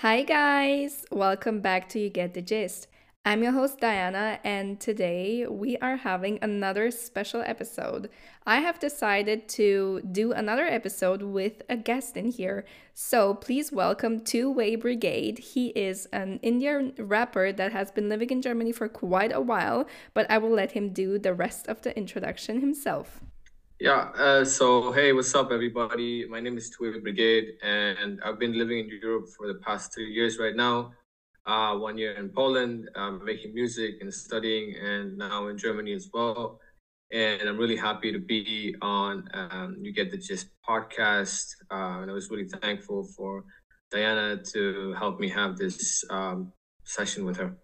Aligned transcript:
Hi, 0.00 0.22
guys! 0.22 1.04
Welcome 1.12 1.60
back 1.60 1.86
to 1.90 2.00
You 2.00 2.08
Get 2.08 2.32
the 2.32 2.40
Gist. 2.40 2.86
I'm 3.22 3.42
your 3.42 3.52
host, 3.52 3.80
Diana, 3.80 4.40
and 4.42 4.80
today 4.80 5.46
we 5.46 5.76
are 5.76 5.96
having 5.96 6.38
another 6.40 6.90
special 6.90 7.42
episode. 7.44 8.08
I 8.46 8.60
have 8.60 8.78
decided 8.78 9.46
to 9.60 10.00
do 10.10 10.32
another 10.32 10.64
episode 10.64 11.20
with 11.20 11.60
a 11.68 11.76
guest 11.76 12.16
in 12.16 12.30
here. 12.30 12.64
So 12.94 13.34
please 13.34 13.72
welcome 13.72 14.20
Two 14.20 14.50
Way 14.50 14.74
Brigade. 14.74 15.38
He 15.38 15.66
is 15.76 16.06
an 16.14 16.40
Indian 16.42 16.94
rapper 16.96 17.52
that 17.52 17.72
has 17.72 17.90
been 17.90 18.08
living 18.08 18.30
in 18.30 18.40
Germany 18.40 18.72
for 18.72 18.88
quite 18.88 19.32
a 19.32 19.42
while, 19.42 19.86
but 20.14 20.30
I 20.30 20.38
will 20.38 20.48
let 20.48 20.72
him 20.72 20.94
do 20.94 21.18
the 21.18 21.34
rest 21.34 21.68
of 21.68 21.82
the 21.82 21.94
introduction 21.94 22.62
himself. 22.62 23.20
Yeah, 23.80 24.12
uh, 24.14 24.44
so 24.44 24.92
hey, 24.92 25.14
what's 25.14 25.34
up, 25.34 25.50
everybody? 25.50 26.28
My 26.28 26.38
name 26.38 26.58
is 26.58 26.68
Two 26.68 27.00
Brigade, 27.00 27.54
and 27.62 28.20
I've 28.22 28.38
been 28.38 28.52
living 28.52 28.80
in 28.80 28.90
Europe 29.02 29.28
for 29.34 29.46
the 29.46 29.54
past 29.54 29.94
three 29.94 30.12
years 30.12 30.38
right 30.38 30.54
now. 30.54 30.92
Uh, 31.46 31.78
one 31.78 31.96
year 31.96 32.12
in 32.12 32.28
Poland, 32.28 32.90
um, 32.94 33.24
making 33.24 33.54
music 33.54 33.94
and 34.02 34.12
studying, 34.12 34.76
and 34.76 35.16
now 35.16 35.48
in 35.48 35.56
Germany 35.56 35.94
as 35.94 36.10
well. 36.12 36.60
And 37.10 37.48
I'm 37.48 37.56
really 37.56 37.74
happy 37.74 38.12
to 38.12 38.18
be 38.18 38.76
on 38.82 39.26
um, 39.32 39.78
You 39.80 39.94
Get 39.94 40.10
the 40.10 40.18
Gist 40.18 40.48
podcast. 40.68 41.46
Uh, 41.70 42.02
and 42.02 42.10
I 42.10 42.12
was 42.12 42.28
really 42.28 42.48
thankful 42.48 43.08
for 43.16 43.44
Diana 43.90 44.42
to 44.52 44.92
help 44.98 45.18
me 45.18 45.30
have 45.30 45.56
this 45.56 46.04
um, 46.10 46.52
session 46.84 47.24
with 47.24 47.38
her. 47.38 47.56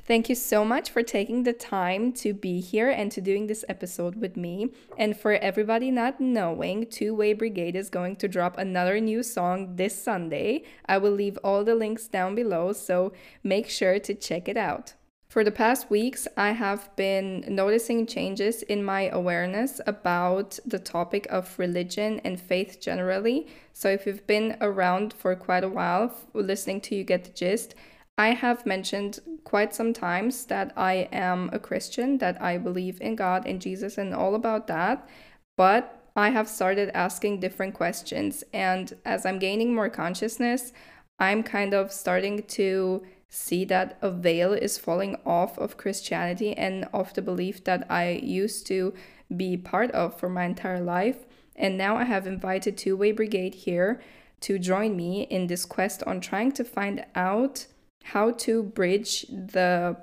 Thank 0.00 0.28
you 0.28 0.34
so 0.34 0.64
much 0.64 0.90
for 0.90 1.02
taking 1.02 1.42
the 1.42 1.52
time 1.52 2.12
to 2.14 2.32
be 2.32 2.60
here 2.60 2.90
and 2.90 3.12
to 3.12 3.20
doing 3.20 3.46
this 3.46 3.64
episode 3.68 4.16
with 4.16 4.36
me. 4.36 4.70
And 4.98 5.16
for 5.16 5.34
everybody 5.34 5.90
not 5.90 6.20
knowing, 6.20 6.86
Two 6.86 7.14
Way 7.14 7.34
Brigade 7.34 7.76
is 7.76 7.90
going 7.90 8.16
to 8.16 8.28
drop 8.28 8.58
another 8.58 9.00
new 9.00 9.22
song 9.22 9.76
this 9.76 10.02
Sunday. 10.02 10.64
I 10.86 10.98
will 10.98 11.12
leave 11.12 11.38
all 11.44 11.62
the 11.62 11.74
links 11.74 12.08
down 12.08 12.34
below, 12.34 12.72
so 12.72 13.12
make 13.44 13.68
sure 13.68 13.98
to 14.00 14.14
check 14.14 14.48
it 14.48 14.56
out. 14.56 14.94
For 15.28 15.44
the 15.44 15.50
past 15.50 15.88
weeks, 15.88 16.28
I 16.36 16.50
have 16.50 16.94
been 16.94 17.44
noticing 17.48 18.06
changes 18.06 18.62
in 18.62 18.84
my 18.84 19.08
awareness 19.08 19.80
about 19.86 20.58
the 20.66 20.78
topic 20.78 21.26
of 21.30 21.58
religion 21.58 22.20
and 22.22 22.38
faith 22.38 22.80
generally. 22.82 23.46
So, 23.72 23.88
if 23.88 24.04
you've 24.04 24.26
been 24.26 24.58
around 24.60 25.14
for 25.14 25.34
quite 25.34 25.64
a 25.64 25.70
while 25.70 26.14
listening 26.34 26.82
to 26.82 26.94
You 26.94 27.04
Get 27.04 27.24
the 27.24 27.30
Gist, 27.30 27.74
I 28.18 28.28
have 28.30 28.66
mentioned 28.66 29.20
quite 29.44 29.74
some 29.74 29.92
times 29.92 30.44
that 30.46 30.72
I 30.76 31.08
am 31.12 31.50
a 31.52 31.58
Christian, 31.58 32.18
that 32.18 32.40
I 32.40 32.58
believe 32.58 33.00
in 33.00 33.16
God 33.16 33.46
and 33.46 33.60
Jesus 33.60 33.98
and 33.98 34.14
all 34.14 34.34
about 34.34 34.66
that. 34.66 35.08
But 35.56 35.98
I 36.14 36.30
have 36.30 36.48
started 36.48 36.90
asking 36.94 37.40
different 37.40 37.74
questions. 37.74 38.44
And 38.52 38.92
as 39.04 39.24
I'm 39.24 39.38
gaining 39.38 39.74
more 39.74 39.88
consciousness, 39.88 40.72
I'm 41.18 41.42
kind 41.42 41.72
of 41.72 41.90
starting 41.92 42.42
to 42.42 43.02
see 43.30 43.64
that 43.64 43.96
a 44.02 44.10
veil 44.10 44.52
is 44.52 44.76
falling 44.76 45.16
off 45.24 45.56
of 45.56 45.78
Christianity 45.78 46.54
and 46.54 46.86
of 46.92 47.14
the 47.14 47.22
belief 47.22 47.64
that 47.64 47.90
I 47.90 48.20
used 48.22 48.66
to 48.66 48.92
be 49.34 49.56
part 49.56 49.90
of 49.92 50.18
for 50.18 50.28
my 50.28 50.44
entire 50.44 50.80
life. 50.80 51.24
And 51.56 51.78
now 51.78 51.96
I 51.96 52.04
have 52.04 52.26
invited 52.26 52.76
Two 52.76 52.96
Way 52.96 53.12
Brigade 53.12 53.54
here 53.54 54.02
to 54.40 54.58
join 54.58 54.96
me 54.96 55.22
in 55.22 55.46
this 55.46 55.64
quest 55.64 56.02
on 56.02 56.20
trying 56.20 56.52
to 56.52 56.64
find 56.64 57.06
out 57.14 57.66
how 58.04 58.32
to 58.32 58.62
bridge 58.62 59.22
the, 59.28 59.96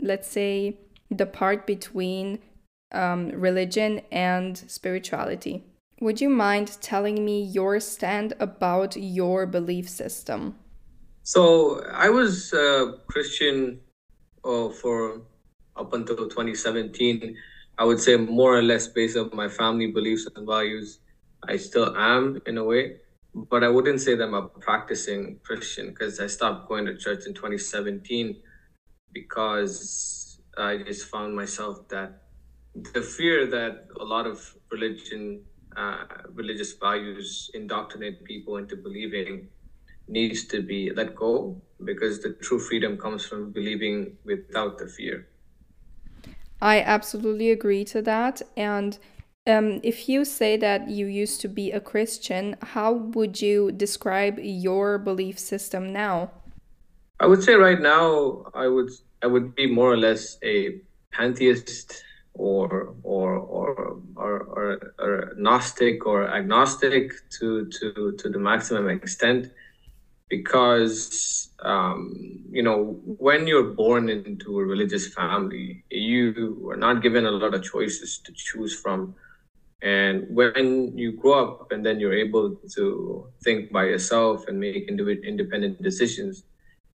let's 0.00 0.28
say, 0.28 0.78
the 1.10 1.26
part 1.26 1.66
between 1.66 2.38
um, 2.92 3.28
religion 3.30 4.00
and 4.10 4.56
spirituality. 4.56 5.64
Would 6.00 6.20
you 6.20 6.28
mind 6.28 6.76
telling 6.80 7.24
me 7.24 7.42
your 7.42 7.80
stand 7.80 8.34
about 8.38 8.96
your 8.96 9.46
belief 9.46 9.88
system? 9.88 10.56
So 11.22 11.82
I 11.92 12.08
was 12.10 12.52
a 12.52 12.98
Christian 13.06 13.80
uh, 14.44 14.68
for 14.68 15.22
up 15.76 15.92
until 15.92 16.16
2017. 16.16 17.36
I 17.78 17.84
would 17.84 18.00
say 18.00 18.16
more 18.16 18.56
or 18.56 18.62
less 18.62 18.88
based 18.88 19.16
on 19.16 19.30
my 19.32 19.48
family 19.48 19.90
beliefs 19.90 20.28
and 20.36 20.46
values. 20.46 21.00
I 21.48 21.56
still 21.56 21.96
am 21.96 22.40
in 22.46 22.58
a 22.58 22.64
way 22.64 22.96
but 23.36 23.62
I 23.62 23.68
wouldn't 23.68 24.00
say 24.00 24.14
that 24.14 24.24
I'm 24.24 24.34
a 24.34 24.48
practicing 24.48 25.38
Christian 25.42 25.90
because 25.90 26.18
I 26.20 26.26
stopped 26.26 26.68
going 26.68 26.86
to 26.86 26.96
church 26.96 27.26
in 27.26 27.34
2017 27.34 28.40
because 29.12 30.40
I 30.56 30.78
just 30.78 31.08
found 31.08 31.36
myself 31.36 31.86
that 31.88 32.22
the 32.94 33.02
fear 33.02 33.46
that 33.46 33.88
a 34.00 34.04
lot 34.04 34.26
of 34.26 34.54
religion, 34.70 35.42
uh, 35.76 36.04
religious 36.32 36.72
values 36.72 37.50
indoctrinate 37.52 38.24
people 38.24 38.56
into 38.56 38.76
believing 38.76 39.48
needs 40.08 40.44
to 40.44 40.62
be 40.62 40.90
let 40.94 41.14
go 41.14 41.60
because 41.84 42.20
the 42.22 42.32
true 42.40 42.58
freedom 42.58 42.96
comes 42.96 43.26
from 43.26 43.52
believing 43.52 44.16
without 44.24 44.78
the 44.78 44.86
fear. 44.86 45.28
I 46.62 46.80
absolutely 46.80 47.50
agree 47.50 47.84
to 47.86 48.00
that. 48.02 48.40
And 48.56 48.98
um, 49.46 49.80
if 49.82 50.08
you 50.08 50.24
say 50.24 50.56
that 50.56 50.88
you 50.88 51.06
used 51.06 51.40
to 51.42 51.48
be 51.48 51.72
a 51.72 51.80
Christian, 51.80 52.56
how 52.62 52.92
would 52.92 53.40
you 53.40 53.72
describe 53.72 54.38
your 54.40 54.98
belief 54.98 55.38
system 55.38 55.92
now? 55.92 56.30
I 57.20 57.26
would 57.26 57.42
say 57.42 57.54
right 57.54 57.80
now 57.80 58.44
I 58.54 58.66
would 58.66 58.90
I 59.22 59.26
would 59.26 59.54
be 59.54 59.66
more 59.66 59.92
or 59.92 59.96
less 59.96 60.38
a 60.42 60.80
pantheist 61.12 62.04
or 62.34 62.94
or 63.02 63.36
or 63.36 63.98
or, 64.16 64.40
or, 64.42 64.94
or 64.98 65.32
Gnostic 65.36 66.04
or 66.06 66.28
agnostic 66.28 67.12
to 67.38 67.70
to 67.80 68.12
to 68.18 68.28
the 68.28 68.38
maximum 68.38 68.90
extent 68.90 69.50
because 70.28 71.50
um, 71.60 72.44
you 72.50 72.62
know 72.62 73.00
when 73.06 73.46
you're 73.46 73.70
born 73.74 74.08
into 74.08 74.58
a 74.58 74.64
religious 74.64 75.14
family 75.14 75.84
you 75.90 76.68
are 76.70 76.76
not 76.76 77.02
given 77.02 77.24
a 77.24 77.30
lot 77.30 77.54
of 77.54 77.62
choices 77.62 78.18
to 78.18 78.32
choose 78.32 78.78
from 78.78 79.14
and 79.82 80.26
when 80.30 80.96
you 80.96 81.12
grow 81.12 81.44
up 81.44 81.72
and 81.72 81.84
then 81.84 82.00
you're 82.00 82.14
able 82.14 82.56
to 82.74 83.26
think 83.44 83.70
by 83.70 83.84
yourself 83.84 84.48
and 84.48 84.58
make 84.58 84.88
independent 84.88 85.82
decisions, 85.82 86.44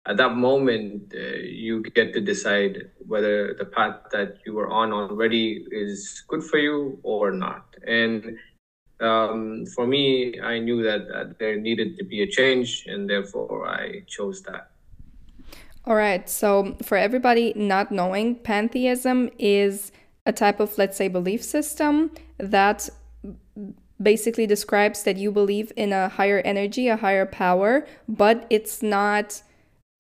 at 0.07 0.17
that 0.17 0.37
moment, 0.37 1.13
uh, 1.15 1.37
you 1.43 1.83
get 1.83 2.15
to 2.15 2.21
decide 2.21 2.91
whether 3.07 3.55
the 3.55 3.65
path 3.65 3.97
that 4.13 4.39
you 4.47 4.55
were 4.55 4.71
on 4.71 4.93
already 4.93 5.67
is 5.71 6.25
good 6.29 6.43
for 6.43 6.59
you 6.59 6.99
or 7.03 7.31
not. 7.31 7.67
And 7.87 8.39
um, 9.01 9.67
for 9.67 9.87
me, 9.87 10.41
I 10.41 10.61
knew 10.61 10.83
that, 10.83 11.09
that 11.09 11.39
there 11.39 11.57
needed 11.57 11.99
to 11.99 12.05
be 12.05 12.23
a 12.23 12.27
change, 12.27 12.85
and 12.87 13.09
therefore 13.09 13.69
I 13.69 14.03
chose 14.07 14.43
that. 14.43 14.71
All 15.85 15.95
right. 15.95 16.29
So, 16.29 16.77
for 16.83 16.97
everybody 16.97 17.53
not 17.55 17.93
knowing, 17.93 18.37
pantheism 18.37 19.31
is 19.39 19.93
a 20.27 20.33
type 20.33 20.59
of, 20.59 20.77
let's 20.79 20.97
say, 20.97 21.09
belief 21.09 21.43
system 21.45 22.11
that 22.39 22.89
basically 24.01 24.47
describes 24.47 25.03
that 25.03 25.17
you 25.17 25.33
believe 25.33 25.73
in 25.77 25.93
a 25.93 26.09
higher 26.09 26.41
energy, 26.45 26.89
a 26.89 26.97
higher 26.97 27.27
power, 27.27 27.87
but 28.09 28.47
it's 28.51 28.83
not 28.83 29.43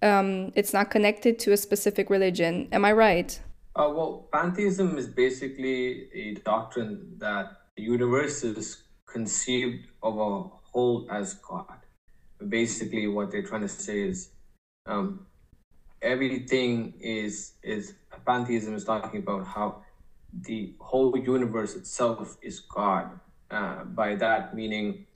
um, 0.00 0.52
it's 0.54 0.72
not 0.72 0.90
connected 0.90 1.38
to 1.40 1.52
a 1.52 1.56
specific 1.56 2.08
religion. 2.08 2.68
Am 2.70 2.84
I 2.84 2.92
right? 2.92 3.40
Uh, 3.74 3.90
well, 3.94 4.28
pantheism 4.32 4.96
is 4.96 5.08
basically 5.08 6.08
a 6.12 6.34
doctrine 6.44 7.14
that 7.18 7.46
the 7.76 7.82
universe 7.82 8.44
is 8.44 8.82
conceived 9.06 9.86
of 10.02 10.18
a 10.18 10.42
whole 10.42 11.08
as 11.10 11.34
God. 11.34 11.78
Basically, 12.48 13.08
what 13.08 13.30
they're 13.32 13.42
trying 13.42 13.62
to 13.62 13.68
say 13.68 14.02
is 14.02 14.30
um, 14.86 15.26
everything 16.02 16.94
is 17.00 17.54
is 17.62 17.94
pantheism 18.26 18.74
is 18.74 18.84
talking 18.84 19.20
about 19.20 19.46
how 19.46 19.82
the 20.32 20.74
whole 20.80 21.16
universe 21.16 21.74
itself 21.74 22.36
is 22.42 22.60
God. 22.60 23.20
Uh, 23.50 23.84
by 23.84 24.14
that 24.16 24.54
meaning, 24.54 25.06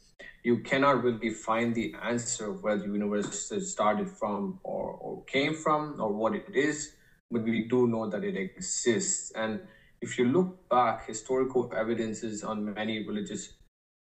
you 0.43 0.59
cannot 0.59 1.05
really 1.05 1.31
find 1.31 1.75
the 1.75 1.95
answer 2.03 2.51
of 2.51 2.63
where 2.63 2.77
the 2.77 2.87
universe 2.87 3.53
started 3.69 4.09
from 4.09 4.59
or, 4.65 4.93
or 4.93 5.25
came 5.25 5.55
from 5.55 6.01
or 6.01 6.13
what 6.13 6.35
it 6.35 6.47
is, 6.55 6.95
but 7.31 7.43
we 7.43 7.69
do 7.69 7.87
know 7.87 8.09
that 8.09 8.25
it 8.25 8.37
exists. 8.37 9.33
And 9.33 9.61
if 10.01 10.19
you 10.19 10.25
look 10.27 10.69
back, 10.69 11.07
historical 11.07 11.73
evidences 11.77 12.43
on 12.43 12.75
many 12.75 13.07
religious 13.07 13.53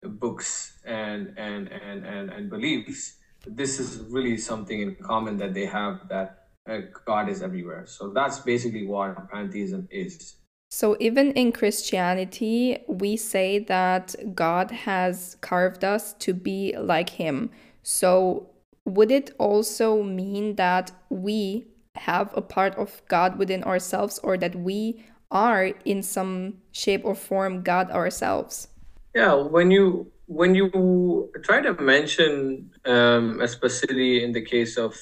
books 0.02 0.78
and 0.84 1.32
and 1.38 1.68
and 1.68 2.04
and, 2.04 2.30
and 2.30 2.50
beliefs, 2.50 3.16
this 3.46 3.78
is 3.78 3.98
really 4.10 4.36
something 4.36 4.80
in 4.80 4.96
common 4.96 5.36
that 5.36 5.54
they 5.54 5.66
have 5.66 6.08
that 6.08 6.48
uh, 6.68 6.78
God 7.04 7.28
is 7.28 7.42
everywhere. 7.42 7.86
So 7.86 8.10
that's 8.10 8.40
basically 8.40 8.86
what 8.86 9.30
pantheism 9.30 9.88
is. 9.90 10.36
So, 10.74 10.96
even 10.98 11.30
in 11.34 11.52
Christianity, 11.52 12.78
we 12.88 13.16
say 13.16 13.60
that 13.60 14.34
God 14.34 14.72
has 14.72 15.36
carved 15.40 15.84
us 15.84 16.14
to 16.14 16.34
be 16.34 16.74
like 16.76 17.10
Him. 17.10 17.50
So, 17.84 18.50
would 18.84 19.12
it 19.12 19.30
also 19.38 20.02
mean 20.02 20.56
that 20.56 20.90
we 21.10 21.68
have 21.94 22.36
a 22.36 22.42
part 22.42 22.74
of 22.74 23.02
God 23.06 23.38
within 23.38 23.62
ourselves 23.62 24.18
or 24.18 24.36
that 24.38 24.56
we 24.56 25.04
are 25.30 25.66
in 25.84 26.02
some 26.02 26.54
shape 26.72 27.02
or 27.04 27.14
form 27.14 27.62
God 27.62 27.92
ourselves? 27.92 28.66
Yeah, 29.14 29.34
when 29.34 29.70
you 29.70 30.10
when 30.26 30.56
you 30.56 31.30
try 31.44 31.60
to 31.60 31.74
mention, 31.74 32.68
um, 32.84 33.40
especially 33.42 34.24
in 34.24 34.32
the 34.32 34.42
case 34.42 34.76
of 34.76 34.96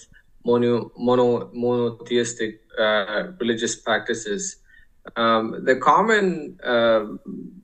mono, 0.44 0.92
mono 0.98 1.48
monotheistic 1.54 2.60
uh, 2.78 3.32
religious 3.40 3.74
practices, 3.74 4.58
um, 5.16 5.64
the 5.64 5.76
common 5.76 6.58
uh, 6.62 7.04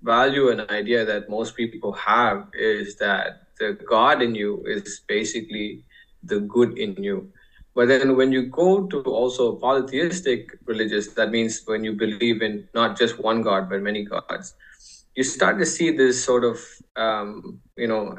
value 0.02 0.48
and 0.50 0.68
idea 0.70 1.04
that 1.04 1.30
most 1.30 1.56
people 1.56 1.92
have 1.92 2.48
is 2.52 2.96
that 2.96 3.42
the 3.58 3.78
God 3.88 4.22
in 4.22 4.34
you 4.34 4.62
is 4.66 5.00
basically 5.06 5.84
the 6.22 6.40
good 6.40 6.78
in 6.78 6.94
you. 7.02 7.30
But 7.74 7.88
then 7.88 8.16
when 8.16 8.32
you 8.32 8.46
go 8.46 8.86
to 8.86 9.02
also 9.02 9.54
polytheistic 9.54 10.58
religious, 10.66 11.08
that 11.14 11.30
means 11.30 11.62
when 11.64 11.84
you 11.84 11.92
believe 11.92 12.42
in 12.42 12.68
not 12.74 12.98
just 12.98 13.20
one 13.20 13.42
God, 13.42 13.70
but 13.70 13.82
many 13.82 14.04
gods, 14.04 14.54
you 15.14 15.22
start 15.22 15.58
to 15.58 15.66
see 15.66 15.96
this 15.96 16.22
sort 16.22 16.44
of, 16.44 16.58
um, 16.96 17.60
you 17.76 17.86
know, 17.86 18.16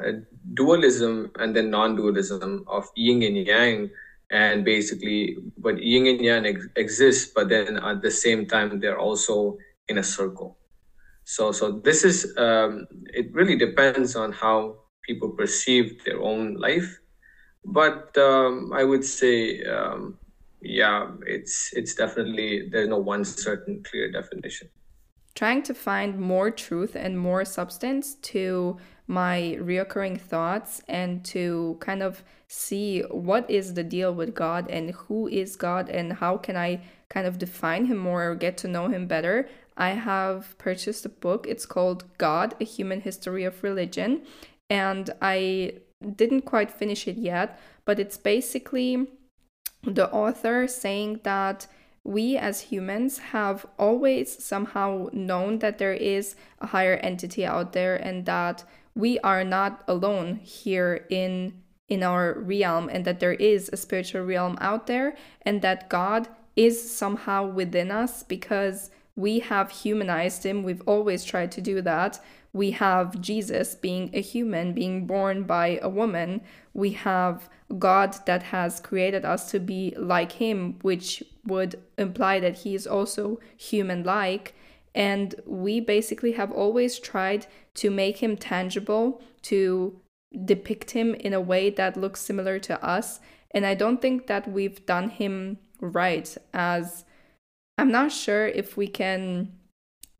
dualism 0.54 1.30
and 1.38 1.54
then 1.54 1.70
non-dualism 1.70 2.64
of 2.66 2.88
yin 2.94 3.22
and 3.22 3.36
yang 3.36 3.90
and 4.30 4.64
basically 4.64 5.36
but 5.58 5.82
yin 5.82 6.06
and 6.06 6.20
yang 6.20 6.46
ex- 6.46 6.68
exists 6.76 7.32
but 7.34 7.48
then 7.48 7.76
at 7.78 8.00
the 8.00 8.10
same 8.10 8.46
time 8.46 8.78
they're 8.78 8.98
also 8.98 9.58
in 9.88 9.98
a 9.98 10.02
circle. 10.02 10.56
So 11.24 11.52
so 11.52 11.80
this 11.84 12.04
is 12.04 12.32
um, 12.38 12.86
it 13.12 13.32
really 13.32 13.56
depends 13.56 14.16
on 14.16 14.32
how 14.32 14.78
people 15.02 15.30
perceive 15.30 16.04
their 16.04 16.20
own 16.20 16.54
life. 16.54 16.98
But 17.64 18.16
um, 18.16 18.72
i 18.72 18.84
would 18.84 19.04
say 19.04 19.62
um, 19.64 20.16
yeah 20.62 21.10
it's 21.26 21.72
it's 21.74 21.94
definitely 21.94 22.68
there's 22.70 22.88
no 22.88 22.98
one 22.98 23.24
certain 23.24 23.82
clear 23.82 24.10
definition. 24.10 24.68
Trying 25.34 25.62
to 25.64 25.74
find 25.74 26.18
more 26.18 26.50
truth 26.50 26.96
and 26.96 27.18
more 27.18 27.44
substance 27.44 28.16
to 28.34 28.78
my 29.06 29.58
reoccurring 29.60 30.20
thoughts 30.20 30.82
and 30.88 31.24
to 31.24 31.76
kind 31.80 32.02
of 32.02 32.22
see 32.52 33.02
what 33.02 33.48
is 33.48 33.74
the 33.74 33.84
deal 33.84 34.12
with 34.12 34.34
God 34.34 34.68
and 34.68 34.90
who 34.90 35.28
is 35.28 35.54
God 35.54 35.88
and 35.88 36.14
how 36.14 36.36
can 36.36 36.56
I 36.56 36.80
kind 37.08 37.24
of 37.24 37.38
define 37.38 37.84
him 37.86 37.98
more 37.98 38.28
or 38.28 38.34
get 38.34 38.56
to 38.58 38.68
know 38.68 38.88
him 38.88 39.06
better, 39.06 39.48
I 39.76 39.90
have 39.90 40.58
purchased 40.58 41.06
a 41.06 41.10
book. 41.10 41.46
It's 41.48 41.64
called 41.64 42.04
God, 42.18 42.56
A 42.60 42.64
Human 42.64 43.02
History 43.02 43.44
of 43.44 43.62
Religion. 43.62 44.22
And 44.68 45.10
I 45.22 45.74
didn't 46.16 46.42
quite 46.42 46.72
finish 46.72 47.06
it 47.06 47.16
yet, 47.16 47.60
but 47.84 48.00
it's 48.00 48.16
basically 48.16 49.06
the 49.84 50.10
author 50.10 50.66
saying 50.66 51.20
that 51.22 51.68
we 52.02 52.36
as 52.36 52.62
humans 52.62 53.18
have 53.18 53.64
always 53.78 54.42
somehow 54.42 55.08
known 55.12 55.60
that 55.60 55.78
there 55.78 55.94
is 55.94 56.34
a 56.58 56.66
higher 56.66 56.96
entity 56.96 57.46
out 57.46 57.74
there 57.74 57.94
and 57.94 58.26
that 58.26 58.64
we 58.96 59.20
are 59.20 59.44
not 59.44 59.84
alone 59.86 60.36
here 60.36 61.06
in 61.10 61.52
in 61.90 62.02
our 62.04 62.38
realm 62.38 62.88
and 62.88 63.04
that 63.04 63.20
there 63.20 63.34
is 63.34 63.68
a 63.72 63.76
spiritual 63.76 64.22
realm 64.22 64.56
out 64.60 64.86
there 64.86 65.16
and 65.42 65.60
that 65.60 65.90
God 65.90 66.28
is 66.56 66.90
somehow 66.90 67.46
within 67.46 67.90
us 67.90 68.22
because 68.22 68.90
we 69.16 69.40
have 69.40 69.70
humanized 69.70 70.46
him. 70.46 70.62
We've 70.62 70.82
always 70.86 71.24
tried 71.24 71.52
to 71.52 71.60
do 71.60 71.82
that. 71.82 72.20
We 72.52 72.70
have 72.72 73.20
Jesus 73.20 73.74
being 73.74 74.10
a 74.12 74.20
human, 74.20 74.72
being 74.72 75.06
born 75.06 75.44
by 75.44 75.78
a 75.82 75.88
woman. 75.88 76.40
We 76.72 76.92
have 76.92 77.48
God 77.78 78.16
that 78.26 78.44
has 78.44 78.80
created 78.80 79.24
us 79.24 79.50
to 79.50 79.60
be 79.60 79.94
like 79.96 80.32
him, 80.32 80.78
which 80.82 81.22
would 81.44 81.80
imply 81.98 82.40
that 82.40 82.58
he 82.58 82.74
is 82.74 82.86
also 82.86 83.40
human 83.56 84.04
like. 84.04 84.54
And 84.94 85.34
we 85.44 85.80
basically 85.80 86.32
have 86.32 86.50
always 86.50 86.98
tried 86.98 87.46
to 87.74 87.90
make 87.90 88.18
him 88.18 88.36
tangible, 88.36 89.20
to 89.42 90.00
depict 90.44 90.92
him 90.92 91.14
in 91.14 91.32
a 91.32 91.40
way 91.40 91.70
that 91.70 91.96
looks 91.96 92.20
similar 92.20 92.58
to 92.60 92.84
us. 92.84 93.20
And 93.50 93.66
I 93.66 93.74
don't 93.74 94.00
think 94.00 94.26
that 94.28 94.50
we've 94.50 94.84
done 94.86 95.10
him 95.10 95.58
right, 95.80 96.36
as 96.54 97.04
I'm 97.78 97.90
not 97.90 98.12
sure 98.12 98.46
if 98.46 98.76
we 98.76 98.86
can 98.86 99.52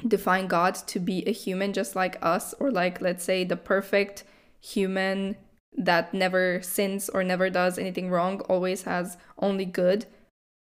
define 0.07 0.47
God 0.47 0.75
to 0.75 0.99
be 0.99 1.23
a 1.27 1.33
human 1.33 1.73
just 1.73 1.95
like 1.95 2.19
us, 2.23 2.55
or 2.59 2.71
like, 2.71 3.01
let's 3.01 3.23
say, 3.23 3.45
the 3.45 3.57
perfect 3.57 4.25
human 4.61 5.37
that 5.77 6.13
never 6.13 6.61
sins 6.63 7.09
or 7.09 7.23
never 7.23 7.51
does 7.51 7.79
anything 7.79 8.11
wrong, 8.11 8.41
always 8.43 8.83
has 8.83 9.17
only 9.39 9.65
good. 9.65 10.07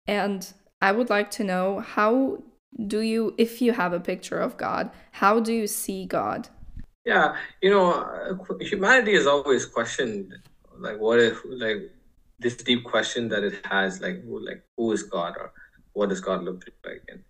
And 0.06 0.52
I 0.82 0.92
would 0.92 1.08
like 1.08 1.30
to 1.32 1.44
know 1.44 1.80
how 1.80 2.42
do 2.86 3.00
you, 3.00 3.34
if 3.38 3.62
you 3.62 3.72
have 3.72 3.92
a 3.92 4.00
picture 4.00 4.38
of 4.38 4.56
God, 4.56 4.90
how 5.12 5.40
do 5.40 5.52
you 5.52 5.66
see 5.66 6.04
God? 6.04 6.48
Yeah, 7.08 7.37
you 7.62 7.70
know, 7.70 7.87
uh, 7.93 8.34
humanity 8.60 9.14
has 9.14 9.26
always 9.26 9.64
questioned, 9.64 10.34
like, 10.78 10.99
what 11.00 11.19
if, 11.19 11.40
like, 11.64 11.90
this 12.38 12.56
deep 12.56 12.84
question 12.84 13.31
that 13.31 13.43
it 13.44 13.64
has, 13.64 14.02
like, 14.02 14.22
who, 14.25 14.44
like, 14.44 14.62
who 14.76 14.93
is 14.93 15.05
God 15.05 15.32
or 15.40 15.49
what 15.94 16.10
does 16.10 16.20
God 16.20 16.43
look 16.44 16.62
like? 16.84 17.02
And, 17.08 17.22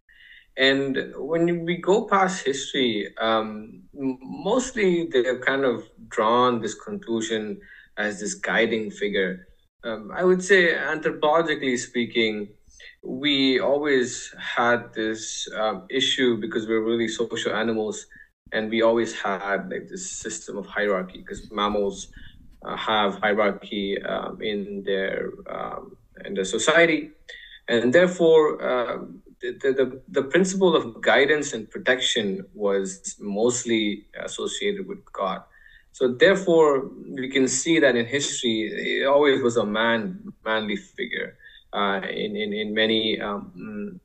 and 0.57 1.15
when 1.17 1.65
we 1.65 1.77
go 1.77 2.09
past 2.09 2.45
history, 2.45 3.15
um, 3.21 3.85
mostly 3.95 5.07
they've 5.13 5.41
kind 5.51 5.65
of 5.65 5.85
drawn 6.09 6.61
this 6.61 6.75
conclusion 6.75 7.61
as 7.97 8.19
this 8.19 8.35
guiding 8.35 8.91
figure. 8.91 9.47
Um, 9.85 10.11
I 10.13 10.25
would 10.25 10.43
say, 10.43 10.75
anthropologically 10.75 11.79
speaking, 11.79 12.49
we 13.05 13.61
always 13.61 14.35
had 14.41 14.93
this 14.93 15.47
um, 15.55 15.87
issue 15.89 16.37
because 16.41 16.67
we're 16.67 16.83
really 16.83 17.07
social 17.07 17.55
animals 17.55 18.07
and 18.53 18.71
we 18.71 18.83
always 18.83 19.15
had 19.21 19.71
like 19.71 19.89
this 19.89 20.11
system 20.11 20.57
of 20.57 20.67
hierarchy 20.67 21.19
because 21.19 21.51
mammals 21.51 22.09
uh, 22.65 22.77
have 22.77 23.21
hierarchy 23.21 24.01
um, 24.03 24.41
in 24.43 24.83
their 24.85 25.31
um, 25.51 25.97
in 26.25 26.35
the 26.35 26.45
society, 26.45 27.11
and 27.69 27.93
therefore 27.93 28.43
um, 28.67 29.23
the, 29.41 29.53
the 29.63 30.03
the 30.09 30.23
principle 30.23 30.75
of 30.75 31.01
guidance 31.01 31.53
and 31.53 31.71
protection 31.71 32.45
was 32.55 33.17
mostly 33.21 34.07
associated 34.21 34.87
with 34.87 35.01
God. 35.13 35.43
So 35.93 36.09
therefore, 36.09 36.91
we 37.09 37.29
can 37.29 37.49
see 37.49 37.81
that 37.81 37.97
in 37.97 38.07
history, 38.07 39.01
it 39.03 39.07
always 39.07 39.43
was 39.43 39.57
a 39.57 39.67
man 39.67 40.33
manly 40.45 40.77
figure 40.77 41.37
uh, 41.73 42.01
in, 42.09 42.37
in 42.37 42.53
in 42.53 42.75
many 42.75 43.21
um, 43.21 44.01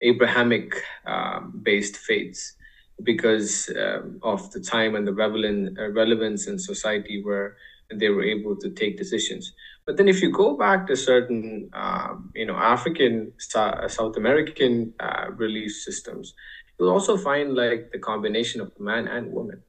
Abrahamic 0.00 0.74
um, 1.06 1.60
based 1.62 1.96
faiths 1.96 2.54
because 3.02 3.70
um, 3.78 4.18
of 4.22 4.50
the 4.52 4.60
time 4.60 4.94
and 4.94 5.06
the 5.06 5.12
relevant, 5.12 5.78
uh, 5.78 5.90
relevance 5.90 6.46
in 6.46 6.58
society 6.58 7.22
where 7.22 7.56
they 7.94 8.08
were 8.08 8.24
able 8.24 8.56
to 8.56 8.70
take 8.70 8.98
decisions. 8.98 9.52
But 9.86 9.96
then, 9.96 10.08
if 10.08 10.20
you 10.20 10.30
go 10.30 10.56
back 10.56 10.86
to 10.88 10.96
certain, 10.96 11.70
um, 11.72 12.30
you 12.34 12.44
know, 12.44 12.56
African, 12.56 13.32
South 13.38 14.16
American 14.16 14.92
uh, 15.00 15.30
belief 15.30 15.72
systems, 15.72 16.34
you'll 16.78 16.90
also 16.90 17.16
find 17.16 17.54
like 17.54 17.90
the 17.92 17.98
combination 17.98 18.60
of 18.60 18.78
man 18.78 19.08
and 19.08 19.32
woman. 19.32 19.62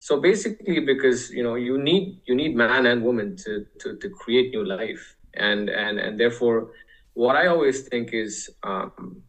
So 0.00 0.20
basically, 0.20 0.80
because 0.80 1.30
you 1.30 1.44
know, 1.44 1.54
you 1.54 1.78
need 1.78 2.20
you 2.26 2.34
need 2.34 2.56
man 2.56 2.86
and 2.86 3.04
woman 3.04 3.36
to 3.44 3.66
to, 3.80 3.96
to 3.98 4.08
create 4.10 4.50
new 4.50 4.64
life, 4.64 5.16
and 5.34 5.70
and 5.70 5.98
and 6.00 6.18
therefore, 6.18 6.72
what 7.14 7.36
I 7.36 7.46
always 7.46 7.82
think 7.88 8.12
is. 8.12 8.50
Um, 8.64 9.22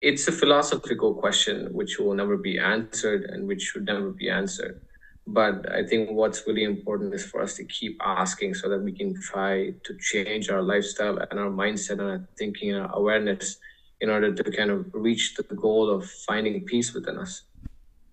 it's 0.00 0.28
a 0.28 0.32
philosophical 0.32 1.14
question 1.14 1.72
which 1.72 1.98
will 1.98 2.14
never 2.14 2.36
be 2.36 2.58
answered 2.58 3.24
and 3.24 3.48
which 3.48 3.62
should 3.62 3.86
never 3.86 4.10
be 4.10 4.28
answered. 4.28 4.80
But 5.26 5.68
I 5.72 5.84
think 5.84 6.10
what's 6.10 6.46
really 6.46 6.62
important 6.62 7.12
is 7.14 7.26
for 7.26 7.42
us 7.42 7.54
to 7.56 7.64
keep 7.64 7.98
asking 8.00 8.54
so 8.54 8.68
that 8.68 8.78
we 8.78 8.92
can 8.92 9.20
try 9.20 9.72
to 9.82 9.96
change 9.98 10.50
our 10.50 10.62
lifestyle 10.62 11.18
and 11.18 11.40
our 11.40 11.50
mindset 11.50 11.98
and 11.98 12.02
our 12.02 12.28
thinking 12.38 12.72
and 12.72 12.82
our 12.82 12.94
awareness 12.94 13.56
in 14.00 14.10
order 14.10 14.32
to 14.32 14.44
kind 14.52 14.70
of 14.70 14.86
reach 14.92 15.34
the 15.34 15.42
goal 15.42 15.90
of 15.90 16.08
finding 16.28 16.64
peace 16.64 16.94
within 16.94 17.18
us. 17.18 17.42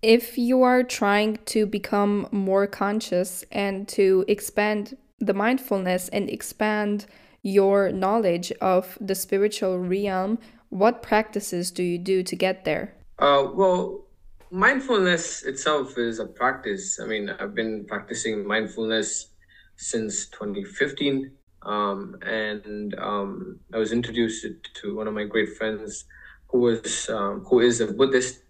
If 0.02 0.36
you 0.36 0.62
are 0.62 0.82
trying 0.82 1.38
to 1.46 1.66
become 1.66 2.28
more 2.32 2.66
conscious 2.66 3.44
and 3.52 3.86
to 3.88 4.24
expand 4.26 4.96
the 5.20 5.34
mindfulness 5.34 6.08
and 6.08 6.28
expand 6.28 7.06
your 7.42 7.92
knowledge 7.92 8.50
of 8.60 8.98
the 9.00 9.14
spiritual 9.14 9.78
realm, 9.78 10.38
what 10.70 11.02
practices 11.02 11.70
do 11.70 11.82
you 11.82 11.98
do 11.98 12.22
to 12.22 12.36
get 12.36 12.64
there? 12.64 12.94
Uh, 13.18 13.48
well, 13.52 14.04
mindfulness 14.50 15.42
itself 15.44 15.98
is 15.98 16.18
a 16.18 16.26
practice. 16.26 17.00
I 17.00 17.06
mean, 17.06 17.30
I've 17.30 17.54
been 17.54 17.84
practicing 17.86 18.46
mindfulness 18.46 19.28
since 19.76 20.26
2015. 20.26 21.30
Um, 21.62 22.16
and 22.22 22.94
um, 22.98 23.60
I 23.72 23.78
was 23.78 23.92
introduced 23.92 24.46
to 24.74 24.96
one 24.96 25.08
of 25.08 25.14
my 25.14 25.24
great 25.24 25.56
friends 25.56 26.04
who 26.48 26.58
was 26.58 27.08
um, 27.08 27.40
who 27.48 27.60
is 27.60 27.80
a 27.80 27.86
Buddhist 27.86 28.42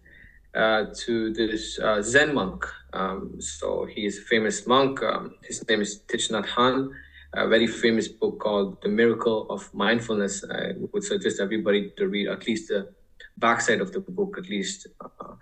uh, 0.55 0.87
to 1.05 1.33
this 1.33 1.79
uh, 1.79 2.03
Zen 2.03 2.35
monk. 2.35 2.67
Um, 2.93 3.41
so 3.41 3.87
he's 3.87 4.19
a 4.19 4.23
famous 4.23 4.67
monk. 4.67 5.03
Um, 5.03 5.35
his 5.43 5.67
name 5.69 5.81
is 5.81 6.01
Thich 6.09 6.31
Nhat 6.31 6.47
Hanh 6.47 6.91
a 7.37 7.49
very 7.49 7.67
famous 7.67 8.09
book 8.09 8.39
called 8.39 8.81
The 8.83 8.89
Miracle 8.89 9.47
of 9.51 9.73
Mindfulness. 9.75 10.45
I 10.45 10.73
would 10.93 11.03
suggest 11.03 11.41
everybody 11.41 11.93
to 11.97 12.09
read 12.09 12.29
at 12.29 12.47
least 12.47 12.69
the 12.69 12.93
backside 13.37 13.81
of 13.81 13.93
the 13.93 14.01
book, 14.01 14.37
at 14.39 14.49
least. 14.49 14.87
Uh, 15.01 15.35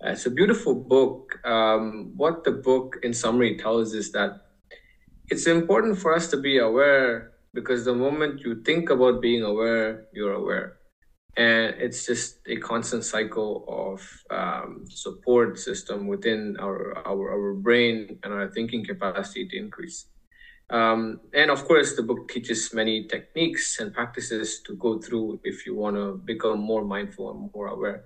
it's 0.00 0.26
a 0.26 0.30
beautiful 0.30 0.74
book. 0.74 1.38
Um, 1.44 2.12
what 2.16 2.44
the 2.44 2.52
book, 2.52 2.96
in 3.02 3.12
summary, 3.12 3.56
tells 3.58 3.92
is 3.94 4.12
that 4.12 4.40
it's 5.30 5.46
important 5.46 5.98
for 5.98 6.14
us 6.14 6.28
to 6.28 6.36
be 6.36 6.58
aware 6.58 7.32
because 7.52 7.84
the 7.84 7.94
moment 7.94 8.40
you 8.40 8.62
think 8.62 8.90
about 8.90 9.20
being 9.20 9.42
aware, 9.42 10.06
you're 10.12 10.32
aware. 10.32 10.78
And 11.36 11.74
it's 11.78 12.06
just 12.06 12.38
a 12.46 12.56
constant 12.56 13.04
cycle 13.04 13.64
of 13.68 14.00
um, 14.30 14.84
support 14.88 15.58
system 15.58 16.06
within 16.06 16.56
our, 16.60 16.96
our, 17.06 17.32
our 17.32 17.54
brain 17.54 18.18
and 18.22 18.32
our 18.32 18.48
thinking 18.48 18.84
capacity 18.84 19.48
to 19.48 19.56
increase. 19.56 20.06
Um, 20.74 21.20
and 21.32 21.52
of 21.52 21.64
course, 21.66 21.94
the 21.94 22.02
book 22.02 22.28
teaches 22.28 22.74
many 22.74 23.06
techniques 23.06 23.78
and 23.78 23.94
practices 23.94 24.60
to 24.66 24.74
go 24.74 24.98
through 24.98 25.38
if 25.44 25.64
you 25.66 25.76
want 25.76 25.94
to 25.94 26.20
become 26.24 26.58
more 26.58 26.84
mindful 26.84 27.30
and 27.30 27.50
more 27.54 27.68
aware. 27.68 28.04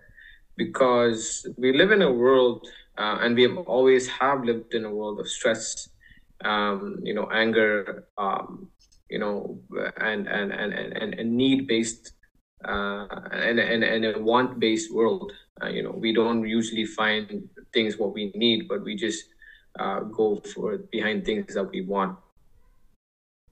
Because 0.58 1.46
we 1.56 1.72
live 1.72 1.92
in 1.92 2.02
a 2.02 2.12
world, 2.12 2.66
uh, 2.98 3.18
and 3.22 3.34
we 3.34 3.44
have 3.44 3.56
always 3.56 4.06
have 4.08 4.44
lived 4.44 4.74
in 4.74 4.84
a 4.84 4.94
world 4.94 5.18
of 5.18 5.28
stress, 5.28 5.88
um, 6.44 6.98
you 7.02 7.14
know, 7.14 7.30
anger, 7.32 8.04
um, 8.18 8.68
you 9.08 9.18
know, 9.18 9.60
and 9.96 10.26
and 10.28 10.52
and 10.52 10.74
and, 10.74 11.14
and 11.14 11.32
need 11.32 11.68
based 11.68 12.12
uh, 12.66 13.06
and, 13.32 13.60
and 13.60 13.82
and 13.82 14.04
a 14.04 14.18
want 14.18 14.60
based 14.60 14.92
world. 14.92 15.32
Uh, 15.62 15.68
you 15.68 15.82
know, 15.82 15.92
we 15.92 16.12
don't 16.12 16.46
usually 16.46 16.84
find 16.84 17.48
things 17.72 17.96
what 17.96 18.12
we 18.12 18.30
need, 18.34 18.68
but 18.68 18.84
we 18.84 18.94
just 18.94 19.24
uh, 19.78 20.00
go 20.00 20.42
for 20.52 20.76
behind 20.92 21.24
things 21.24 21.54
that 21.54 21.70
we 21.70 21.80
want 21.80 22.18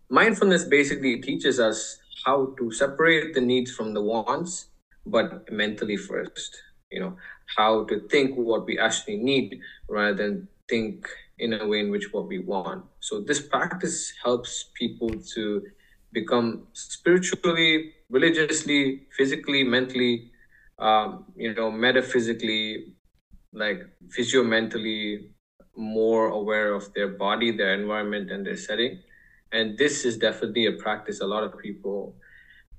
mindfulness 0.09 0.65
basically 0.65 1.21
teaches 1.21 1.59
us 1.61 1.99
how 2.25 2.55
to 2.59 2.71
separate 2.71 3.35
the 3.35 3.41
needs 3.41 3.71
from 3.71 3.95
the 3.95 4.03
wants 4.03 4.69
but 5.07 5.51
mentally 5.53 5.97
first 5.97 6.57
you 6.91 7.01
know 7.01 7.17
how 7.57 7.85
to 7.85 8.01
think 8.09 8.35
what 8.37 8.67
we 8.67 8.79
actually 8.79 9.17
need 9.17 9.61
rather 9.89 10.15
than 10.15 10.49
think 10.69 11.09
in 11.39 11.53
a 11.53 11.67
way 11.67 11.81
in 11.81 11.91
which 11.91 12.13
what 12.13 12.27
we 12.27 12.39
want. 12.39 12.85
So 13.01 13.21
this 13.21 13.41
practice 13.41 14.13
helps 14.25 14.71
people 14.75 15.11
to 15.35 15.63
become 16.13 16.67
spiritually 16.73 17.93
religiously 18.09 19.03
physically 19.17 19.65
mentally 19.65 20.31
um, 20.79 21.25
you 21.37 21.53
know 21.53 21.71
metaphysically 21.71 22.95
like 23.53 23.83
physio-mentally 24.11 25.31
more 25.77 26.29
aware 26.29 26.73
of 26.73 26.93
their 26.95 27.09
body 27.09 27.51
their 27.51 27.75
environment 27.75 28.31
and 28.31 28.47
their 28.47 28.57
setting 28.57 29.01
and 29.53 29.79
this 29.79 30.05
is 30.05 30.17
definitely 30.17 30.67
a 30.67 30.73
practice 30.73 31.21
a 31.21 31.27
lot 31.27 31.45
of 31.45 31.59
people 31.59 32.15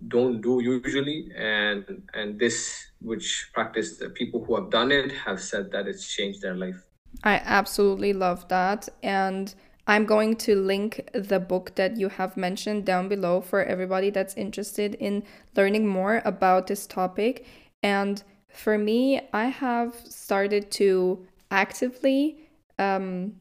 don't 0.08 0.42
do 0.42 0.62
usually. 0.62 1.32
And 1.36 2.04
and 2.14 2.40
this 2.40 2.88
which 3.02 3.50
practice 3.54 3.98
the 3.98 4.10
people 4.10 4.44
who 4.44 4.56
have 4.56 4.70
done 4.70 4.92
it 4.92 5.12
have 5.12 5.42
said 5.42 5.72
that 5.72 5.88
it's 5.88 6.08
changed 6.08 6.42
their 6.42 6.56
life. 6.56 6.82
I 7.24 7.42
absolutely 7.44 8.14
love 8.14 8.48
that. 8.50 8.90
And 9.04 9.54
i'm 9.90 10.06
going 10.06 10.36
to 10.36 10.54
link 10.54 11.10
the 11.14 11.40
book 11.40 11.74
that 11.76 11.96
you 11.96 12.10
have 12.10 12.36
mentioned 12.36 12.84
down 12.86 13.08
below 13.08 13.40
for 13.40 13.64
everybody 13.64 14.10
that's 14.10 14.34
interested 14.34 14.96
in 14.96 15.24
learning 15.56 15.88
more 15.88 16.22
about 16.26 16.68
this 16.68 16.86
topic. 16.86 17.46
And 17.82 18.22
for 18.50 18.78
me 18.78 19.22
i 19.34 19.46
have 19.46 19.96
started 20.04 20.72
to 20.72 21.26
actively 21.52 22.50
um, 22.80 23.34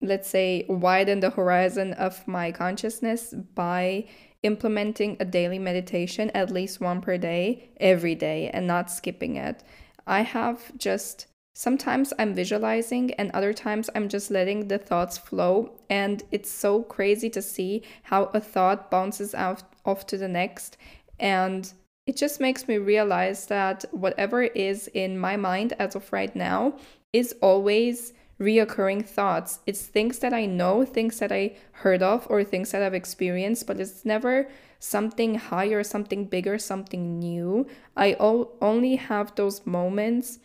let's 0.00 0.28
say, 0.28 0.64
widen 0.68 1.20
the 1.20 1.30
horizon 1.30 1.92
of 1.94 2.26
my 2.28 2.52
consciousness 2.52 3.34
by 3.54 4.06
implementing 4.42 5.16
a 5.18 5.24
daily 5.24 5.58
meditation, 5.58 6.30
at 6.30 6.50
least 6.50 6.80
one 6.80 7.00
per 7.00 7.18
day, 7.18 7.70
every 7.78 8.14
day, 8.14 8.50
and 8.50 8.66
not 8.66 8.90
skipping 8.90 9.36
it. 9.36 9.62
I 10.06 10.22
have 10.22 10.76
just 10.76 11.26
sometimes 11.54 12.12
I'm 12.18 12.34
visualizing, 12.34 13.12
and 13.14 13.30
other 13.32 13.52
times 13.52 13.90
I'm 13.94 14.08
just 14.08 14.30
letting 14.30 14.68
the 14.68 14.78
thoughts 14.78 15.18
flow. 15.18 15.72
And 15.90 16.22
it's 16.30 16.50
so 16.50 16.82
crazy 16.82 17.30
to 17.30 17.42
see 17.42 17.82
how 18.04 18.24
a 18.34 18.40
thought 18.40 18.90
bounces 18.90 19.34
out 19.34 19.62
off 19.84 20.06
to 20.08 20.18
the 20.18 20.28
next. 20.28 20.76
And 21.18 21.72
it 22.06 22.16
just 22.16 22.40
makes 22.40 22.68
me 22.68 22.78
realize 22.78 23.46
that 23.46 23.84
whatever 23.90 24.42
is 24.42 24.88
in 24.88 25.18
my 25.18 25.36
mind 25.36 25.72
as 25.78 25.96
of 25.96 26.12
right 26.12 26.34
now 26.36 26.76
is 27.12 27.34
always 27.40 28.12
reoccurring 28.40 29.06
thoughts. 29.06 29.60
It's 29.66 29.82
things 29.82 30.18
that 30.20 30.32
I 30.32 30.46
know, 30.46 30.84
things 30.84 31.18
that 31.18 31.32
I 31.32 31.56
heard 31.72 32.02
of, 32.02 32.26
or 32.28 32.44
things 32.44 32.72
that 32.72 32.82
I've 32.82 32.94
experienced, 32.94 33.66
but 33.66 33.80
it's 33.80 34.04
never 34.04 34.48
something 34.78 35.36
higher, 35.36 35.82
something 35.82 36.26
bigger, 36.26 36.58
something 36.58 37.18
new. 37.18 37.66
I 37.96 38.16
o- 38.20 38.50
only 38.60 38.96
have 38.96 39.34
those 39.34 39.66
moments 39.66 40.38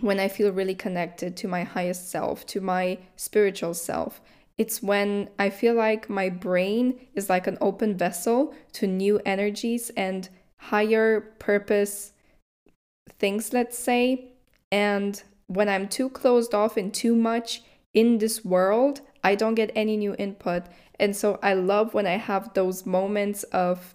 when 0.00 0.20
I 0.20 0.28
feel 0.28 0.52
really 0.52 0.74
connected 0.74 1.36
to 1.38 1.48
my 1.48 1.64
highest 1.64 2.10
self, 2.10 2.46
to 2.46 2.60
my 2.60 2.98
spiritual 3.16 3.74
self. 3.74 4.20
It's 4.58 4.82
when 4.82 5.28
I 5.38 5.50
feel 5.50 5.74
like 5.74 6.08
my 6.08 6.30
brain 6.30 6.98
is 7.14 7.28
like 7.28 7.46
an 7.46 7.58
open 7.60 7.96
vessel 7.96 8.54
to 8.72 8.86
new 8.86 9.20
energies 9.26 9.90
and 9.96 10.28
higher 10.58 11.20
purpose 11.38 12.12
things, 13.18 13.52
let's 13.52 13.78
say. 13.78 14.32
And 14.72 15.22
when 15.46 15.68
I'm 15.68 15.88
too 15.88 16.08
closed 16.10 16.54
off 16.54 16.76
and 16.76 16.92
too 16.92 17.14
much 17.14 17.62
in 17.94 18.18
this 18.18 18.44
world, 18.44 19.00
I 19.22 19.34
don't 19.34 19.54
get 19.54 19.72
any 19.74 19.96
new 19.96 20.14
input. 20.18 20.64
And 20.98 21.16
so 21.16 21.38
I 21.42 21.54
love 21.54 21.94
when 21.94 22.06
I 22.06 22.16
have 22.16 22.54
those 22.54 22.86
moments 22.86 23.42
of 23.44 23.94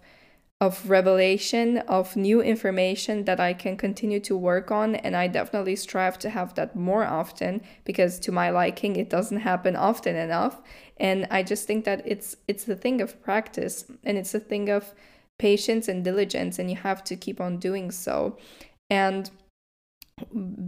of 0.60 0.88
revelation 0.88 1.78
of 1.88 2.14
new 2.14 2.40
information 2.40 3.24
that 3.24 3.40
I 3.40 3.52
can 3.52 3.76
continue 3.76 4.20
to 4.20 4.36
work 4.36 4.70
on. 4.70 4.94
And 4.94 5.16
I 5.16 5.26
definitely 5.26 5.74
strive 5.74 6.20
to 6.20 6.30
have 6.30 6.54
that 6.54 6.76
more 6.76 7.02
often 7.02 7.62
because 7.84 8.20
to 8.20 8.30
my 8.30 8.50
liking 8.50 8.94
it 8.94 9.10
doesn't 9.10 9.40
happen 9.40 9.74
often 9.74 10.14
enough. 10.14 10.62
And 10.98 11.26
I 11.32 11.42
just 11.42 11.66
think 11.66 11.84
that 11.84 12.02
it's 12.06 12.36
it's 12.46 12.62
the 12.62 12.76
thing 12.76 13.00
of 13.00 13.20
practice 13.24 13.86
and 14.04 14.16
it's 14.16 14.34
a 14.34 14.40
thing 14.40 14.68
of 14.68 14.94
patience 15.36 15.88
and 15.88 16.04
diligence 16.04 16.60
and 16.60 16.70
you 16.70 16.76
have 16.76 17.02
to 17.04 17.16
keep 17.16 17.40
on 17.40 17.58
doing 17.58 17.90
so. 17.90 18.38
And 18.88 19.32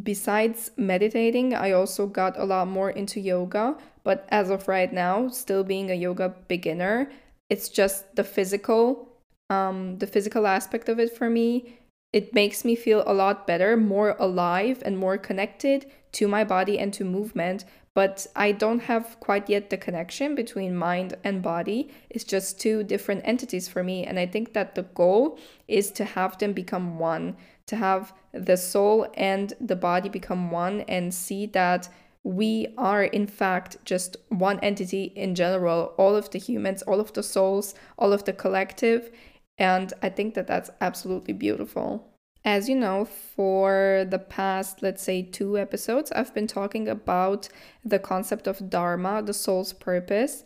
besides 0.02 0.70
meditating, 0.76 1.54
I 1.54 1.72
also 1.72 2.06
got 2.06 2.38
a 2.38 2.44
lot 2.44 2.68
more 2.68 2.90
into 2.90 3.20
yoga. 3.20 3.76
But 4.02 4.26
as 4.28 4.50
of 4.50 4.68
right 4.68 4.92
now, 4.92 5.28
still 5.28 5.64
being 5.64 5.90
a 5.90 5.94
yoga 5.94 6.34
beginner, 6.48 7.10
it's 7.48 7.68
just 7.68 8.16
the 8.16 8.24
physical, 8.24 9.08
um, 9.50 9.98
the 9.98 10.06
physical 10.06 10.46
aspect 10.46 10.88
of 10.88 10.98
it 10.98 11.16
for 11.16 11.30
me. 11.30 11.78
It 12.12 12.34
makes 12.34 12.64
me 12.64 12.76
feel 12.76 13.02
a 13.06 13.14
lot 13.14 13.46
better, 13.46 13.76
more 13.76 14.16
alive, 14.18 14.82
and 14.84 14.96
more 14.96 15.18
connected 15.18 15.86
to 16.12 16.28
my 16.28 16.44
body 16.44 16.78
and 16.78 16.92
to 16.94 17.04
movement. 17.04 17.64
But 17.94 18.26
I 18.34 18.50
don't 18.52 18.80
have 18.80 19.18
quite 19.20 19.48
yet 19.48 19.70
the 19.70 19.76
connection 19.76 20.34
between 20.34 20.76
mind 20.76 21.14
and 21.22 21.42
body. 21.42 21.90
It's 22.10 22.24
just 22.24 22.60
two 22.60 22.82
different 22.82 23.22
entities 23.24 23.68
for 23.68 23.84
me. 23.84 24.04
And 24.04 24.18
I 24.18 24.26
think 24.26 24.52
that 24.52 24.74
the 24.74 24.82
goal 24.82 25.38
is 25.68 25.92
to 25.92 26.04
have 26.04 26.36
them 26.38 26.52
become 26.52 26.98
one 26.98 27.36
to 27.66 27.76
have 27.76 28.12
the 28.32 28.56
soul 28.56 29.06
and 29.14 29.54
the 29.60 29.76
body 29.76 30.08
become 30.08 30.50
one 30.50 30.80
and 30.82 31.14
see 31.14 31.46
that 31.46 31.88
we 32.22 32.68
are 32.78 33.04
in 33.04 33.26
fact 33.26 33.76
just 33.84 34.16
one 34.28 34.58
entity 34.60 35.12
in 35.14 35.34
general 35.34 35.94
all 35.98 36.16
of 36.16 36.30
the 36.30 36.38
humans 36.38 36.82
all 36.82 37.00
of 37.00 37.12
the 37.12 37.22
souls 37.22 37.74
all 37.98 38.12
of 38.12 38.24
the 38.24 38.32
collective 38.32 39.10
and 39.58 39.92
i 40.02 40.08
think 40.08 40.34
that 40.34 40.46
that's 40.46 40.70
absolutely 40.80 41.34
beautiful 41.34 42.14
as 42.44 42.68
you 42.68 42.74
know, 42.74 43.06
for 43.06 44.04
the 44.08 44.18
past, 44.18 44.82
let's 44.82 45.02
say, 45.02 45.22
two 45.22 45.56
episodes, 45.56 46.12
I've 46.12 46.34
been 46.34 46.46
talking 46.46 46.88
about 46.88 47.48
the 47.82 47.98
concept 47.98 48.46
of 48.46 48.68
Dharma, 48.68 49.22
the 49.22 49.32
soul's 49.32 49.72
purpose. 49.72 50.44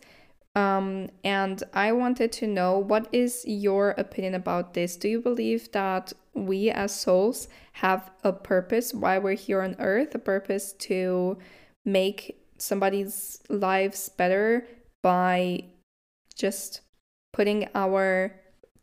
Um, 0.59 1.07
and 1.23 1.63
I 1.73 1.93
wanted 1.93 2.33
to 2.33 2.47
know 2.47 2.77
what 2.77 3.07
is 3.13 3.45
your 3.47 3.91
opinion 3.91 4.35
about 4.35 4.73
this? 4.73 4.97
Do 4.97 5.07
you 5.07 5.21
believe 5.21 5.71
that 5.71 6.11
we 6.33 6.69
as 6.69 6.93
souls 6.93 7.47
have 7.73 8.11
a 8.25 8.33
purpose 8.33 8.93
why 8.93 9.19
we're 9.19 9.35
here 9.35 9.61
on 9.61 9.77
earth, 9.79 10.13
a 10.15 10.19
purpose 10.19 10.73
to 10.89 11.37
make 11.85 12.43
somebody's 12.57 13.41
lives 13.47 14.09
better 14.09 14.67
by 15.01 15.63
just 16.35 16.81
putting 17.31 17.69
our 17.73 18.35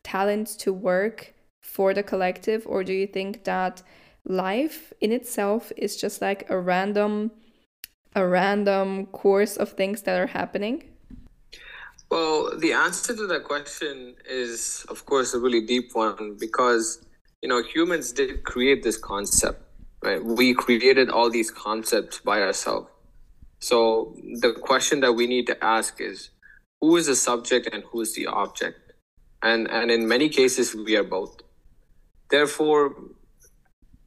talents 0.03 0.57
to 0.57 0.73
work 0.73 1.35
for 1.63 1.93
the 1.93 2.03
collective 2.03 2.63
or 2.67 2.85
do 2.85 2.93
you 2.95 3.07
think 3.07 3.45
that 3.45 3.83
life 4.25 4.95
in 5.01 5.13
itself 5.13 5.73
is 5.77 5.97
just 5.97 6.23
like 6.23 6.49
a 6.49 6.59
random 6.59 7.33
a 8.15 8.27
random 8.27 9.05
course 9.07 9.57
of 9.57 9.73
things 9.73 10.03
that 10.03 10.19
are 10.19 10.29
happening 10.29 10.83
well 12.11 12.57
the 12.59 12.73
answer 12.73 13.15
to 13.17 13.27
that 13.27 13.45
question 13.45 14.15
is 14.29 14.87
of 14.89 15.05
course 15.07 15.35
a 15.35 15.39
really 15.39 15.65
deep 15.65 15.91
one 15.95 16.37
because 16.39 17.07
you 17.47 17.49
know, 17.49 17.63
humans 17.63 18.11
did 18.11 18.43
create 18.43 18.83
this 18.83 18.97
concept, 18.97 19.63
right? 20.03 20.21
We 20.25 20.53
created 20.53 21.11
all 21.11 21.31
these 21.31 21.51
concepts 21.51 22.19
by 22.19 22.41
ourselves. 22.41 22.89
So 23.61 24.17
the 24.41 24.53
question 24.53 24.99
that 25.01 25.13
we 25.13 25.29
need 25.29 25.47
to 25.47 25.65
ask 25.65 26.01
is 26.01 26.31
who 26.81 26.97
is 26.97 27.07
the 27.07 27.15
subject 27.15 27.69
and 27.73 27.85
who 27.85 28.01
is 28.01 28.15
the 28.17 28.27
object? 28.27 28.95
And 29.43 29.71
and 29.71 29.91
in 29.93 30.09
many 30.09 30.29
cases 30.29 30.75
we 30.75 30.97
are 30.97 31.05
both. 31.05 31.41
Therefore, 32.31 32.97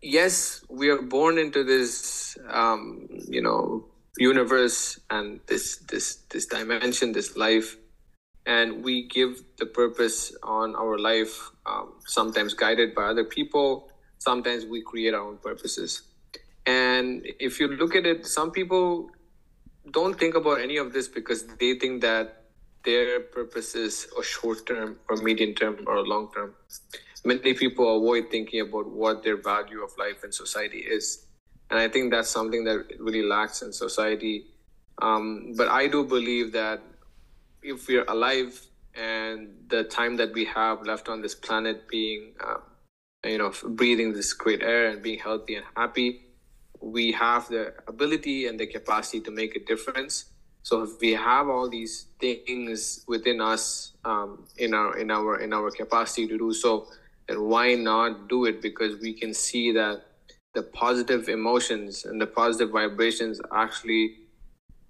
yes, 0.02 0.66
we 0.70 0.90
are 0.90 1.02
born 1.02 1.38
into 1.38 1.64
this, 1.64 2.38
um, 2.50 3.08
you 3.30 3.42
know, 3.42 3.86
universe 4.18 5.00
and 5.10 5.40
this 5.48 5.78
this 5.78 6.18
this 6.30 6.46
dimension, 6.46 7.14
this 7.14 7.38
life, 7.38 7.78
and 8.50 8.84
we 8.84 8.96
give 9.08 9.44
the 9.58 9.66
purpose 9.66 10.36
on 10.44 10.76
our 10.76 10.98
life. 10.98 11.36
Um, 11.66 11.94
sometimes 12.06 12.54
guided 12.54 12.96
by 12.96 13.06
other 13.14 13.24
people, 13.24 13.92
sometimes 14.18 14.66
we 14.66 14.82
create 14.82 15.14
our 15.14 15.26
own 15.30 15.38
purposes. 15.38 16.02
And 16.66 17.26
if 17.40 17.60
you 17.60 17.68
look 17.68 17.96
at 17.96 18.06
it, 18.06 18.26
some 18.26 18.52
people 18.52 19.12
don't 19.92 20.18
think 20.20 20.36
about 20.36 20.60
any 20.60 20.78
of 20.78 20.94
this 20.94 21.08
because 21.08 21.46
they 21.60 21.76
think 21.76 22.02
that 22.02 22.46
their 22.86 23.20
purpose 23.20 23.76
is 23.76 24.08
a 24.20 24.24
short 24.24 24.66
term 24.66 24.98
or 25.10 25.18
medium 25.18 25.54
term 25.54 25.76
or 25.88 26.06
long 26.06 26.32
term 26.34 26.56
many 27.26 27.54
people 27.54 27.98
avoid 27.98 28.30
thinking 28.30 28.62
about 28.62 28.90
what 28.90 29.24
their 29.24 29.38
value 29.38 29.84
of 29.84 29.92
life 29.98 30.24
in 30.24 30.32
society 30.32 30.80
is. 30.80 31.26
And 31.70 31.80
I 31.80 31.88
think 31.88 32.12
that's 32.12 32.30
something 32.30 32.64
that 32.64 32.86
really 33.00 33.24
lacks 33.24 33.62
in 33.62 33.74
society. 33.74 34.46
Um, 35.02 35.54
but 35.56 35.68
I 35.68 35.88
do 35.88 36.04
believe 36.04 36.52
that 36.54 36.82
if 37.62 37.88
we're 37.88 38.06
alive 38.06 38.60
and 38.96 39.50
the 39.68 39.84
time 39.84 40.18
that 40.18 40.34
we 40.34 40.46
have 40.46 40.86
left 40.86 41.10
on 41.10 41.22
this 41.22 41.36
planet 41.36 41.88
being, 41.88 42.34
uh, 42.44 42.58
you 43.26 43.38
know, 43.38 43.52
breathing 43.64 44.14
this 44.14 44.34
great 44.34 44.62
air 44.62 44.90
and 44.90 45.02
being 45.02 45.20
healthy 45.20 45.56
and 45.56 45.66
happy, 45.76 46.22
we 46.82 47.12
have 47.12 47.48
the 47.50 47.74
ability 47.88 48.48
and 48.48 48.60
the 48.60 48.68
capacity 48.68 49.20
to 49.22 49.32
make 49.32 49.56
a 49.56 49.60
difference. 49.66 50.26
So 50.64 50.84
if 50.84 51.00
we 51.02 51.14
have 51.14 51.50
all 51.50 51.70
these 51.70 52.08
things 52.20 53.04
within 53.08 53.42
us, 53.42 53.94
um, 54.06 54.46
in 54.58 54.74
our 54.74 54.98
in 54.98 55.12
our 55.12 55.40
in 55.40 55.54
our 55.54 55.72
capacity 55.72 56.28
to 56.28 56.38
do 56.38 56.54
so, 56.54 56.88
then 57.28 57.44
why 57.44 57.76
not 57.76 58.28
do 58.28 58.46
it? 58.46 58.62
Because 58.62 59.00
we 59.02 59.14
can 59.14 59.34
see 59.34 59.72
that 59.74 60.04
the 60.54 60.64
positive 60.64 61.30
emotions 61.30 62.06
and 62.06 62.20
the 62.20 62.28
positive 62.28 62.72
vibrations 62.72 63.40
actually 63.54 64.16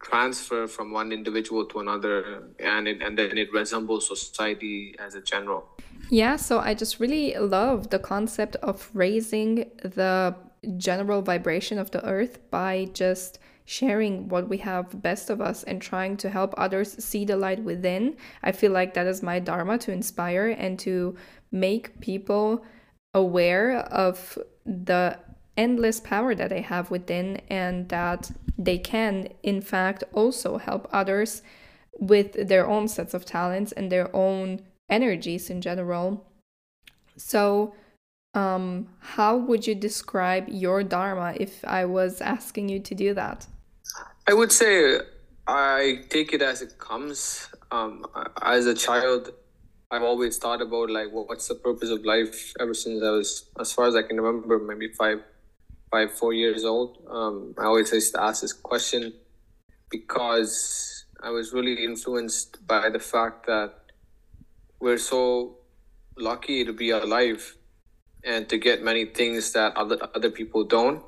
transfer 0.01 0.68
from 0.68 0.91
one 0.91 1.12
individual 1.12 1.65
to 1.65 1.79
another 1.79 2.44
and 2.60 2.88
it, 2.88 3.01
and 3.01 3.18
then 3.18 3.38
it 3.38 3.51
resembles 3.53 4.08
society 4.08 4.96
as 5.00 5.15
a 5.15 5.22
general. 5.22 5.68
Yeah 6.10 6.38
so 6.38 6.60
i 6.60 6.74
just 6.74 7.00
really 7.00 7.36
love 7.36 7.89
the 7.89 8.00
concept 8.00 8.56
of 8.58 8.89
raising 8.94 9.70
the 9.84 10.36
general 10.77 11.22
vibration 11.22 11.77
of 11.77 11.91
the 11.91 12.03
earth 12.06 12.39
by 12.50 12.89
just 12.94 13.39
sharing 13.70 14.27
what 14.29 14.50
we 14.50 14.58
have 14.58 15.00
best 15.03 15.29
of 15.29 15.39
us 15.39 15.62
and 15.63 15.79
trying 15.79 16.18
to 16.18 16.27
help 16.27 16.56
others 16.58 16.91
see 17.03 17.24
the 17.24 17.38
light 17.38 17.63
within. 17.63 18.18
I 18.41 18.51
feel 18.51 18.72
like 18.72 18.96
that 18.96 19.06
is 19.06 19.22
my 19.22 19.38
dharma 19.38 19.77
to 19.79 19.91
inspire 19.91 20.48
and 20.58 20.79
to 20.79 21.15
make 21.51 22.00
people 22.01 22.65
aware 23.13 23.77
of 23.77 24.39
the 24.65 25.20
endless 25.60 26.00
power 26.00 26.34
that 26.34 26.50
they 26.50 26.62
have 26.62 26.89
within 26.89 27.42
and 27.50 27.89
that 27.89 28.32
they 28.58 28.78
can 28.78 29.28
in 29.44 29.62
fact 29.62 30.04
also 30.13 30.58
help 30.58 30.88
others 30.92 31.42
with 32.00 32.48
their 32.48 32.66
own 32.66 32.88
sets 32.88 33.13
of 33.13 33.25
talents 33.25 33.74
and 33.74 33.92
their 33.92 34.10
own 34.16 34.62
energies 34.89 35.50
in 35.50 35.60
general. 35.60 36.25
So 37.18 37.75
um, 38.34 38.88
how 39.00 39.36
would 39.36 39.68
you 39.68 39.75
describe 39.75 40.46
your 40.48 40.84
dharma 40.84 41.34
if 41.36 41.66
i 41.66 41.84
was 41.84 42.22
asking 42.22 42.70
you 42.70 42.80
to 42.80 42.96
do 42.96 43.13
that? 43.13 43.48
I 44.28 44.34
would 44.34 44.51
say 44.51 45.00
i 45.48 46.04
take 46.10 46.32
it 46.34 46.42
as 46.42 46.62
it 46.62 46.78
comes. 46.80 47.50
Um, 47.72 48.06
as 48.42 48.66
a 48.66 48.74
child 48.74 49.34
I've 49.92 50.04
always 50.04 50.38
thought 50.38 50.62
about 50.62 50.92
like 50.92 51.10
what's 51.12 51.48
the 51.48 51.56
purpose 51.56 51.89
of 51.89 52.06
life 52.06 52.54
ever 52.60 52.75
since 52.75 53.04
I 53.04 53.10
was 53.10 53.50
as 53.60 53.74
far 53.74 53.88
as 53.88 53.96
I 53.96 54.04
can 54.04 54.18
remember, 54.22 54.60
maybe 54.60 54.88
five, 54.89 55.20
five, 55.91 56.12
four 56.12 56.34
years 56.34 56.65
old. 56.65 56.98
Um, 57.10 57.53
I 57.58 57.65
always 57.65 57.91
used 57.91 58.13
to 58.13 58.22
ask 58.22 58.41
this 58.41 58.53
question 58.53 59.13
because 59.89 61.05
I 61.22 61.29
was 61.31 61.53
really 61.53 61.84
influenced 61.84 62.65
by 62.67 62.89
the 62.89 63.00
fact 63.00 63.48
that 63.48 63.74
we're 64.79 64.98
so 64.98 65.58
lucky 66.17 66.63
to 66.65 66.74
be 66.74 66.91
alive 66.91 67.55
and 68.24 68.48
to 68.50 68.58
get 68.58 68.84
many 68.84 69.05
things 69.05 69.51
that 69.53 69.75
other 69.75 69.97
other 70.15 70.30
people 70.30 70.63
don't. 70.63 71.04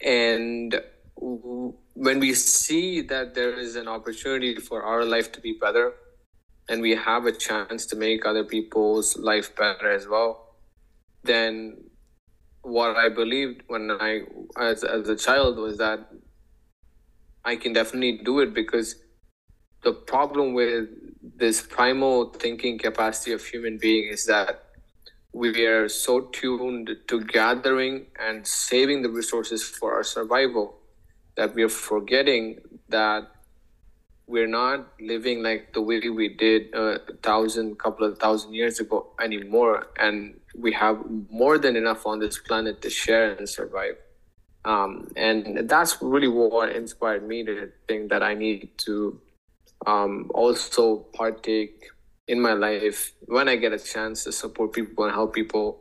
And 0.00 0.80
when 1.16 2.18
we 2.18 2.34
see 2.34 3.02
that 3.02 3.34
there 3.34 3.58
is 3.58 3.76
an 3.76 3.88
opportunity 3.88 4.54
for 4.56 4.82
our 4.82 5.04
life 5.04 5.32
to 5.32 5.40
be 5.40 5.52
better 5.52 5.92
and 6.68 6.80
we 6.80 6.94
have 6.94 7.26
a 7.26 7.32
chance 7.32 7.84
to 7.86 7.96
make 7.96 8.24
other 8.24 8.44
people's 8.44 9.18
life 9.18 9.54
better 9.54 9.90
as 9.90 10.08
well, 10.08 10.54
then 11.24 11.89
what 12.62 12.96
I 12.96 13.08
believed 13.08 13.62
when 13.68 13.90
I, 13.90 14.22
as, 14.58 14.84
as 14.84 15.08
a 15.08 15.16
child, 15.16 15.56
was 15.56 15.78
that 15.78 16.08
I 17.44 17.56
can 17.56 17.72
definitely 17.72 18.20
do 18.24 18.40
it 18.40 18.52
because 18.54 18.96
the 19.82 19.92
problem 19.92 20.52
with 20.52 20.88
this 21.36 21.62
primal 21.62 22.30
thinking 22.30 22.78
capacity 22.78 23.32
of 23.32 23.44
human 23.44 23.78
being 23.78 24.08
is 24.08 24.26
that 24.26 24.64
we 25.32 25.64
are 25.66 25.88
so 25.88 26.22
tuned 26.32 26.90
to 27.06 27.20
gathering 27.24 28.06
and 28.18 28.46
saving 28.46 29.02
the 29.02 29.08
resources 29.08 29.62
for 29.62 29.94
our 29.94 30.02
survival 30.02 30.76
that 31.36 31.54
we 31.54 31.62
are 31.62 31.68
forgetting 31.68 32.58
that 32.88 33.28
we're 34.30 34.46
not 34.46 34.86
living 35.00 35.42
like 35.42 35.72
the 35.72 35.82
way 35.82 36.08
we 36.08 36.28
did 36.28 36.72
a 36.74 37.00
thousand, 37.22 37.78
couple 37.78 38.06
of 38.06 38.18
thousand 38.18 38.54
years 38.54 38.78
ago 38.78 39.08
anymore, 39.20 39.88
and 39.98 40.38
we 40.56 40.72
have 40.72 40.96
more 41.28 41.58
than 41.58 41.74
enough 41.76 42.06
on 42.06 42.20
this 42.20 42.38
planet 42.38 42.80
to 42.82 42.90
share 42.90 43.32
and 43.32 43.48
survive. 43.48 43.96
Um, 44.64 45.08
and 45.16 45.68
that's 45.68 45.96
really 46.00 46.28
what 46.28 46.70
inspired 46.70 47.26
me 47.26 47.44
to 47.44 47.70
think 47.88 48.10
that 48.10 48.22
I 48.22 48.34
need 48.34 48.70
to 48.86 49.20
um, 49.86 50.30
also 50.34 50.96
partake 51.14 51.86
in 52.28 52.40
my 52.40 52.52
life 52.52 53.12
when 53.26 53.48
I 53.48 53.56
get 53.56 53.72
a 53.72 53.78
chance 53.78 54.24
to 54.24 54.32
support 54.32 54.72
people 54.72 55.04
and 55.04 55.12
help 55.12 55.34
people. 55.34 55.80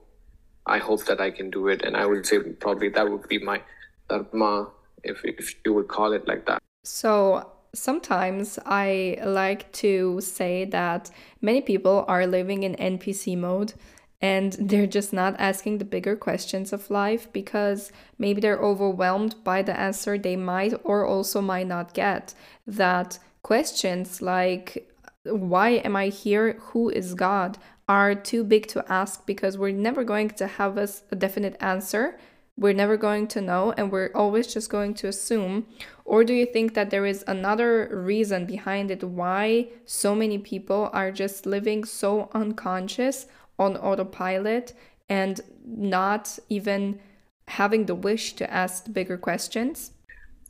I 0.65 0.79
hope 0.79 1.05
that 1.05 1.19
I 1.21 1.29
can 1.31 1.49
do 1.49 1.67
it, 1.67 1.83
and 1.83 1.95
I 1.95 2.05
would 2.05 2.25
say 2.25 2.39
probably 2.39 2.89
that 2.89 3.09
would 3.09 3.27
be 3.27 3.39
my 3.39 3.61
dharma, 4.09 4.69
if 5.03 5.17
if 5.23 5.55
you 5.65 5.73
would 5.73 5.87
call 5.87 6.13
it 6.13 6.27
like 6.27 6.45
that. 6.47 6.59
So 6.83 7.51
sometimes 7.73 8.59
I 8.65 9.17
like 9.23 9.71
to 9.73 10.19
say 10.21 10.65
that 10.65 11.11
many 11.41 11.61
people 11.61 12.05
are 12.07 12.25
living 12.25 12.63
in 12.63 12.75
NPC 12.75 13.37
mode 13.37 13.73
and 14.21 14.53
they're 14.59 14.87
just 14.87 15.13
not 15.13 15.35
asking 15.39 15.77
the 15.77 15.85
bigger 15.85 16.15
questions 16.15 16.73
of 16.73 16.89
life 16.89 17.31
because 17.31 17.91
maybe 18.17 18.41
they're 18.41 18.61
overwhelmed 18.61 19.35
by 19.43 19.61
the 19.61 19.77
answer 19.79 20.17
they 20.17 20.35
might 20.35 20.73
or 20.83 21.05
also 21.05 21.41
might 21.41 21.67
not 21.67 21.93
get. 21.93 22.33
That 22.67 23.19
questions 23.43 24.21
like, 24.21 24.91
why 25.23 25.69
am 25.69 25.95
I 25.95 26.07
here? 26.07 26.57
Who 26.71 26.89
is 26.89 27.13
God? 27.13 27.57
are 27.87 28.13
too 28.13 28.43
big 28.43 28.67
to 28.67 28.85
ask 28.87 29.25
because 29.25 29.57
we're 29.57 29.71
never 29.71 30.03
going 30.03 30.29
to 30.29 30.45
have 30.45 30.77
a 30.77 30.87
definite 31.15 31.57
answer 31.59 32.19
we're 32.59 32.73
never 32.73 32.97
going 32.97 33.25
to 33.25 33.41
know 33.41 33.73
and 33.77 33.91
we're 33.91 34.11
always 34.13 34.53
just 34.53 34.69
going 34.69 34.93
to 34.93 35.07
assume? 35.07 35.65
Or 36.09 36.23
do 36.23 36.33
you 36.33 36.47
think 36.47 36.73
that 36.73 36.89
there 36.89 37.05
is 37.05 37.23
another 37.27 37.87
reason 37.93 38.47
behind 38.47 38.89
it 38.89 39.03
why 39.03 39.67
so 39.85 40.15
many 40.15 40.39
people 40.39 40.89
are 40.91 41.11
just 41.11 41.45
living 41.45 41.83
so 41.83 42.31
unconscious 42.33 43.27
on 43.59 43.77
autopilot 43.77 44.73
and 45.07 45.39
not 45.63 46.39
even 46.49 46.99
having 47.47 47.85
the 47.85 47.93
wish 47.93 48.33
to 48.37 48.51
ask 48.51 48.91
bigger 48.91 49.19
questions? 49.19 49.91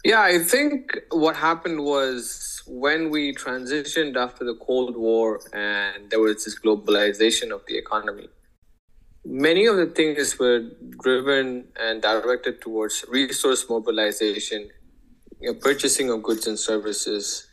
Yeah, 0.06 0.22
I 0.22 0.39
think 0.39 0.98
what 1.12 1.36
happened 1.36 1.84
was 1.84 2.63
when 2.65 3.10
we 3.10 3.36
transitioned 3.36 4.15
after 4.15 4.45
the 4.45 4.56
Cold 4.56 4.95
War 4.95 5.41
and 5.52 6.10
there 6.10 6.22
was 6.22 6.45
this 6.45 6.58
globalization 6.58 7.52
of 7.52 7.63
the 7.67 7.78
economy 7.78 8.30
Many 9.26 9.65
of 9.65 9.76
the 9.76 9.86
things 9.86 10.39
were 10.39 10.62
driven 11.04 11.67
and 11.80 12.02
directed 12.02 12.62
towards 12.62 13.04
resource 13.10 13.69
mobilization, 13.69 14.69
you 15.39 15.52
know, 15.52 15.60
purchasing 15.60 16.10
of 16.10 16.23
goods 16.23 16.47
and 16.47 16.58
services, 16.58 17.47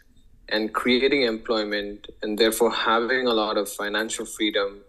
and 0.49 0.73
creating 0.73 1.23
employment, 1.23 2.07
and 2.23 2.39
therefore 2.39 2.73
having 2.73 3.27
a 3.27 3.33
lot 3.33 3.57
of 3.57 3.69
financial 3.69 4.25
freedom 4.25 4.81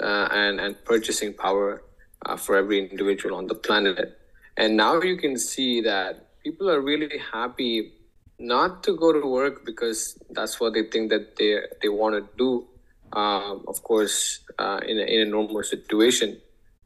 uh, 0.00 0.28
and, 0.30 0.60
and 0.60 0.82
purchasing 0.84 1.32
power 1.34 1.82
uh, 2.26 2.36
for 2.36 2.56
every 2.56 2.78
individual 2.90 3.36
on 3.36 3.46
the 3.46 3.54
planet. 3.54 4.18
And 4.56 4.76
now 4.76 5.00
you 5.00 5.16
can 5.16 5.36
see 5.36 5.80
that 5.82 6.28
people 6.42 6.70
are 6.70 6.80
really 6.80 7.18
happy 7.32 7.92
not 8.38 8.82
to 8.84 8.96
go 8.96 9.12
to 9.12 9.26
work 9.26 9.64
because 9.64 10.18
that's 10.30 10.58
what 10.58 10.74
they 10.74 10.84
think 10.84 11.10
that 11.10 11.36
they, 11.36 11.58
they 11.82 11.88
want 11.88 12.14
to 12.14 12.36
do 12.36 12.66
um, 13.14 13.64
of 13.68 13.82
course, 13.82 14.40
uh, 14.58 14.80
in, 14.86 14.98
a, 14.98 15.02
in 15.02 15.20
a 15.20 15.24
normal 15.24 15.62
situation, 15.62 16.40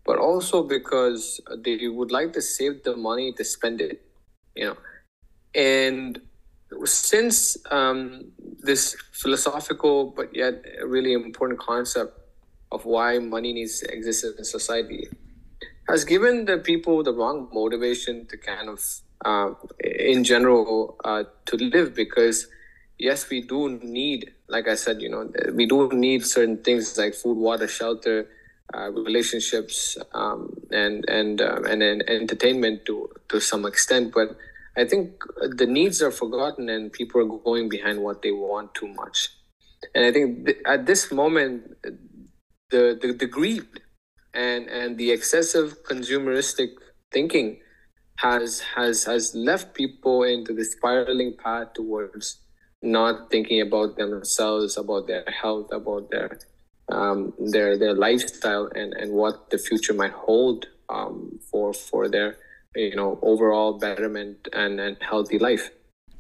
but 0.05 0.19
also 0.19 0.63
because 0.63 1.41
they 1.65 1.89
would 1.89 2.11
like 2.11 2.33
to 2.35 2.43
save 2.43 2.85
the 2.85 2.97
money 2.97 3.33
to 3.33 3.45
spend 3.45 3.81
it, 3.81 4.03
you 4.55 4.67
know. 4.67 4.77
And 5.59 6.21
since 6.85 7.57
um, 7.71 8.31
this 8.63 8.97
philosophical 9.13 10.13
but 10.17 10.35
yet 10.35 10.65
really 10.85 11.13
important 11.13 11.59
concept 11.59 12.19
of 12.71 12.85
why 12.85 13.19
money 13.19 13.53
needs 13.53 13.81
to 13.81 13.93
exist 13.93 14.25
in 14.39 14.45
society 14.45 15.09
has 15.89 16.05
given 16.05 16.45
the 16.45 16.59
people 16.59 17.03
the 17.03 17.13
wrong 17.13 17.49
motivation 17.53 18.27
to 18.27 18.37
kind 18.37 18.69
of, 18.69 19.01
uh, 19.25 19.55
in 19.81 20.23
general, 20.23 20.97
uh, 21.05 21.25
to 21.47 21.57
live 21.57 21.95
because 21.95 22.47
yes, 22.99 23.29
we 23.31 23.41
do 23.41 23.81
need, 23.83 24.33
like 24.49 24.69
I 24.69 24.75
said, 24.75 25.01
you 25.01 25.09
know, 25.09 25.31
we 25.55 25.67
do 25.67 25.89
need 25.93 26.27
certain 26.27 26.59
things 26.59 26.99
like 26.99 27.15
food, 27.15 27.39
water, 27.39 27.67
shelter, 27.67 28.29
uh, 28.75 28.91
relationships, 28.91 29.97
um, 30.13 30.55
and 30.71 31.09
and 31.09 31.41
uh, 31.41 31.63
and 31.67 31.83
and 31.83 32.05
entertainment 32.09 32.85
to 32.85 33.09
to 33.31 33.41
some 33.41 33.65
extent. 33.65 34.13
But 34.13 34.37
I 34.79 34.85
think 34.85 35.23
the 35.57 35.67
needs 35.67 36.01
are 36.01 36.13
forgotten, 36.13 36.69
and 36.69 36.93
people 36.93 37.21
are 37.21 37.39
going 37.39 37.69
behind 37.69 38.01
what 38.01 38.23
they 38.23 38.31
want 38.31 38.75
too 38.75 38.89
much. 38.89 39.31
And 39.95 40.07
I 40.07 40.13
think 40.13 40.47
th- 40.47 40.59
at 40.65 40.87
this 40.87 41.11
moment, 41.11 41.77
the, 42.71 42.99
the 43.01 43.13
the 43.13 43.27
greed 43.27 43.67
and 44.35 44.69
and 44.69 44.97
the 44.97 45.11
excessive 45.11 45.83
consumeristic 45.83 46.71
thinking 47.13 47.61
has 48.17 48.61
has 48.77 49.05
has 49.05 49.35
left 49.35 49.75
people 49.75 50.23
into 50.23 50.53
the 50.55 50.65
spiraling 50.65 51.37
path 51.37 51.73
towards 51.75 52.39
not 52.83 53.31
thinking 53.31 53.61
about 53.61 53.97
themselves, 53.97 54.77
about 54.77 55.09
their 55.09 55.25
health, 55.43 55.69
about 55.73 56.11
their 56.11 56.39
um, 56.91 57.35
their 57.39 57.77
their 57.77 57.95
lifestyle, 57.95 58.67
and 58.75 58.93
and 58.95 59.13
what 59.13 59.51
the 59.51 59.59
future 59.59 59.95
might 59.95 60.13
hold 60.13 60.67
um, 60.89 61.41
for 61.51 61.73
for 61.73 62.09
their 62.09 62.37
you 62.75 62.97
know 62.97 63.19
overall 63.23 63.79
betterment 63.79 64.49
and 64.53 64.81
and 64.81 64.97
healthy 65.01 65.39
life. 65.39 65.71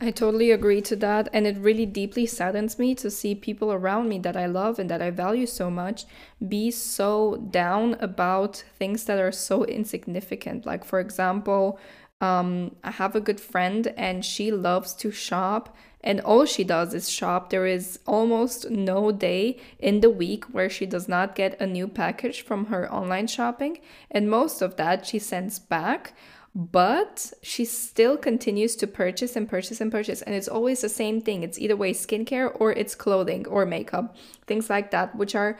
I 0.00 0.12
totally 0.12 0.52
agree 0.52 0.80
to 0.82 0.96
that. 0.96 1.28
And 1.32 1.44
it 1.44 1.58
really 1.58 1.84
deeply 1.84 2.24
saddens 2.24 2.78
me 2.78 2.94
to 2.96 3.10
see 3.10 3.34
people 3.34 3.72
around 3.72 4.08
me 4.08 4.20
that 4.20 4.36
I 4.36 4.46
love 4.46 4.78
and 4.78 4.88
that 4.90 5.02
I 5.02 5.10
value 5.10 5.46
so 5.46 5.70
much 5.70 6.04
be 6.46 6.70
so 6.70 7.44
down 7.50 7.96
about 7.98 8.62
things 8.78 9.06
that 9.06 9.18
are 9.18 9.32
so 9.32 9.64
insignificant. 9.64 10.64
Like, 10.64 10.84
for 10.84 11.00
example, 11.00 11.80
um, 12.20 12.76
I 12.84 12.92
have 12.92 13.16
a 13.16 13.20
good 13.20 13.40
friend 13.40 13.92
and 13.96 14.24
she 14.24 14.52
loves 14.52 14.94
to 14.94 15.10
shop 15.10 15.76
and 16.00 16.20
all 16.20 16.44
she 16.44 16.64
does 16.64 16.94
is 16.94 17.10
shop. 17.10 17.50
There 17.50 17.66
is 17.66 17.98
almost 18.06 18.70
no 18.70 19.10
day 19.10 19.58
in 19.78 20.00
the 20.00 20.10
week 20.10 20.44
where 20.44 20.70
she 20.70 20.86
does 20.86 21.08
not 21.08 21.34
get 21.34 21.60
a 21.60 21.66
new 21.66 21.88
package 21.88 22.42
from 22.42 22.66
her 22.66 22.90
online 22.92 23.26
shopping, 23.26 23.78
and 24.10 24.30
most 24.30 24.62
of 24.62 24.76
that 24.76 25.06
she 25.06 25.18
sends 25.18 25.58
back. 25.58 26.14
But 26.60 27.32
she 27.40 27.64
still 27.64 28.16
continues 28.16 28.74
to 28.76 28.88
purchase 28.88 29.36
and 29.36 29.48
purchase 29.48 29.80
and 29.80 29.92
purchase, 29.92 30.22
and 30.22 30.34
it's 30.34 30.48
always 30.48 30.80
the 30.80 30.88
same 30.88 31.20
thing. 31.20 31.44
It's 31.44 31.56
either 31.56 31.76
way 31.76 31.92
skincare 31.92 32.50
or 32.52 32.72
it's 32.72 32.96
clothing 32.96 33.46
or 33.46 33.64
makeup, 33.64 34.16
things 34.48 34.68
like 34.68 34.90
that, 34.90 35.14
which 35.14 35.36
are 35.36 35.56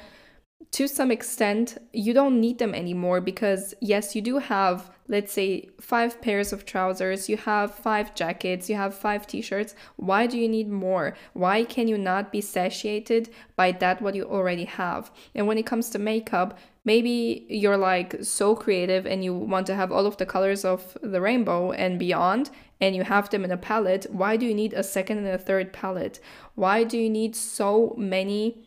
to 0.73 0.89
some 0.89 1.13
extent, 1.13 1.79
you 1.93 2.13
don't 2.13 2.41
need 2.41 2.59
them 2.59 2.75
anymore 2.75 3.21
because, 3.21 3.75
yes, 3.81 4.17
you 4.17 4.23
do 4.23 4.39
have, 4.39 4.91
let's 5.09 5.33
say, 5.33 5.71
five 5.81 6.21
pairs 6.21 6.53
of 6.53 6.67
trousers, 6.67 7.29
you 7.29 7.37
have 7.39 7.75
five 7.75 8.15
jackets, 8.15 8.69
you 8.69 8.77
have 8.77 8.95
five 8.95 9.27
t 9.27 9.41
shirts. 9.41 9.75
Why 9.97 10.27
do 10.27 10.39
you 10.39 10.49
need 10.49 10.69
more? 10.69 11.15
Why 11.33 11.65
can 11.65 11.89
you 11.89 11.97
not 11.97 12.31
be 12.31 12.41
satiated 12.41 13.31
by 13.57 13.73
that 13.73 14.03
what 14.03 14.15
you 14.15 14.25
already 14.25 14.65
have? 14.65 15.11
And 15.35 15.47
when 15.47 15.59
it 15.59 15.67
comes 15.67 15.91
to 15.91 15.99
makeup, 15.99 16.59
maybe 16.85 17.47
you're 17.49 17.79
like 17.79 18.17
so 18.23 18.55
creative 18.55 19.07
and 19.07 19.25
you 19.25 19.35
want 19.35 19.67
to 19.69 19.75
have 19.75 19.91
all 19.91 20.07
of 20.07 20.19
the 20.19 20.27
colors 20.27 20.65
of 20.65 20.97
the 21.03 21.21
rainbow 21.21 21.73
and 21.73 21.99
beyond, 21.99 22.51
and 22.81 22.95
you 22.95 23.03
have 23.05 23.31
them 23.31 23.45
in 23.45 23.51
a 23.51 23.57
palette. 23.57 24.07
Why 24.11 24.37
do 24.37 24.47
you 24.47 24.55
need 24.55 24.75
a 24.75 24.83
second 24.83 25.19
and 25.19 25.29
a 25.29 25.39
third 25.39 25.73
palette? 25.73 26.21
Why 26.55 26.85
do 26.85 26.99
you 26.99 27.09
need 27.09 27.35
so 27.35 27.95
many? 27.97 28.65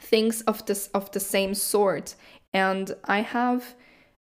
things 0.00 0.42
of 0.42 0.64
this 0.66 0.88
of 0.94 1.10
the 1.10 1.20
same 1.20 1.54
sort 1.54 2.14
and 2.52 2.94
i 3.04 3.20
have 3.20 3.74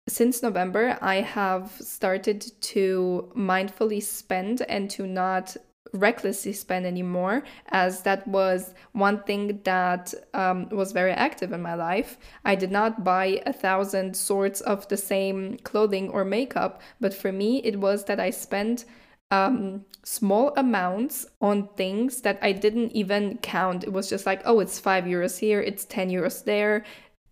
since 0.08 0.42
november 0.42 0.98
i 1.02 1.16
have 1.16 1.72
started 1.80 2.52
to 2.62 3.32
mindfully 3.36 4.02
spend 4.02 4.62
and 4.68 4.90
to 4.90 5.06
not 5.06 5.56
recklessly 5.94 6.54
spend 6.54 6.86
anymore 6.86 7.44
as 7.70 8.02
that 8.04 8.26
was 8.26 8.74
one 8.94 9.22
thing 9.24 9.60
that 9.64 10.14
um, 10.34 10.70
was 10.70 10.94
very 10.94 11.12
active 11.12 11.52
in 11.52 11.62
my 11.62 11.74
life 11.74 12.18
i 12.46 12.56
did 12.56 12.72
not 12.72 13.04
buy 13.04 13.42
a 13.46 13.52
thousand 13.54 14.16
sorts 14.16 14.62
of 14.62 14.88
the 14.88 14.96
same 14.98 15.58
clothing 15.64 16.10
or 16.10 16.24
makeup 16.24 16.82
but 17.02 17.14
for 17.14 17.32
me 17.32 17.58
it 17.64 17.80
was 17.80 18.06
that 18.06 18.20
i 18.20 18.30
spent 18.30 18.86
um, 19.32 19.86
small 20.04 20.54
amounts 20.58 21.26
on 21.40 21.70
things 21.78 22.22
that 22.22 22.38
I 22.42 22.52
didn't 22.52 22.92
even 22.92 23.38
count. 23.38 23.86
It 23.86 23.94
was 23.94 24.10
just 24.10 24.26
like, 24.26 24.42
oh, 24.46 24.60
it's 24.60 24.78
five 24.78 25.06
euros 25.06 25.40
here, 25.40 25.62
it's 25.62 25.86
10 25.86 26.10
euros 26.10 26.44
there. 26.44 26.84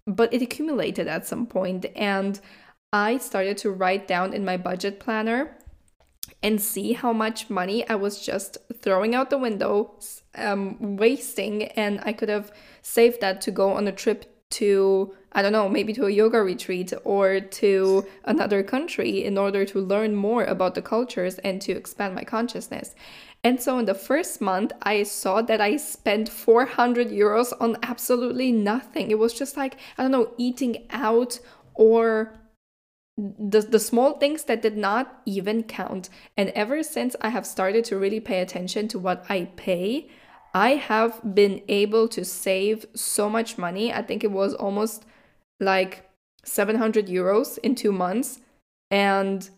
But 0.10 0.34
it 0.34 0.42
accumulated 0.42 1.08
at 1.08 1.28
some 1.28 1.46
point, 1.46 1.86
and 1.96 2.40
I 2.92 3.20
started 3.20 3.58
to 3.60 3.70
write 3.70 4.08
down 4.08 4.34
in 4.34 4.44
my 4.44 4.58
budget 4.58 5.00
planner 5.00 5.56
and 6.42 6.60
see 6.60 6.94
how 6.94 7.14
much 7.14 7.50
money 7.50 7.88
I 7.88 7.96
was 7.96 8.26
just 8.26 8.58
throwing 8.82 9.14
out 9.14 9.30
the 9.30 9.38
window, 9.38 10.00
um, 10.36 10.98
wasting, 10.98 11.64
and 11.64 12.02
I 12.04 12.14
could 12.14 12.30
have 12.30 12.52
saved 12.82 13.22
that 13.22 13.42
to 13.42 13.52
go 13.52 13.72
on 13.74 13.88
a 13.88 13.92
trip 13.92 14.26
to 14.52 15.14
I 15.32 15.44
don't 15.44 15.52
know, 15.52 15.70
maybe 15.70 15.94
to 15.94 16.08
a 16.08 16.10
yoga 16.10 16.42
retreat 16.42 16.92
or 17.04 17.40
to 17.40 18.08
another 18.26 18.64
country 18.64 19.24
in 19.24 19.38
order 19.38 19.64
to 19.66 19.80
learn 19.80 20.16
more 20.16 20.44
about 20.44 20.74
the 20.74 20.82
cultures 20.82 21.38
and 21.40 21.62
to 21.62 21.72
expand 21.74 22.16
my 22.16 22.24
consciousness. 22.24 22.96
And 23.44 23.62
so 23.62 23.80
in 23.80 23.86
the 23.86 23.94
first 23.94 24.42
month, 24.42 24.74
I 24.82 25.04
saw 25.04 25.42
that 25.44 25.62
I 25.62 25.78
spent 25.78 26.28
400 26.28 27.08
euros 27.08 27.54
on 27.60 27.78
absolutely 27.84 28.52
nothing. 28.52 29.12
It 29.12 29.20
was 29.20 29.34
just 29.34 29.56
like, 29.56 29.78
I 29.98 30.04
don't 30.04 30.12
know, 30.12 30.34
eating 30.38 30.86
out 30.90 31.40
or 31.74 32.34
the, 33.18 33.62
the 33.62 33.80
small 33.80 34.14
things 34.14 34.44
that 34.46 34.62
did 34.62 34.78
not 34.78 35.22
even 35.26 35.64
count. 35.64 36.10
And 36.36 36.50
ever 36.50 36.84
since 36.84 37.16
I 37.22 37.30
have 37.30 37.46
started 37.46 37.86
to 37.86 37.98
really 37.98 38.20
pay 38.20 38.42
attention 38.42 38.88
to 38.90 39.00
what 39.00 39.26
I 39.30 39.50
pay, 39.56 40.10
I 40.54 40.72
have 40.72 41.36
been 41.36 41.62
able 41.68 42.08
to 42.10 42.26
save 42.26 42.86
so 42.96 43.30
much 43.30 43.58
money. 43.58 43.94
I 43.94 44.02
think 44.02 44.24
it 44.24 44.32
was 44.32 44.54
almost 44.54 45.06
like 45.60 46.10
700 46.44 47.08
euros 47.08 47.58
in 47.60 47.76
two 47.76 47.92
months. 47.92 48.40
And 48.92 49.50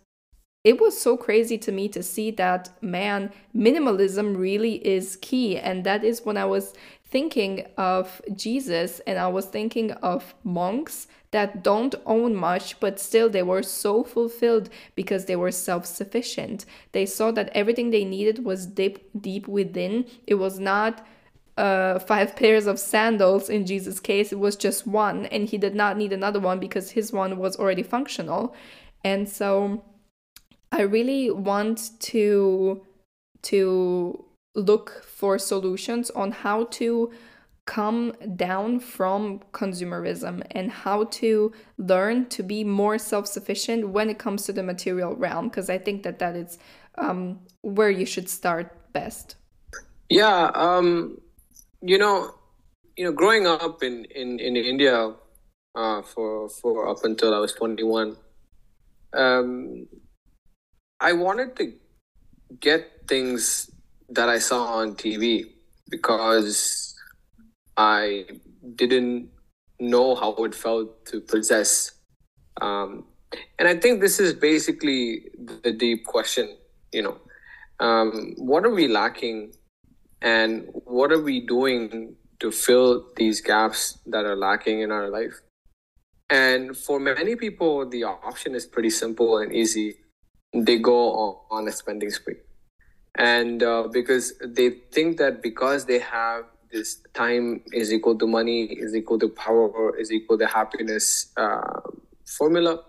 it 0.63 0.79
was 0.79 0.99
so 0.99 1.17
crazy 1.17 1.57
to 1.57 1.71
me 1.71 1.89
to 1.89 2.03
see 2.03 2.29
that, 2.31 2.69
man, 2.81 3.31
minimalism 3.55 4.37
really 4.37 4.75
is 4.85 5.15
key. 5.15 5.57
And 5.57 5.83
that 5.83 6.03
is 6.03 6.23
when 6.23 6.37
I 6.37 6.45
was 6.45 6.73
thinking 7.05 7.65
of 7.77 8.21
Jesus 8.35 9.01
and 9.01 9.17
I 9.17 9.27
was 9.27 9.45
thinking 9.45 9.91
of 9.91 10.35
monks 10.43 11.07
that 11.31 11.63
don't 11.63 11.95
own 12.05 12.35
much, 12.35 12.79
but 12.79 12.99
still 12.99 13.29
they 13.29 13.41
were 13.41 13.63
so 13.63 14.03
fulfilled 14.03 14.69
because 14.95 15.25
they 15.25 15.35
were 15.35 15.51
self 15.51 15.85
sufficient. 15.85 16.65
They 16.91 17.05
saw 17.05 17.31
that 17.31 17.49
everything 17.55 17.89
they 17.89 18.05
needed 18.05 18.45
was 18.45 18.67
deep, 18.67 19.09
deep 19.19 19.47
within. 19.47 20.05
It 20.27 20.35
was 20.35 20.59
not 20.59 21.05
uh, 21.57 21.99
five 21.99 22.35
pairs 22.41 22.67
of 22.67 22.79
sandals 22.79 23.49
in 23.49 23.65
Jesus' 23.65 23.99
case, 23.99 24.31
it 24.31 24.39
was 24.39 24.55
just 24.55 24.85
one, 24.85 25.25
and 25.27 25.47
he 25.47 25.57
did 25.57 25.73
not 25.73 25.97
need 25.97 26.13
another 26.13 26.39
one 26.39 26.59
because 26.59 26.91
his 26.91 27.11
one 27.11 27.37
was 27.37 27.55
already 27.57 27.83
functional. 27.83 28.53
And 29.03 29.27
so 29.27 29.83
I 30.71 30.81
really 30.81 31.31
want 31.31 31.91
to 32.11 32.81
to 33.43 34.25
look 34.55 35.03
for 35.03 35.37
solutions 35.39 36.09
on 36.11 36.31
how 36.31 36.65
to 36.65 37.11
come 37.65 38.13
down 38.35 38.79
from 38.79 39.39
consumerism 39.53 40.43
and 40.51 40.71
how 40.71 41.05
to 41.05 41.51
learn 41.77 42.25
to 42.27 42.43
be 42.43 42.63
more 42.63 42.97
self-sufficient 42.97 43.89
when 43.89 44.09
it 44.09 44.17
comes 44.17 44.43
to 44.43 44.51
the 44.51 44.63
material 44.63 45.15
realm 45.15 45.47
because 45.47 45.69
i 45.69 45.77
think 45.77 46.03
that 46.03 46.19
that 46.19 46.35
is 46.35 46.57
um, 46.97 47.39
where 47.61 47.89
you 47.89 48.05
should 48.05 48.27
start 48.27 48.75
best. 48.91 49.35
Yeah 50.09 50.51
um, 50.55 51.19
you 51.81 51.97
know 51.97 52.33
you 52.97 53.05
know 53.05 53.13
growing 53.13 53.47
up 53.47 53.83
in 53.83 54.05
in, 54.05 54.39
in 54.39 54.55
india 54.57 55.13
uh, 55.75 56.01
for 56.01 56.49
for 56.49 56.89
up 56.89 57.05
until 57.05 57.33
i 57.33 57.39
was 57.39 57.53
21 57.53 58.17
um, 59.13 59.87
i 61.01 61.11
wanted 61.11 61.55
to 61.55 61.73
get 62.59 63.07
things 63.07 63.69
that 64.09 64.29
i 64.29 64.39
saw 64.39 64.63
on 64.79 64.95
tv 64.95 65.51
because 65.89 66.91
I 67.77 68.25
didn't 68.75 69.29
know 69.79 70.15
how 70.15 70.33
it 70.45 70.55
felt 70.55 71.05
to 71.07 71.19
possess. 71.21 71.91
Um, 72.61 73.05
and 73.59 73.67
I 73.67 73.75
think 73.75 74.01
this 74.01 74.19
is 74.19 74.33
basically 74.33 75.29
the 75.63 75.71
deep 75.71 76.05
question, 76.05 76.57
you 76.91 77.01
know, 77.01 77.17
um, 77.79 78.33
what 78.37 78.65
are 78.65 78.73
we 78.73 78.87
lacking 78.87 79.53
and 80.21 80.67
what 80.85 81.11
are 81.11 81.21
we 81.21 81.45
doing 81.45 82.15
to 82.39 82.51
fill 82.51 83.07
these 83.15 83.41
gaps 83.41 83.97
that 84.05 84.25
are 84.25 84.35
lacking 84.35 84.81
in 84.81 84.91
our 84.91 85.09
life? 85.09 85.41
And 86.29 86.77
for 86.77 86.99
many 86.99 87.35
people, 87.35 87.89
the 87.89 88.03
option 88.03 88.53
is 88.55 88.65
pretty 88.65 88.89
simple 88.89 89.39
and 89.39 89.53
easy. 89.53 89.95
They 90.53 90.79
go 90.79 91.43
on, 91.49 91.67
a 91.67 91.71
spending 91.71 92.09
spree. 92.09 92.37
And 93.15 93.63
uh, 93.63 93.87
because 93.91 94.33
they 94.43 94.69
think 94.91 95.17
that 95.17 95.41
because 95.41 95.85
they 95.85 95.99
have 95.99 96.45
this 96.71 97.01
time 97.13 97.61
is 97.73 97.91
equal 97.91 98.17
to 98.17 98.25
money 98.25 98.63
is 98.63 98.95
equal 98.95 99.19
to 99.19 99.27
power 99.27 99.97
is 99.97 100.09
equal 100.09 100.37
to 100.37 100.47
happiness 100.47 101.27
uh, 101.35 101.81
formula 102.25 102.79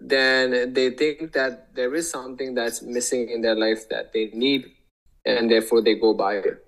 then 0.00 0.72
they 0.72 0.90
think 0.90 1.32
that 1.32 1.74
there 1.74 1.94
is 1.94 2.10
something 2.10 2.54
that's 2.54 2.82
missing 2.82 3.28
in 3.28 3.42
their 3.42 3.54
life 3.54 3.88
that 3.90 4.12
they 4.12 4.30
need, 4.32 4.64
and 5.26 5.50
therefore 5.50 5.82
they 5.82 5.94
go 5.94 6.14
buy 6.14 6.36
it. 6.36 6.64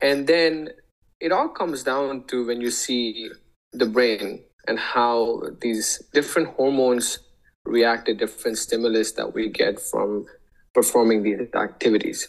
And 0.00 0.26
then 0.26 0.70
it 1.18 1.32
all 1.32 1.48
comes 1.48 1.82
down 1.82 2.24
to 2.24 2.46
when 2.46 2.60
you 2.60 2.70
see 2.70 3.30
the 3.72 3.86
brain 3.86 4.42
and 4.68 4.78
how 4.78 5.42
these 5.60 6.02
different 6.12 6.48
hormones 6.48 7.20
react 7.66 8.06
to 8.06 8.14
different 8.14 8.58
stimulus 8.58 9.12
that 9.12 9.34
we 9.34 9.48
get 9.48 9.80
from 9.80 10.26
performing 10.74 11.22
these 11.22 11.40
activities. 11.54 12.28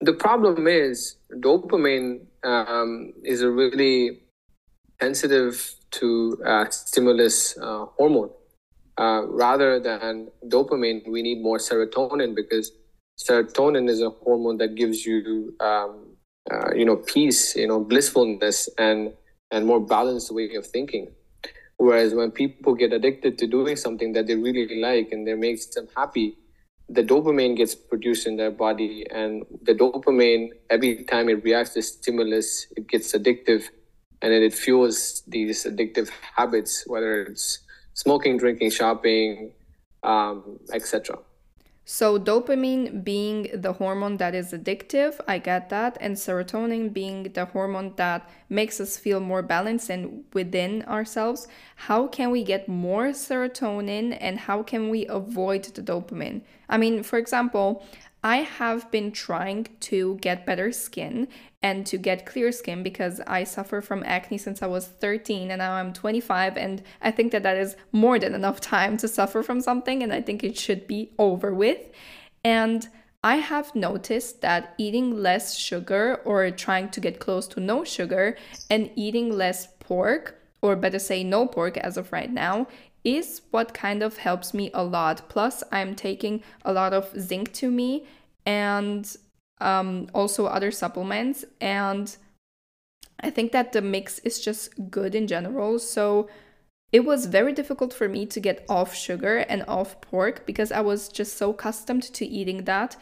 The 0.00 0.12
problem 0.12 0.66
is 0.66 1.16
dopamine 1.32 2.26
um, 2.42 3.12
is 3.24 3.42
a 3.42 3.50
really 3.50 4.20
sensitive 5.00 5.74
to 5.92 6.38
uh, 6.44 6.68
stimulus 6.70 7.56
uh, 7.58 7.86
hormone. 7.96 8.30
Uh, 8.98 9.22
rather 9.26 9.78
than 9.78 10.28
dopamine, 10.46 11.06
we 11.10 11.22
need 11.22 11.42
more 11.42 11.58
serotonin 11.58 12.34
because 12.34 12.72
serotonin 13.18 13.88
is 13.88 14.00
a 14.00 14.10
hormone 14.10 14.56
that 14.58 14.74
gives 14.74 15.04
you, 15.04 15.54
um, 15.60 16.16
uh, 16.50 16.74
you 16.74 16.84
know, 16.84 16.96
peace, 16.96 17.54
you 17.56 17.66
know, 17.66 17.80
blissfulness, 17.80 18.68
and 18.78 19.12
and 19.50 19.66
more 19.66 19.80
balanced 19.80 20.32
way 20.32 20.54
of 20.54 20.66
thinking. 20.66 21.08
Whereas 21.78 22.14
when 22.14 22.30
people 22.30 22.74
get 22.74 22.92
addicted 22.92 23.38
to 23.38 23.46
doing 23.46 23.76
something 23.76 24.12
that 24.14 24.26
they 24.26 24.34
really 24.34 24.80
like 24.80 25.12
and 25.12 25.26
that 25.26 25.36
makes 25.36 25.66
them 25.66 25.88
happy, 25.94 26.38
the 26.88 27.02
dopamine 27.02 27.56
gets 27.56 27.74
produced 27.74 28.26
in 28.26 28.36
their 28.36 28.50
body, 28.50 29.04
and 29.10 29.44
the 29.62 29.74
dopamine 29.74 30.50
every 30.70 31.04
time 31.04 31.28
it 31.28 31.42
reacts 31.42 31.74
to 31.74 31.82
stimulus, 31.82 32.66
it 32.76 32.88
gets 32.88 33.12
addictive, 33.12 33.64
and 34.22 34.32
then 34.32 34.42
it 34.42 34.54
fuels 34.54 35.22
these 35.26 35.64
addictive 35.64 36.10
habits, 36.36 36.84
whether 36.86 37.22
it's 37.22 37.58
smoking, 37.94 38.36
drinking, 38.38 38.70
shopping, 38.70 39.52
um, 40.02 40.60
etc. 40.72 41.18
So, 41.88 42.18
dopamine 42.18 43.04
being 43.04 43.48
the 43.54 43.74
hormone 43.74 44.16
that 44.16 44.34
is 44.34 44.52
addictive, 44.52 45.20
I 45.28 45.38
get 45.38 45.70
that, 45.70 45.96
and 46.00 46.16
serotonin 46.16 46.92
being 46.92 47.22
the 47.32 47.44
hormone 47.44 47.92
that 47.94 48.28
makes 48.48 48.80
us 48.80 48.96
feel 48.96 49.20
more 49.20 49.40
balanced 49.40 49.88
and 49.88 50.24
within 50.32 50.82
ourselves. 50.82 51.46
How 51.76 52.08
can 52.08 52.32
we 52.32 52.42
get 52.42 52.66
more 52.66 53.10
serotonin 53.10 54.18
and 54.20 54.40
how 54.40 54.64
can 54.64 54.88
we 54.88 55.06
avoid 55.06 55.62
the 55.62 55.80
dopamine? 55.80 56.40
I 56.68 56.76
mean, 56.76 57.04
for 57.04 57.20
example, 57.20 57.86
I 58.26 58.38
have 58.38 58.90
been 58.90 59.12
trying 59.12 59.68
to 59.82 60.16
get 60.16 60.44
better 60.44 60.72
skin 60.72 61.28
and 61.62 61.86
to 61.86 61.96
get 61.96 62.26
clear 62.26 62.50
skin 62.50 62.82
because 62.82 63.20
I 63.24 63.44
suffer 63.44 63.80
from 63.80 64.02
acne 64.04 64.36
since 64.36 64.62
I 64.62 64.66
was 64.66 64.88
13 64.88 65.52
and 65.52 65.60
now 65.60 65.74
I'm 65.74 65.92
25 65.92 66.56
and 66.56 66.82
I 67.00 67.12
think 67.12 67.30
that 67.30 67.44
that 67.44 67.56
is 67.56 67.76
more 67.92 68.18
than 68.18 68.34
enough 68.34 68.60
time 68.60 68.96
to 68.96 69.06
suffer 69.06 69.44
from 69.44 69.60
something 69.60 70.02
and 70.02 70.12
I 70.12 70.22
think 70.22 70.42
it 70.42 70.58
should 70.58 70.88
be 70.88 71.12
over 71.20 71.54
with. 71.54 71.78
And 72.42 72.88
I 73.22 73.36
have 73.36 73.76
noticed 73.76 74.40
that 74.40 74.74
eating 74.76 75.22
less 75.22 75.56
sugar 75.56 76.20
or 76.24 76.50
trying 76.50 76.88
to 76.90 77.00
get 77.00 77.20
close 77.20 77.46
to 77.48 77.60
no 77.60 77.84
sugar 77.84 78.36
and 78.68 78.90
eating 78.96 79.30
less 79.30 79.68
pork 79.78 80.42
or 80.62 80.74
better 80.74 80.98
say 80.98 81.22
no 81.22 81.46
pork 81.46 81.76
as 81.76 81.96
of 81.96 82.10
right 82.10 82.32
now 82.32 82.66
is 83.06 83.42
what 83.52 83.72
kind 83.72 84.02
of 84.02 84.16
helps 84.16 84.52
me 84.52 84.68
a 84.74 84.82
lot. 84.82 85.28
Plus, 85.28 85.62
I'm 85.70 85.94
taking 85.94 86.42
a 86.64 86.72
lot 86.72 86.92
of 86.92 87.12
zinc 87.16 87.52
to 87.52 87.70
me 87.70 88.04
and 88.46 89.14
um, 89.60 90.08
also 90.14 90.46
other 90.46 90.70
supplements. 90.70 91.44
And 91.60 92.16
I 93.20 93.30
think 93.30 93.52
that 93.52 93.72
the 93.72 93.82
mix 93.82 94.20
is 94.20 94.40
just 94.40 94.90
good 94.90 95.14
in 95.14 95.26
general. 95.26 95.78
So 95.78 96.28
it 96.92 97.04
was 97.04 97.26
very 97.26 97.52
difficult 97.52 97.92
for 97.92 98.08
me 98.08 98.26
to 98.26 98.40
get 98.40 98.64
off 98.68 98.94
sugar 98.94 99.38
and 99.38 99.64
off 99.66 100.00
pork 100.00 100.46
because 100.46 100.70
I 100.70 100.80
was 100.80 101.08
just 101.08 101.36
so 101.36 101.50
accustomed 101.50 102.04
to 102.04 102.24
eating 102.24 102.64
that 102.64 102.96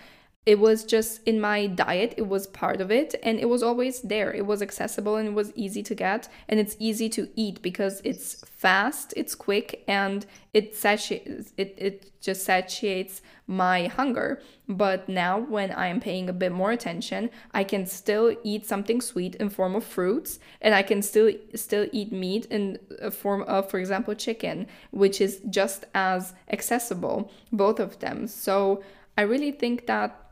it 0.46 0.58
was 0.58 0.84
just 0.84 1.22
in 1.24 1.40
my 1.40 1.66
diet 1.66 2.12
it 2.18 2.28
was 2.28 2.46
part 2.46 2.80
of 2.80 2.90
it 2.90 3.14
and 3.22 3.40
it 3.40 3.48
was 3.48 3.62
always 3.62 4.02
there. 4.02 4.32
It 4.32 4.46
was 4.46 4.60
accessible 4.60 5.16
and 5.16 5.28
it 5.28 5.34
was 5.34 5.52
easy 5.54 5.82
to 5.82 5.94
get 5.94 6.28
and 6.48 6.60
it's 6.60 6.76
easy 6.78 7.08
to 7.10 7.28
eat 7.34 7.62
because 7.62 8.02
it's 8.04 8.44
fast 8.46 9.14
it's 9.16 9.34
quick 9.34 9.84
and 9.88 10.26
it 10.52 10.76
satiates 10.76 11.52
it, 11.56 11.74
it 11.78 12.20
just 12.20 12.44
satiates 12.44 13.22
my 13.46 13.86
hunger. 13.86 14.40
But 14.68 15.08
now 15.08 15.38
when 15.38 15.70
i 15.72 15.86
am 15.86 16.00
paying 16.00 16.28
a 16.28 16.32
bit 16.32 16.52
more 16.52 16.72
attention 16.72 17.30
i 17.52 17.64
can 17.64 17.86
still 17.86 18.36
eat 18.42 18.66
something 18.66 19.00
sweet 19.00 19.34
in 19.36 19.48
form 19.48 19.74
of 19.74 19.84
fruits 19.84 20.38
and 20.60 20.74
i 20.74 20.82
can 20.82 21.00
still 21.02 21.32
still 21.54 21.86
eat 21.92 22.12
meat 22.12 22.46
in 22.46 22.78
a 23.00 23.10
form 23.10 23.42
of 23.42 23.70
for 23.70 23.78
example 23.78 24.14
chicken 24.14 24.66
which 24.90 25.20
is 25.20 25.40
just 25.48 25.84
as 25.94 26.34
accessible 26.50 27.30
both 27.52 27.80
of 27.80 27.98
them. 28.00 28.26
So 28.26 28.82
i 29.16 29.22
really 29.22 29.52
think 29.52 29.86
that 29.86 30.23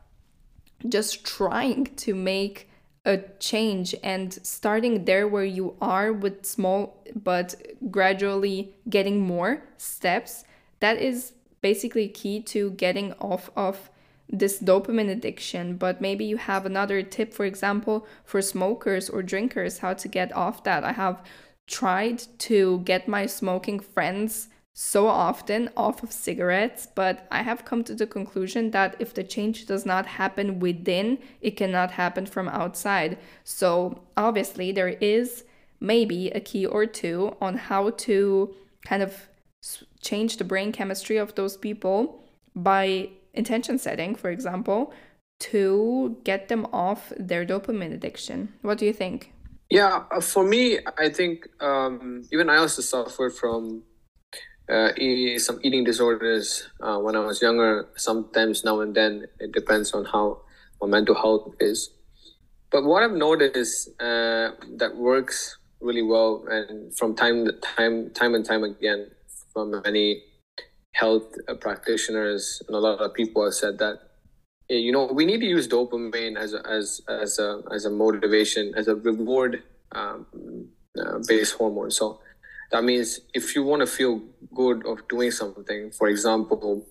just 0.87 1.25
trying 1.25 1.85
to 1.95 2.13
make 2.13 2.69
a 3.05 3.17
change 3.39 3.93
and 4.03 4.33
starting 4.45 5.05
there 5.05 5.27
where 5.27 5.43
you 5.43 5.75
are 5.81 6.13
with 6.13 6.45
small 6.45 7.03
but 7.15 7.55
gradually 7.91 8.73
getting 8.89 9.19
more 9.19 9.61
steps 9.77 10.45
that 10.79 10.97
is 10.97 11.33
basically 11.61 12.07
key 12.07 12.41
to 12.41 12.71
getting 12.71 13.13
off 13.13 13.49
of 13.55 13.89
this 14.29 14.59
dopamine 14.59 15.09
addiction. 15.09 15.77
But 15.77 16.01
maybe 16.01 16.25
you 16.25 16.37
have 16.37 16.65
another 16.65 17.01
tip 17.01 17.33
for 17.33 17.45
example 17.45 18.05
for 18.25 18.41
smokers 18.41 19.09
or 19.09 19.23
drinkers 19.23 19.79
how 19.79 19.93
to 19.93 20.07
get 20.07 20.35
off 20.35 20.63
that. 20.63 20.83
I 20.83 20.91
have 20.91 21.23
tried 21.67 22.23
to 22.39 22.79
get 22.79 23.07
my 23.07 23.25
smoking 23.25 23.79
friends 23.79 24.49
so 24.73 25.07
often 25.07 25.69
off 25.77 26.01
of 26.01 26.11
cigarettes, 26.11 26.87
but 26.95 27.27
I 27.31 27.43
have 27.43 27.63
come 27.63 27.83
to 27.83 27.93
the 27.93 28.07
conclusion 28.07 28.71
that 28.71 28.95
if 28.97 29.13
the 29.13 29.23
change 29.23 29.67
does 29.67 29.85
not 29.85 30.05
happen 30.07 30.59
within, 30.59 31.19
it 31.41 31.51
cannot 31.51 31.91
happen 31.91 32.25
from 32.25 32.49
outside. 32.49 33.19
So, 33.43 34.01
obviously, 34.17 34.71
there 34.71 34.95
is 34.99 35.43
maybe 35.79 36.29
a 36.31 36.39
key 36.39 36.65
or 36.65 36.87
two 36.87 37.35
on 37.39 37.57
how 37.57 37.91
to 37.91 38.55
kind 38.83 39.03
of 39.03 39.29
change 40.01 40.37
the 40.37 40.43
brain 40.43 40.71
chemistry 40.71 41.17
of 41.17 41.35
those 41.35 41.55
people 41.55 42.23
by 42.55 43.09
intention 43.33 43.77
setting, 43.77 44.15
for 44.15 44.31
example, 44.31 44.91
to 45.39 46.17
get 46.23 46.47
them 46.47 46.65
off 46.73 47.11
their 47.17 47.45
dopamine 47.45 47.93
addiction. 47.93 48.53
What 48.61 48.79
do 48.79 48.85
you 48.85 48.93
think? 48.93 49.33
Yeah, 49.69 50.03
uh, 50.11 50.21
for 50.21 50.43
me, 50.43 50.79
I 50.97 51.09
think 51.09 51.47
um, 51.61 52.27
even 52.31 52.49
I 52.49 52.57
also 52.57 52.81
suffered 52.81 53.33
from 53.33 53.83
uh, 54.69 54.89
some 55.37 55.59
eating 55.63 55.83
disorders 55.83 56.69
uh, 56.81 56.97
when 56.97 57.15
I 57.15 57.19
was 57.19 57.41
younger. 57.41 57.87
Sometimes 57.95 58.63
now 58.63 58.81
and 58.81 58.95
then 58.95 59.27
it 59.39 59.51
depends 59.51 59.93
on 59.93 60.05
how 60.05 60.41
my 60.81 60.87
mental 60.87 61.15
health 61.15 61.53
is. 61.59 61.89
But 62.71 62.85
what 62.85 63.03
I've 63.03 63.11
noticed 63.11 63.89
uh, 63.99 64.51
that 64.77 64.93
works 64.95 65.57
really 65.79 66.01
well, 66.01 66.45
and 66.49 66.95
from 66.97 67.15
time 67.15 67.45
to 67.45 67.51
time, 67.51 68.09
time 68.11 68.33
and 68.35 68.45
time 68.45 68.63
again, 68.63 69.11
from 69.53 69.81
many 69.83 70.23
health 70.93 71.35
uh, 71.47 71.55
practitioners 71.55 72.61
and 72.67 72.75
a 72.75 72.79
lot 72.79 72.99
of 72.99 73.13
people 73.13 73.43
have 73.43 73.53
said 73.53 73.79
that 73.79 73.99
you 74.69 74.91
know 74.91 75.05
we 75.05 75.25
need 75.25 75.39
to 75.39 75.45
use 75.45 75.67
dopamine 75.67 76.37
as 76.37 76.53
a, 76.53 76.65
as 76.67 77.01
as 77.09 77.39
a 77.39 77.61
as 77.71 77.85
a 77.85 77.89
motivation 77.89 78.73
as 78.75 78.87
a 78.87 78.95
reward 78.95 79.63
um, 79.93 80.25
uh, 80.99 81.19
based 81.27 81.55
hormone. 81.55 81.91
So 81.91 82.19
that 82.71 82.83
means 82.83 83.19
if 83.33 83.55
you 83.55 83.63
want 83.63 83.81
to 83.81 83.87
feel 83.87 84.21
good 84.53 84.85
of 84.85 85.07
doing 85.07 85.31
something, 85.31 85.91
for 85.91 86.07
example, 86.07 86.85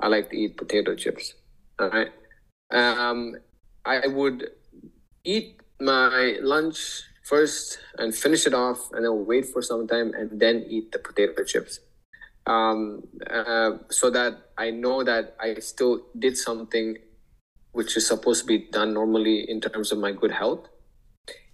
I 0.00 0.08
like 0.08 0.30
to 0.30 0.36
eat 0.36 0.56
potato 0.56 0.94
chips. 0.94 1.34
All 1.78 1.90
right. 1.90 2.12
Um, 2.70 3.36
I 3.84 4.06
would 4.06 4.50
eat 5.24 5.60
my 5.80 6.36
lunch 6.40 7.02
first 7.24 7.78
and 7.98 8.14
finish 8.14 8.46
it 8.46 8.54
off, 8.54 8.90
and 8.92 9.04
then 9.04 9.26
wait 9.26 9.46
for 9.46 9.60
some 9.62 9.86
time 9.86 10.12
and 10.14 10.40
then 10.40 10.64
eat 10.68 10.92
the 10.92 10.98
potato 10.98 11.44
chips. 11.44 11.80
Um, 12.46 13.04
uh, 13.28 13.72
so 13.90 14.08
that 14.10 14.52
I 14.56 14.70
know 14.70 15.04
that 15.04 15.36
I 15.38 15.54
still 15.60 16.06
did 16.18 16.38
something 16.38 16.96
which 17.72 17.96
is 17.96 18.06
supposed 18.06 18.40
to 18.40 18.46
be 18.46 18.70
done 18.72 18.94
normally 18.94 19.48
in 19.50 19.60
terms 19.60 19.92
of 19.92 19.98
my 19.98 20.12
good 20.12 20.32
health 20.32 20.68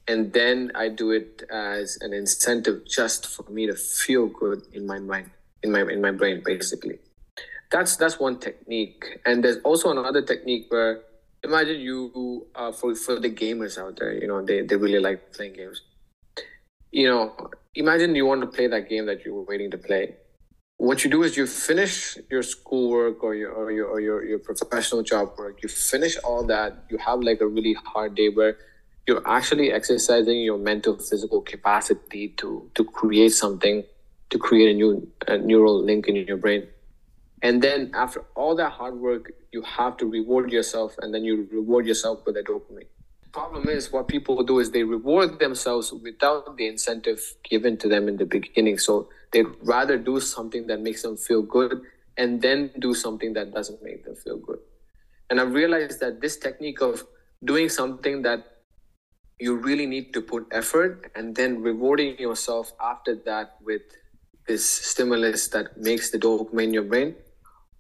and 0.07 0.33
then 0.33 0.73
I 0.75 0.89
do 0.89 1.13
it 1.13 1.43
as 1.51 1.99
an 2.01 2.13
incentive 2.13 2.87
just 2.87 3.27
for 3.27 3.51
me 3.51 3.67
to 3.67 3.75
feel 3.75 4.27
good 4.27 4.63
in 4.73 4.87
my 4.87 4.99
mind, 4.99 5.31
in 5.63 5.73
my 5.73 5.81
in 5.81 6.01
my 6.01 6.11
brain, 6.11 6.43
basically. 6.45 6.99
That's 7.71 7.97
that's 7.97 8.21
one 8.21 8.39
technique, 8.39 9.21
and 9.25 9.43
there's 9.43 9.59
also 9.65 9.91
another 9.91 10.23
technique 10.23 10.67
where 10.69 11.03
imagine 11.43 11.81
you 11.81 12.47
uh, 12.55 12.73
for 12.73 12.95
for 12.95 13.19
the 13.21 13.31
gamers 13.31 13.79
out 13.79 13.99
there, 13.99 14.13
you 14.13 14.27
know, 14.27 14.45
they 14.45 14.63
they 14.63 14.77
really 14.77 15.01
like 15.01 15.33
playing 15.33 15.55
games. 15.55 15.81
You 16.91 17.09
know, 17.09 17.37
imagine 17.75 18.15
you 18.15 18.27
want 18.27 18.41
to 18.43 18.47
play 18.47 18.67
that 18.69 18.89
game 18.89 19.07
that 19.07 19.25
you 19.25 19.35
were 19.35 19.43
waiting 19.45 19.71
to 19.71 19.79
play. 19.79 20.17
What 20.77 21.05
you 21.05 21.11
do 21.11 21.23
is 21.23 21.37
you 21.37 21.47
finish 21.47 22.19
your 22.31 22.43
schoolwork 22.43 23.23
or 23.23 23.35
your 23.35 23.53
or 23.53 23.71
your 23.73 23.87
or 23.87 24.01
your, 24.01 24.25
your 24.25 24.39
professional 24.39 25.03
job 25.03 25.33
work. 25.39 25.63
You 25.63 25.69
finish 25.69 26.17
all 26.19 26.45
that. 26.47 26.85
You 26.91 26.99
have 26.99 27.21
like 27.21 27.41
a 27.41 27.47
really 27.47 27.75
hard 27.75 28.15
day 28.15 28.29
where 28.29 28.57
you're 29.07 29.27
actually 29.27 29.73
exercising 29.73 30.43
your 30.43 30.59
mental 30.59 30.99
physical 30.99 31.43
capacity 31.43 32.29
to 32.37 32.71
to 32.75 32.85
create 32.85 33.33
something 33.33 33.85
to 34.31 34.39
create 34.39 34.71
a 34.71 34.75
new 34.75 35.09
a 35.29 35.39
neural 35.39 35.83
link 35.83 36.09
in 36.09 36.17
your 36.17 36.37
brain. 36.37 36.67
And 37.43 37.61
then 37.61 37.91
after 37.95 38.25
all 38.35 38.55
that 38.57 38.71
hard 38.73 38.95
work, 38.95 39.33
you 39.53 39.63
have 39.63 39.97
to 39.99 40.07
reward 40.07 40.51
yourself, 40.51 40.97
and 41.01 41.13
then 41.13 41.25
you 41.25 41.47
reward 41.53 41.87
yourself 41.87 42.25
with 42.27 42.37
a 42.37 42.43
dopamine. 42.43 42.89
Problem 43.33 43.69
is, 43.69 43.93
what 43.93 44.09
people 44.09 44.43
do 44.43 44.61
is 44.61 44.71
they 44.71 44.85
reward 44.85 45.39
themselves 45.39 45.93
without 45.93 46.57
the 46.57 46.67
incentive 46.67 47.21
given 47.49 47.77
to 47.79 47.89
them 47.89 48.09
in 48.09 48.17
the 48.17 48.25
beginning. 48.25 48.79
So 48.79 49.09
they'd 49.33 49.47
rather 49.63 49.99
do 49.99 50.21
something 50.21 50.67
that 50.69 50.81
makes 50.81 51.03
them 51.03 51.17
feel 51.17 51.43
good 51.43 51.83
and 52.17 52.41
then 52.41 52.71
do 52.79 52.95
something 52.95 53.35
that 53.35 53.53
doesn't 53.53 53.83
make 53.83 54.05
them 54.05 54.15
feel 54.15 54.39
good. 54.39 54.61
And 55.29 55.41
I've 55.41 55.53
realized 55.53 56.01
that 56.01 56.21
this 56.21 56.37
technique 56.37 56.81
of 56.81 57.05
doing 57.45 57.69
something 57.69 58.23
that 58.23 58.54
you 59.41 59.57
really 59.57 59.87
need 59.87 60.13
to 60.15 60.21
put 60.21 60.47
effort 60.53 61.11
and 61.15 61.35
then 61.35 61.61
rewarding 61.61 62.19
yourself 62.19 62.73
after 62.81 63.15
that 63.27 63.57
with 63.63 63.83
this 64.47 64.69
stimulus 64.69 65.49
that 65.49 65.77
makes 65.77 66.11
the 66.11 66.19
dopamine 66.19 66.65
in 66.65 66.75
your 66.75 66.83
brain 66.83 67.15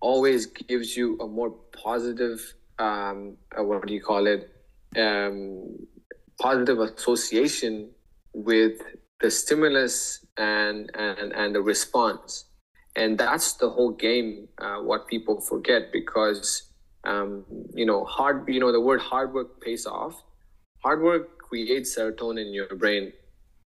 always 0.00 0.46
gives 0.46 0.96
you 0.96 1.18
a 1.20 1.26
more 1.26 1.50
positive 1.72 2.54
um, 2.78 3.36
uh, 3.58 3.62
what 3.62 3.86
do 3.86 3.94
you 3.94 4.02
call 4.02 4.26
it? 4.26 4.50
Um, 4.96 5.76
positive 6.40 6.80
association 6.80 7.90
with 8.32 8.80
the 9.20 9.30
stimulus 9.30 10.24
and 10.36 10.90
and 10.94 11.32
and 11.32 11.54
the 11.54 11.62
response. 11.62 12.46
And 12.96 13.18
that's 13.18 13.54
the 13.54 13.70
whole 13.70 13.90
game 13.90 14.48
uh, 14.58 14.78
what 14.78 15.08
people 15.08 15.40
forget 15.40 15.92
because 15.92 16.70
um, 17.04 17.44
you 17.74 17.86
know 17.86 18.04
hard 18.04 18.48
you 18.48 18.60
know 18.60 18.72
the 18.72 18.80
word 18.80 19.00
hard 19.00 19.32
work 19.32 19.60
pays 19.60 19.86
off. 19.86 20.22
Hard 20.82 21.02
work 21.02 21.43
creates 21.48 21.96
serotonin 21.96 22.46
in 22.46 22.54
your 22.54 22.74
brain 22.82 23.12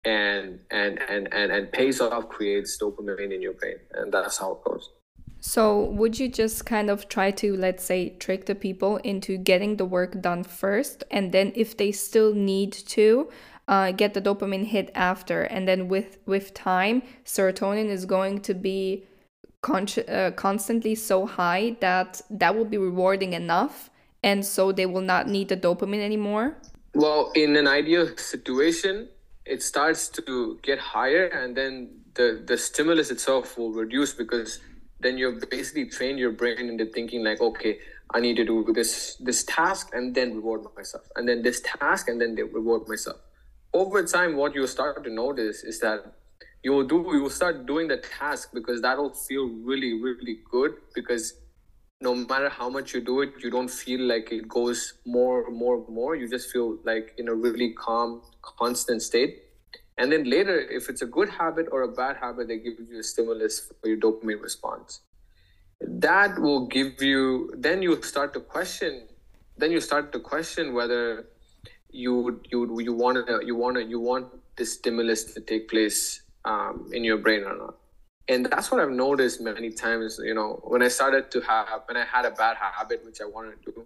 and 0.03 0.59
and 0.71 0.99
and 1.09 1.31
and, 1.33 1.51
and 1.51 1.71
pays 1.71 2.01
off 2.01 2.29
creates 2.29 2.77
dopamine 2.81 3.33
in 3.33 3.41
your 3.41 3.53
brain. 3.53 3.77
And 3.93 4.11
that's 4.11 4.37
how 4.37 4.53
it 4.53 4.63
goes. 4.63 4.89
So 5.41 5.85
would 5.85 6.19
you 6.19 6.27
just 6.29 6.65
kind 6.65 6.89
of 6.89 7.09
try 7.09 7.31
to 7.31 7.55
let's 7.57 7.83
say 7.83 8.09
trick 8.25 8.45
the 8.45 8.55
people 8.55 8.97
into 8.97 9.37
getting 9.37 9.77
the 9.77 9.85
work 9.85 10.21
done 10.21 10.43
first 10.43 11.03
and 11.09 11.31
then 11.31 11.51
if 11.55 11.75
they 11.77 11.91
still 11.91 12.33
need 12.33 12.71
to 12.71 13.29
uh, 13.67 13.91
get 13.91 14.13
the 14.13 14.21
dopamine 14.21 14.65
hit 14.65 14.91
after 14.93 15.41
and 15.41 15.67
then 15.67 15.87
with 15.87 16.19
with 16.27 16.53
time 16.53 17.01
serotonin 17.25 17.87
is 17.87 18.05
going 18.05 18.39
to 18.41 18.53
be 18.53 19.07
con- 19.61 19.87
uh, 20.07 20.31
constantly 20.35 20.93
so 20.93 21.25
high 21.25 21.75
that 21.79 22.21
that 22.29 22.55
will 22.55 22.65
be 22.65 22.77
rewarding 22.77 23.33
enough 23.33 23.89
and 24.23 24.45
so 24.45 24.71
they 24.71 24.85
will 24.85 25.01
not 25.01 25.27
need 25.27 25.49
the 25.49 25.57
dopamine 25.57 26.03
anymore 26.03 26.55
well 26.93 27.31
in 27.35 27.55
an 27.55 27.67
ideal 27.67 28.07
situation 28.17 29.07
it 29.45 29.63
starts 29.63 30.09
to 30.09 30.59
get 30.61 30.79
higher 30.79 31.25
and 31.27 31.55
then 31.55 31.89
the 32.15 32.43
the 32.45 32.57
stimulus 32.57 33.11
itself 33.11 33.57
will 33.57 33.71
reduce 33.71 34.13
because 34.13 34.59
then 34.99 35.17
you've 35.17 35.49
basically 35.49 35.85
trained 35.85 36.19
your 36.19 36.31
brain 36.31 36.69
into 36.69 36.85
thinking 36.85 37.23
like 37.23 37.41
okay 37.41 37.79
i 38.13 38.19
need 38.19 38.35
to 38.35 38.45
do 38.45 38.65
this 38.73 39.15
this 39.19 39.43
task 39.43 39.89
and 39.93 40.13
then 40.15 40.35
reward 40.35 40.61
myself. 40.75 41.03
And 41.15 41.27
then 41.27 41.41
this 41.41 41.61
task 41.61 42.07
and 42.07 42.19
then 42.21 42.35
reward 42.35 42.87
myself. 42.87 43.17
Over 43.73 44.03
time 44.03 44.35
what 44.35 44.55
you 44.55 44.67
start 44.67 45.03
to 45.03 45.09
notice 45.09 45.63
is 45.63 45.79
that 45.79 45.99
you 46.63 46.71
will 46.71 46.83
do 46.83 46.97
you 47.13 47.21
will 47.23 47.29
start 47.29 47.65
doing 47.65 47.87
the 47.87 47.97
task 47.97 48.49
because 48.53 48.81
that'll 48.81 49.13
feel 49.13 49.47
really 49.47 49.93
really 50.01 50.39
good 50.51 50.73
because 50.93 51.33
no 52.01 52.15
matter 52.15 52.49
how 52.49 52.67
much 52.69 52.93
you 52.93 53.01
do 53.01 53.21
it 53.21 53.33
you 53.43 53.51
don't 53.51 53.69
feel 53.69 54.01
like 54.01 54.31
it 54.31 54.47
goes 54.47 54.93
more 55.05 55.49
more 55.51 55.85
more. 55.87 56.15
You 56.15 56.27
just 56.27 56.51
feel 56.51 56.77
like 56.83 57.13
in 57.17 57.27
a 57.27 57.35
really 57.35 57.73
calm 57.73 58.21
constant 58.41 59.01
state. 59.01 59.43
And 59.97 60.11
then 60.11 60.23
later 60.23 60.59
if 60.59 60.89
it's 60.89 61.03
a 61.03 61.05
good 61.05 61.29
habit 61.29 61.67
or 61.71 61.83
a 61.83 61.87
bad 61.87 62.17
habit 62.17 62.47
they 62.47 62.57
give 62.57 62.79
you 62.89 62.99
a 62.99 63.03
stimulus 63.03 63.71
for 63.79 63.87
your 63.87 63.97
dopamine 63.97 64.41
response. 64.41 65.01
That 65.79 66.39
will 66.39 66.67
give 66.67 67.01
you 67.01 67.53
then 67.57 67.81
you 67.81 68.01
start 68.01 68.33
to 68.33 68.39
question 68.39 69.07
then 69.57 69.71
you 69.71 69.79
start 69.79 70.11
to 70.13 70.19
question 70.19 70.73
whether 70.73 71.27
you 71.91 72.41
you 72.49 72.79
you 72.79 72.93
want 72.93 73.27
to 73.27 73.39
you 73.45 73.55
want 73.55 73.75
to 73.75 73.83
you 73.83 73.99
want 73.99 74.27
this 74.55 74.73
stimulus 74.73 75.23
to 75.33 75.41
take 75.41 75.69
place 75.69 76.21
um, 76.45 76.89
in 76.93 77.03
your 77.03 77.17
brain 77.17 77.43
or 77.43 77.55
not 77.57 77.75
and 78.31 78.45
that's 78.51 78.71
what 78.71 78.79
i've 78.81 78.95
noticed 79.07 79.41
many 79.41 79.71
times 79.71 80.19
you 80.23 80.33
know 80.33 80.49
when 80.63 80.81
i 80.81 80.87
started 80.87 81.29
to 81.29 81.41
have 81.41 81.67
when 81.87 81.97
i 81.97 82.05
had 82.05 82.25
a 82.25 82.31
bad 82.31 82.55
habit 82.57 83.03
which 83.05 83.21
i 83.21 83.25
wanted 83.25 83.57
to 83.65 83.71
do 83.71 83.85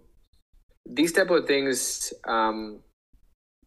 these 0.88 1.12
type 1.12 1.30
of 1.30 1.46
things 1.46 2.12
um, 2.26 2.80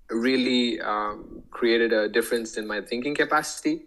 really 0.09 0.79
um, 0.81 1.43
created 1.51 1.93
a 1.93 2.07
difference 2.09 2.57
in 2.57 2.65
my 2.67 2.81
thinking 2.81 3.15
capacity. 3.15 3.83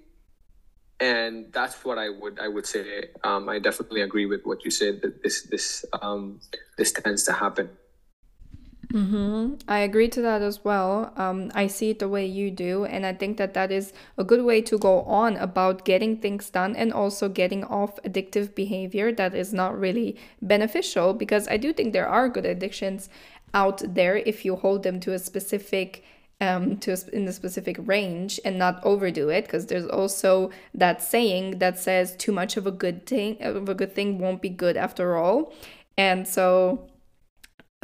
And 1.00 1.52
that's 1.52 1.84
what 1.84 1.98
i 1.98 2.08
would 2.08 2.38
i 2.38 2.46
would 2.46 2.64
say 2.64 3.08
um, 3.24 3.48
i 3.48 3.58
definitely 3.58 4.02
agree 4.02 4.26
with 4.26 4.42
what 4.44 4.64
you 4.64 4.70
said 4.70 5.02
that 5.02 5.20
this 5.24 5.42
this 5.42 5.84
um, 6.00 6.38
this 6.78 6.92
tends 6.92 7.24
to 7.24 7.32
happen 7.32 7.70
Mm-hmm. 8.92 9.54
I 9.68 9.78
agree 9.78 10.08
to 10.08 10.20
that 10.20 10.42
as 10.42 10.64
well. 10.64 11.12
Um, 11.16 11.50
I 11.54 11.66
see 11.66 11.90
it 11.90 11.98
the 11.98 12.08
way 12.08 12.26
you 12.26 12.50
do, 12.50 12.84
and 12.84 13.06
I 13.06 13.14
think 13.14 13.38
that 13.38 13.54
that 13.54 13.72
is 13.72 13.92
a 14.18 14.24
good 14.24 14.44
way 14.44 14.60
to 14.62 14.76
go 14.78 15.00
on 15.02 15.36
about 15.38 15.86
getting 15.86 16.18
things 16.18 16.50
done 16.50 16.76
and 16.76 16.92
also 16.92 17.28
getting 17.28 17.64
off 17.64 18.02
addictive 18.02 18.54
behavior 18.54 19.10
that 19.12 19.34
is 19.34 19.52
not 19.52 19.78
really 19.78 20.16
beneficial. 20.42 21.14
Because 21.14 21.48
I 21.48 21.56
do 21.56 21.72
think 21.72 21.92
there 21.92 22.08
are 22.08 22.28
good 22.28 22.44
addictions 22.44 23.08
out 23.54 23.82
there 23.94 24.16
if 24.16 24.44
you 24.44 24.56
hold 24.56 24.82
them 24.82 25.00
to 25.00 25.12
a 25.12 25.18
specific 25.18 26.04
um, 26.40 26.76
to 26.78 26.92
a, 26.92 26.96
in 27.14 27.28
a 27.28 27.32
specific 27.32 27.76
range 27.78 28.40
and 28.44 28.58
not 28.58 28.84
overdo 28.84 29.28
it 29.28 29.44
because 29.44 29.66
there's 29.66 29.86
also 29.86 30.50
that 30.74 31.00
saying 31.00 31.58
that 31.60 31.78
says 31.78 32.16
too 32.16 32.32
much 32.32 32.56
of 32.56 32.66
a 32.66 32.72
good 32.72 33.06
thing 33.06 33.40
of 33.40 33.68
a 33.68 33.74
good 33.74 33.94
thing 33.94 34.18
won't 34.18 34.42
be 34.42 34.48
good 34.48 34.76
after 34.76 35.16
all 35.16 35.52
and 35.96 36.26
so 36.26 36.88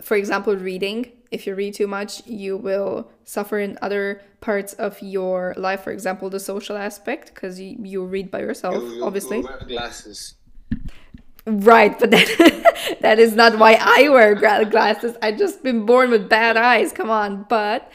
for 0.03 0.17
example, 0.17 0.57
reading. 0.57 1.13
If 1.31 1.47
you 1.47 1.55
read 1.55 1.75
too 1.75 1.87
much, 1.87 2.27
you 2.27 2.57
will 2.57 3.11
suffer 3.25 3.59
in 3.59 3.79
other 3.83 4.23
parts 4.41 4.73
of 4.75 5.01
your 5.03 5.55
life. 5.57 5.83
For 5.83 5.93
example, 5.93 6.31
the 6.31 6.41
social 6.41 6.77
aspect, 6.77 7.35
because 7.35 7.61
you, 7.61 7.77
you 7.83 8.05
read 8.05 8.31
by 8.31 8.41
yourself, 8.41 8.83
you, 8.83 8.95
you, 8.95 9.05
obviously. 9.05 9.43
wear 9.43 9.61
glasses. 9.67 10.35
Right, 11.47 11.99
but 11.99 12.11
that, 12.11 12.99
that 13.01 13.19
is 13.19 13.35
not 13.35 13.59
why 13.59 13.79
I 13.81 14.09
wear 14.11 14.35
glasses. 14.35 15.17
I 15.23 15.33
just 15.33 15.63
been 15.63 15.87
born 15.87 16.11
with 16.11 16.29
bad 16.29 16.59
eyes. 16.59 16.93
Come 16.93 17.09
on, 17.09 17.47
but 17.49 17.91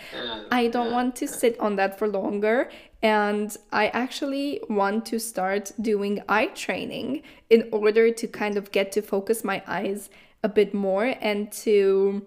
I 0.52 0.68
don't 0.68 0.92
want 0.92 1.16
to 1.18 1.28
sit 1.28 1.60
on 1.60 1.76
that 1.76 2.00
for 2.00 2.08
longer. 2.08 2.70
And 3.04 3.56
I 3.72 3.88
actually 3.90 4.62
want 4.70 5.06
to 5.08 5.20
start 5.20 5.72
doing 5.80 6.24
eye 6.30 6.48
training 6.48 7.22
in 7.50 7.70
order 7.72 8.12
to 8.12 8.28
kind 8.28 8.58
of 8.58 8.72
get 8.72 8.92
to 8.94 9.02
focus 9.02 9.44
my 9.44 9.62
eyes 9.68 10.10
a 10.44 10.50
bit 10.50 10.74
more 10.74 11.16
and 11.22 11.52
to 11.52 12.26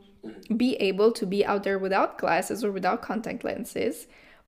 be 0.57 0.74
able 0.76 1.12
to 1.12 1.26
be 1.26 1.44
out 1.44 1.62
there 1.62 1.79
without 1.79 2.18
glasses 2.18 2.64
or 2.64 2.72
without 2.72 3.02
contact 3.02 3.44
lenses. 3.44 4.07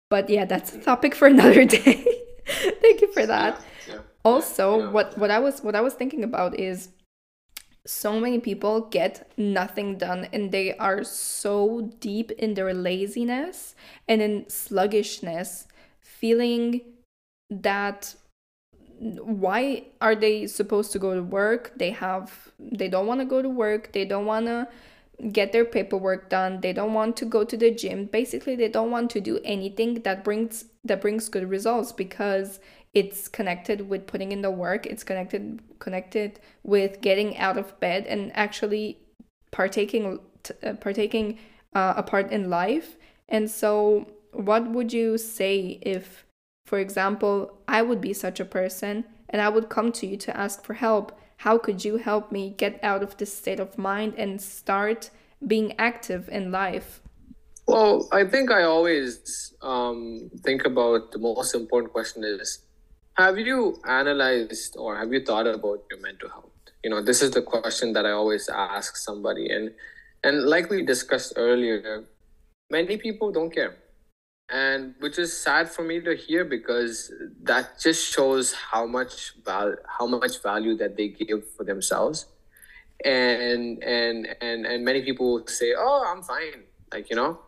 But 0.09 0.31
yeah, 0.31 0.45
that's 0.45 0.75
a 0.75 0.79
topic 0.79 1.15
for 1.15 1.29
another 1.35 1.65
day. 1.65 2.05
Thank 2.47 3.03
you 3.03 3.13
for 3.13 3.27
that. 3.27 3.61
Yeah, 3.87 3.95
yeah, 3.95 4.01
also, 4.25 4.79
yeah, 4.79 4.91
what 4.91 5.19
what 5.19 5.31
I 5.31 5.39
was 5.39 5.63
what 5.63 5.77
I 5.77 5.81
was 5.81 5.95
thinking 5.95 6.25
about 6.25 6.59
is 6.59 6.89
so 7.87 8.21
many 8.21 8.39
people 8.39 8.83
get 8.83 9.31
nothing 9.39 9.97
done 9.97 10.29
and 10.33 10.53
they 10.53 10.77
are 10.77 11.03
so 11.03 11.91
deep 12.01 12.31
in 12.33 12.53
their 12.53 12.75
laziness 12.75 13.75
and 14.07 14.21
in 14.21 14.49
sluggishness, 14.49 15.67
feeling 16.01 16.83
that 17.49 18.15
why 18.99 19.85
are 20.01 20.15
they 20.15 20.47
supposed 20.47 20.93
to 20.93 20.99
go 20.99 21.15
to 21.15 21.23
work? 21.23 21.73
They 21.77 21.91
have 21.91 22.51
they 22.59 22.89
don't 22.89 23.07
want 23.07 23.21
to 23.21 23.27
go 23.27 23.43
to 23.43 23.49
work. 23.49 23.93
They 23.93 24.05
don't 24.05 24.27
want 24.27 24.47
to 24.47 24.69
get 25.33 25.53
their 25.53 25.65
paperwork 25.65 26.29
done. 26.29 26.61
They 26.61 26.73
don't 26.73 26.95
want 26.95 27.17
to 27.19 27.25
go 27.25 27.45
to 27.45 27.57
the 27.57 27.71
gym. 27.71 28.07
Basically 28.07 28.57
they 28.57 28.69
don't 28.69 28.91
want 28.91 29.11
to 29.13 29.21
do 29.21 29.41
anything 29.45 30.03
that 30.03 30.25
brings 30.25 30.65
that 30.85 31.01
brings 31.01 31.29
good 31.29 31.49
results 31.49 31.93
because 31.93 32.61
it's 32.95 33.29
connected 33.29 33.89
with 33.89 34.07
putting 34.07 34.33
in 34.33 34.43
the 34.43 34.51
work. 34.51 34.87
It's 34.87 35.05
connected 35.05 35.61
connected 35.79 36.41
with 36.63 37.01
getting 37.01 37.37
out 37.39 37.57
of 37.57 37.79
bed 37.81 38.07
and 38.07 38.33
actually 38.35 38.99
partaking 39.51 40.19
uh, 40.63 40.75
partaking 40.75 41.39
uh, 41.75 41.95
a 41.97 42.03
part 42.03 42.33
in 42.33 42.51
life. 42.51 42.97
And 43.29 43.51
so 43.51 44.09
what 44.33 44.69
would 44.71 44.93
you 44.93 45.19
say 45.19 45.79
if 45.83 46.25
for 46.69 46.79
example, 46.79 47.55
I 47.67 47.81
would 47.81 48.03
be 48.03 48.13
such 48.13 48.41
a 48.41 48.45
person 48.45 49.05
and 49.31 49.41
I 49.41 49.49
would 49.49 49.71
come 49.71 49.91
to 49.93 50.07
you 50.07 50.19
to 50.19 50.37
ask 50.37 50.63
for 50.63 50.75
help. 50.75 51.19
How 51.39 51.57
could 51.57 51.83
you 51.83 51.97
help 51.97 52.31
me 52.31 52.51
get 52.51 52.79
out 52.83 53.03
of 53.03 53.17
this 53.17 53.33
state 53.33 53.59
of 53.59 53.79
mind 53.79 54.13
and 54.19 54.39
start 54.39 55.09
being 55.47 55.73
active 55.79 56.29
in 56.29 56.53
life? 56.53 57.01
Well, 57.67 58.07
I 58.13 58.25
think 58.25 58.51
I 58.51 58.65
always 58.65 59.55
um, 59.63 60.31
think 60.45 60.67
about 60.67 61.13
the 61.13 61.19
most 61.19 61.55
important 61.55 61.95
question 61.95 62.23
is 62.23 62.61
have 63.15 63.39
you 63.39 63.81
analyzed 63.87 64.77
or 64.79 64.99
have 64.99 65.11
you 65.11 65.25
thought 65.25 65.47
about 65.47 65.85
your 65.91 66.01
mental 66.03 66.29
health? 66.29 66.53
You 66.85 66.91
know, 66.91 67.03
this 67.03 67.23
is 67.23 67.31
the 67.31 67.43
question 67.43 67.95
that 67.95 68.05
I 68.05 68.11
always 68.11 68.51
ask 68.51 68.97
somebody. 68.97 69.49
And, 69.49 69.73
and 70.23 70.45
like 70.45 70.69
we 70.69 70.85
discussed 70.85 71.33
earlier, 71.37 72.05
many 72.71 72.99
people 72.99 73.33
don't 73.33 73.51
care 73.51 73.75
and 74.51 74.95
which 75.01 75.19
is 75.19 75.37
sad 75.37 75.71
for 75.71 75.83
me 75.83 76.01
to 76.01 76.15
hear 76.17 76.45
because 76.45 77.13
that 77.43 77.79
just 77.79 78.13
shows 78.13 78.53
how 78.53 78.87
much 78.87 79.35
val- 79.45 79.77
how 79.87 80.07
much 80.07 80.43
value 80.43 80.77
that 80.77 80.97
they 80.97 81.09
give 81.09 81.49
for 81.53 81.65
themselves. 81.65 82.27
And 83.05 83.83
and 83.85 84.29
and 84.41 84.67
and 84.67 84.85
many 84.85 85.03
people 85.03 85.47
say 85.47 85.73
oh 85.79 86.05
i'm 86.11 86.23
fine 86.23 86.65
like 86.93 87.11
you 87.11 87.17
know? 87.17 87.39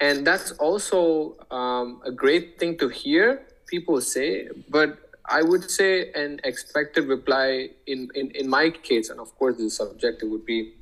And 0.00 0.26
that's 0.26 0.50
also 0.52 1.36
um, 1.52 2.00
a 2.04 2.10
great 2.10 2.58
thing 2.58 2.76
to 2.78 2.88
hear 2.88 3.46
people 3.68 4.00
say 4.00 4.48
but 4.68 4.98
i 5.26 5.40
would 5.40 5.70
say 5.70 6.10
an 6.12 6.40
expected 6.42 7.06
reply 7.06 7.68
in 7.86 8.08
in, 8.14 8.30
in 8.32 8.48
my 8.48 8.70
case 8.70 9.08
and 9.10 9.20
of 9.20 9.34
course 9.38 9.56
the 9.56 9.70
subjective 9.70 10.28
would 10.28 10.44
be 10.44 10.74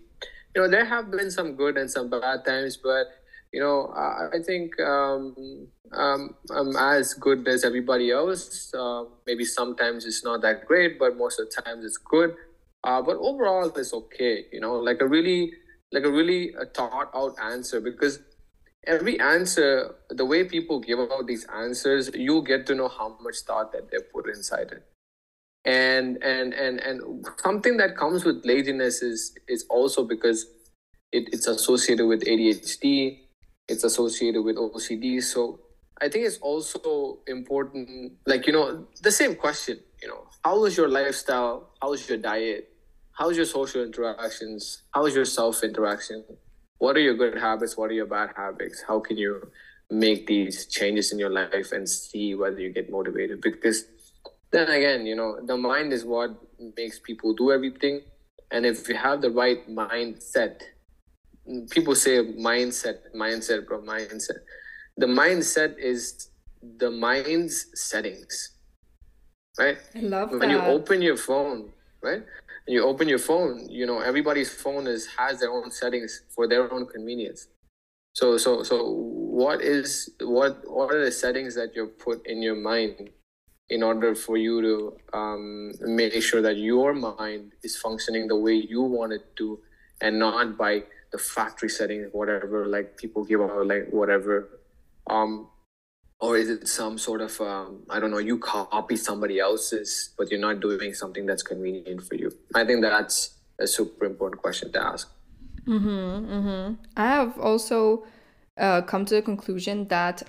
you 0.55 0.63
know 0.63 0.69
there 0.69 0.85
have 0.87 1.11
been 1.11 1.31
some 1.31 1.55
good 1.55 1.77
and 1.77 1.91
some 1.91 2.09
bad 2.09 2.45
times 2.45 2.77
but 2.77 3.20
you 3.53 3.61
know, 3.61 3.93
I, 3.97 4.37
I 4.37 4.43
think 4.45 4.79
um, 4.81 5.67
um, 5.93 6.35
I'm 6.51 6.77
as 6.77 7.15
good 7.15 7.49
as 7.49 7.65
everybody 7.65 8.11
else. 8.11 8.73
Uh, 8.73 9.05
maybe 9.27 9.45
sometimes 9.45 10.07
it's 10.07 10.25
not 10.25 10.43
that 10.43 10.67
great, 10.67 10.99
but 10.99 11.17
most 11.17 11.41
of 11.41 11.49
the 11.51 11.63
times 11.63 11.85
it's 11.85 11.97
good. 11.97 12.35
Uh, 12.85 13.03
but 13.03 13.17
overall, 13.17 13.71
it's 13.75 13.93
okay. 13.93 14.47
You 14.53 14.61
know, 14.61 14.75
like 14.75 15.01
a 15.01 15.07
really, 15.07 15.53
like 15.93 16.05
a 16.05 16.11
really 16.11 16.55
a 16.61 16.65
thought 16.67 17.11
out 17.15 17.35
answer 17.43 17.81
because 17.81 18.21
every 18.87 19.19
answer, 19.19 19.97
the 20.11 20.25
way 20.25 20.45
people 20.45 20.79
give 20.79 21.01
out 21.01 21.27
these 21.27 21.45
answers, 21.53 22.11
you 22.15 22.43
get 22.43 22.67
to 22.67 22.75
know 22.75 22.89
how 22.89 23.17
much 23.21 23.41
thought 23.47 23.73
that 23.73 23.91
they 23.91 23.99
put 24.13 24.29
inside 24.29 24.71
it. 24.71 24.85
And 25.65 26.23
and 26.23 26.55
and 26.55 26.81
and 26.81 27.27
something 27.43 27.77
that 27.79 27.97
comes 27.97 28.25
with 28.25 28.43
laziness 28.45 29.03
is 29.03 29.35
is 29.47 29.67
also 29.69 30.05
because 30.05 30.47
it, 31.13 31.29
it's 31.33 31.49
associated 31.49 32.07
with 32.07 32.25
ADHD 32.25 33.19
it's 33.71 33.85
associated 33.85 34.43
with 34.43 34.57
OCD. 34.57 35.23
So 35.23 35.61
I 36.01 36.09
think 36.09 36.27
it's 36.27 36.39
also 36.39 37.19
important, 37.27 38.13
like, 38.27 38.47
you 38.47 38.53
know, 38.53 38.87
the 39.03 39.13
same 39.13 39.35
question, 39.37 39.79
you 40.03 40.09
know, 40.09 40.27
how 40.45 40.65
is 40.65 40.77
your 40.77 40.89
lifestyle? 40.89 41.71
How 41.81 41.93
is 41.93 42.09
your 42.09 42.19
diet? 42.19 42.73
How's 43.13 43.37
your 43.37 43.47
social 43.47 43.85
interactions? 43.85 44.83
How 44.93 45.07
is 45.07 45.15
your 45.15 45.27
self 45.27 45.63
interaction? 45.63 46.25
What 46.79 46.97
are 46.97 47.01
your 47.01 47.15
good 47.15 47.37
habits? 47.39 47.77
What 47.77 47.91
are 47.91 47.95
your 47.95 48.07
bad 48.07 48.31
habits? 48.35 48.83
How 48.87 48.99
can 49.01 49.19
you 49.19 49.51
make 49.91 50.27
these 50.27 50.67
changes 50.67 51.13
in 51.13 51.19
your 51.19 51.29
life 51.29 51.73
and 51.73 51.87
see 51.89 52.35
whether 52.35 52.59
you 52.59 52.71
get 52.71 52.91
motivated? 52.91 53.43
Because 53.43 53.85
then 54.51 54.71
again, 54.71 55.07
you 55.07 55.15
know, 55.15 55.39
the 55.45 55.57
mind 55.57 55.93
is 55.93 56.05
what 56.05 56.31
makes 56.77 56.99
people 56.99 57.35
do 57.35 57.53
everything. 57.53 58.01
And 58.51 58.65
if 58.65 58.89
you 58.89 58.97
have 58.97 59.21
the 59.21 59.31
right 59.31 59.69
mindset, 59.69 60.63
people 61.71 61.95
say 61.95 62.19
mindset, 62.19 62.97
mindset, 63.15 63.67
bro, 63.67 63.81
mindset. 63.83 64.39
The 64.97 65.07
mindset 65.07 65.79
is 65.79 66.31
the 66.79 66.91
mind's 66.91 67.67
settings, 67.75 68.53
right? 69.59 69.79
I 69.95 70.01
love 70.01 70.31
when 70.31 70.41
that. 70.41 70.51
you 70.51 70.61
open 70.61 71.03
your 71.03 71.17
phone, 71.17 71.71
right? 72.03 72.23
And 72.67 72.75
you 72.75 72.85
open 72.85 73.09
your 73.09 73.19
phone, 73.19 73.67
you 73.69 73.87
know, 73.87 74.01
everybody's 74.01 74.53
phone 74.53 74.87
is 74.87 75.07
has 75.19 75.41
their 75.41 75.51
own 75.51 75.71
settings 75.71 76.23
for 76.35 76.47
their 76.47 76.73
own 76.73 76.87
convenience. 76.87 77.49
So, 78.13 78.37
so, 78.37 78.63
so, 78.63 78.91
what 78.91 79.63
is 79.63 80.11
what? 80.21 80.63
What 80.69 80.93
are 80.93 81.05
the 81.05 81.13
settings 81.13 81.55
that 81.55 81.75
you 81.75 81.87
put 81.87 82.27
in 82.27 82.43
your 82.43 82.57
mind 82.57 83.11
in 83.69 83.85
order 83.85 84.15
for 84.17 84.37
you 84.37 84.61
to 84.61 85.17
um, 85.17 85.73
make 85.83 86.21
sure 86.21 86.43
that 86.43 86.57
your 86.57 86.93
mind 86.93 87.53
is 87.63 87.77
functioning 87.77 88.27
the 88.27 88.37
way 88.37 88.55
you 88.55 88.83
want 88.83 89.13
it 89.13 89.25
to, 89.37 89.61
and 90.01 90.19
not 90.19 90.59
by 90.59 90.83
the 91.13 91.19
factory 91.19 91.69
setting, 91.69 92.05
whatever, 92.13 92.67
like 92.67 92.97
people 92.97 93.25
give 93.25 93.41
out 93.41 93.67
like 93.67 93.89
whatever. 93.91 94.49
Um, 95.09 95.49
or 96.21 96.37
is 96.37 96.51
it 96.51 96.69
some 96.69 96.99
sort 96.99 97.21
of 97.23 97.41
um, 97.41 97.83
I 97.89 97.99
don't 97.99 98.11
know, 98.11 98.19
you 98.19 98.39
copy 98.39 98.97
somebody 98.97 99.39
else's, 99.39 100.11
but 100.19 100.31
you're 100.31 100.41
not 100.41 100.61
doing 100.61 100.95
something 100.95 101.27
that's 101.27 101.43
convenient 101.43 102.03
for 102.03 102.15
you? 102.15 102.31
I 102.55 102.65
think 102.65 102.83
that's 102.83 103.39
a 103.59 103.67
super 103.67 104.05
important 104.05 104.43
question 104.43 104.71
to 104.73 104.83
ask. 104.83 105.11
Mm-hmm, 105.67 105.89
mm-hmm. 106.33 106.75
I 106.97 107.07
have 107.07 107.39
also 107.39 108.05
uh, 108.59 108.83
come 108.83 109.05
to 109.07 109.15
the 109.15 109.23
conclusion 109.23 109.89
that 109.89 110.23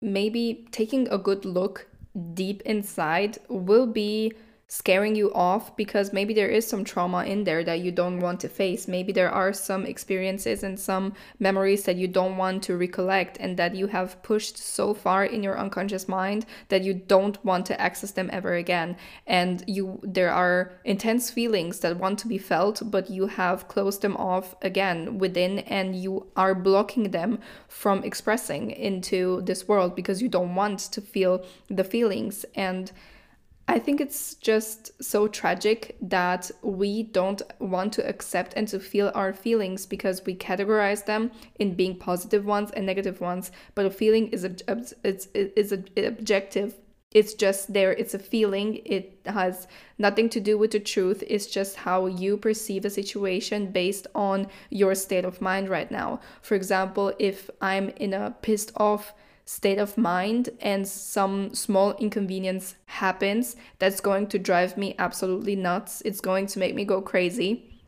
maybe 0.00 0.66
taking 0.70 1.08
a 1.08 1.18
good 1.18 1.44
look 1.44 1.88
deep 2.34 2.62
inside 2.62 3.38
will 3.48 3.86
be 3.86 4.32
scaring 4.70 5.16
you 5.16 5.32
off 5.32 5.74
because 5.78 6.12
maybe 6.12 6.34
there 6.34 6.50
is 6.50 6.66
some 6.66 6.84
trauma 6.84 7.24
in 7.24 7.44
there 7.44 7.64
that 7.64 7.80
you 7.80 7.90
don't 7.90 8.20
want 8.20 8.38
to 8.38 8.48
face. 8.50 8.86
Maybe 8.86 9.12
there 9.12 9.30
are 9.30 9.50
some 9.50 9.86
experiences 9.86 10.62
and 10.62 10.78
some 10.78 11.14
memories 11.38 11.84
that 11.84 11.96
you 11.96 12.06
don't 12.06 12.36
want 12.36 12.62
to 12.64 12.76
recollect 12.76 13.38
and 13.40 13.56
that 13.56 13.74
you 13.74 13.86
have 13.86 14.22
pushed 14.22 14.58
so 14.58 14.92
far 14.92 15.24
in 15.24 15.42
your 15.42 15.58
unconscious 15.58 16.06
mind 16.06 16.44
that 16.68 16.82
you 16.82 16.92
don't 16.92 17.42
want 17.42 17.64
to 17.66 17.80
access 17.80 18.10
them 18.10 18.28
ever 18.30 18.54
again. 18.54 18.96
And 19.26 19.64
you 19.66 20.00
there 20.02 20.30
are 20.30 20.72
intense 20.84 21.30
feelings 21.30 21.80
that 21.80 21.96
want 21.96 22.18
to 22.18 22.28
be 22.28 22.38
felt, 22.38 22.82
but 22.84 23.08
you 23.08 23.26
have 23.26 23.68
closed 23.68 24.02
them 24.02 24.18
off 24.18 24.54
again 24.60 25.16
within 25.16 25.60
and 25.60 25.96
you 25.96 26.26
are 26.36 26.54
blocking 26.54 27.10
them 27.10 27.38
from 27.68 28.04
expressing 28.04 28.70
into 28.70 29.40
this 29.42 29.66
world 29.66 29.96
because 29.96 30.20
you 30.20 30.28
don't 30.28 30.54
want 30.54 30.78
to 30.78 31.00
feel 31.00 31.42
the 31.68 31.84
feelings 31.84 32.44
and 32.54 32.92
I 33.70 33.78
think 33.78 34.00
it's 34.00 34.34
just 34.34 35.02
so 35.04 35.28
tragic 35.28 35.98
that 36.00 36.50
we 36.62 37.02
don't 37.02 37.42
want 37.58 37.92
to 37.94 38.08
accept 38.08 38.54
and 38.56 38.66
to 38.68 38.80
feel 38.80 39.12
our 39.14 39.34
feelings 39.34 39.84
because 39.84 40.24
we 40.24 40.34
categorize 40.34 41.04
them 41.04 41.30
in 41.58 41.74
being 41.74 41.94
positive 41.94 42.46
ones 42.46 42.70
and 42.70 42.86
negative 42.86 43.20
ones. 43.20 43.52
But 43.74 43.84
a 43.84 43.90
feeling 43.90 44.28
is 44.28 44.44
a, 44.44 44.56
it's 45.04 45.26
is 45.34 45.72
a, 45.72 46.06
objective. 46.06 46.76
It's 47.10 47.34
just 47.34 47.74
there. 47.74 47.92
It's 47.92 48.14
a 48.14 48.18
feeling. 48.18 48.80
It 48.86 49.20
has 49.26 49.66
nothing 49.98 50.30
to 50.30 50.40
do 50.40 50.56
with 50.56 50.70
the 50.70 50.80
truth. 50.80 51.22
It's 51.26 51.46
just 51.46 51.76
how 51.76 52.06
you 52.06 52.38
perceive 52.38 52.86
a 52.86 52.90
situation 52.90 53.70
based 53.70 54.06
on 54.14 54.46
your 54.70 54.94
state 54.94 55.26
of 55.26 55.42
mind 55.42 55.68
right 55.68 55.90
now. 55.90 56.20
For 56.40 56.54
example, 56.54 57.12
if 57.18 57.50
I'm 57.60 57.90
in 57.90 58.14
a 58.14 58.34
pissed 58.40 58.72
off 58.76 59.12
state 59.48 59.78
of 59.78 59.96
mind 59.96 60.50
and 60.60 60.86
some 60.86 61.54
small 61.54 61.94
inconvenience 61.94 62.74
happens 62.84 63.56
that's 63.78 63.98
going 63.98 64.26
to 64.26 64.38
drive 64.38 64.76
me 64.76 64.94
absolutely 64.98 65.56
nuts. 65.56 66.02
It's 66.04 66.20
going 66.20 66.46
to 66.48 66.58
make 66.58 66.74
me 66.74 66.84
go 66.84 67.00
crazy. 67.00 67.80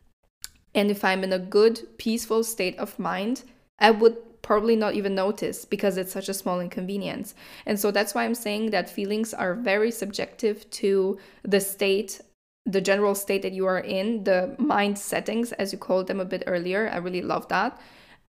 And 0.73 0.89
if 0.89 1.05
I'm 1.05 1.23
in 1.23 1.31
a 1.31 1.37
good, 1.37 1.79
peaceful 1.99 2.43
state 2.43 2.79
of 2.79 2.97
mind, 2.97 3.43
I 3.77 3.91
would 3.91 4.41
probably 4.41 4.75
not 4.75 4.95
even 4.95 5.13
notice 5.13 5.63
because 5.63 5.97
it's 5.97 6.11
such 6.11 6.29
a 6.29 6.33
small 6.33 6.59
inconvenience. 6.59 7.35
And 7.67 7.79
so 7.79 7.91
that's 7.91 8.15
why 8.15 8.25
I'm 8.25 8.33
saying 8.33 8.71
that 8.71 8.89
feelings 8.89 9.31
are 9.31 9.53
very 9.53 9.91
subjective 9.91 10.67
to 10.81 11.19
the 11.43 11.59
state, 11.59 12.21
the 12.65 12.81
general 12.81 13.13
state 13.13 13.43
that 13.43 13.53
you 13.53 13.67
are 13.67 13.81
in, 13.81 14.23
the 14.23 14.55
mind 14.57 14.97
settings, 14.97 15.51
as 15.51 15.71
you 15.71 15.77
called 15.77 16.07
them 16.07 16.19
a 16.19 16.25
bit 16.25 16.41
earlier. 16.47 16.89
I 16.91 16.97
really 16.97 17.21
love 17.21 17.47
that. 17.49 17.79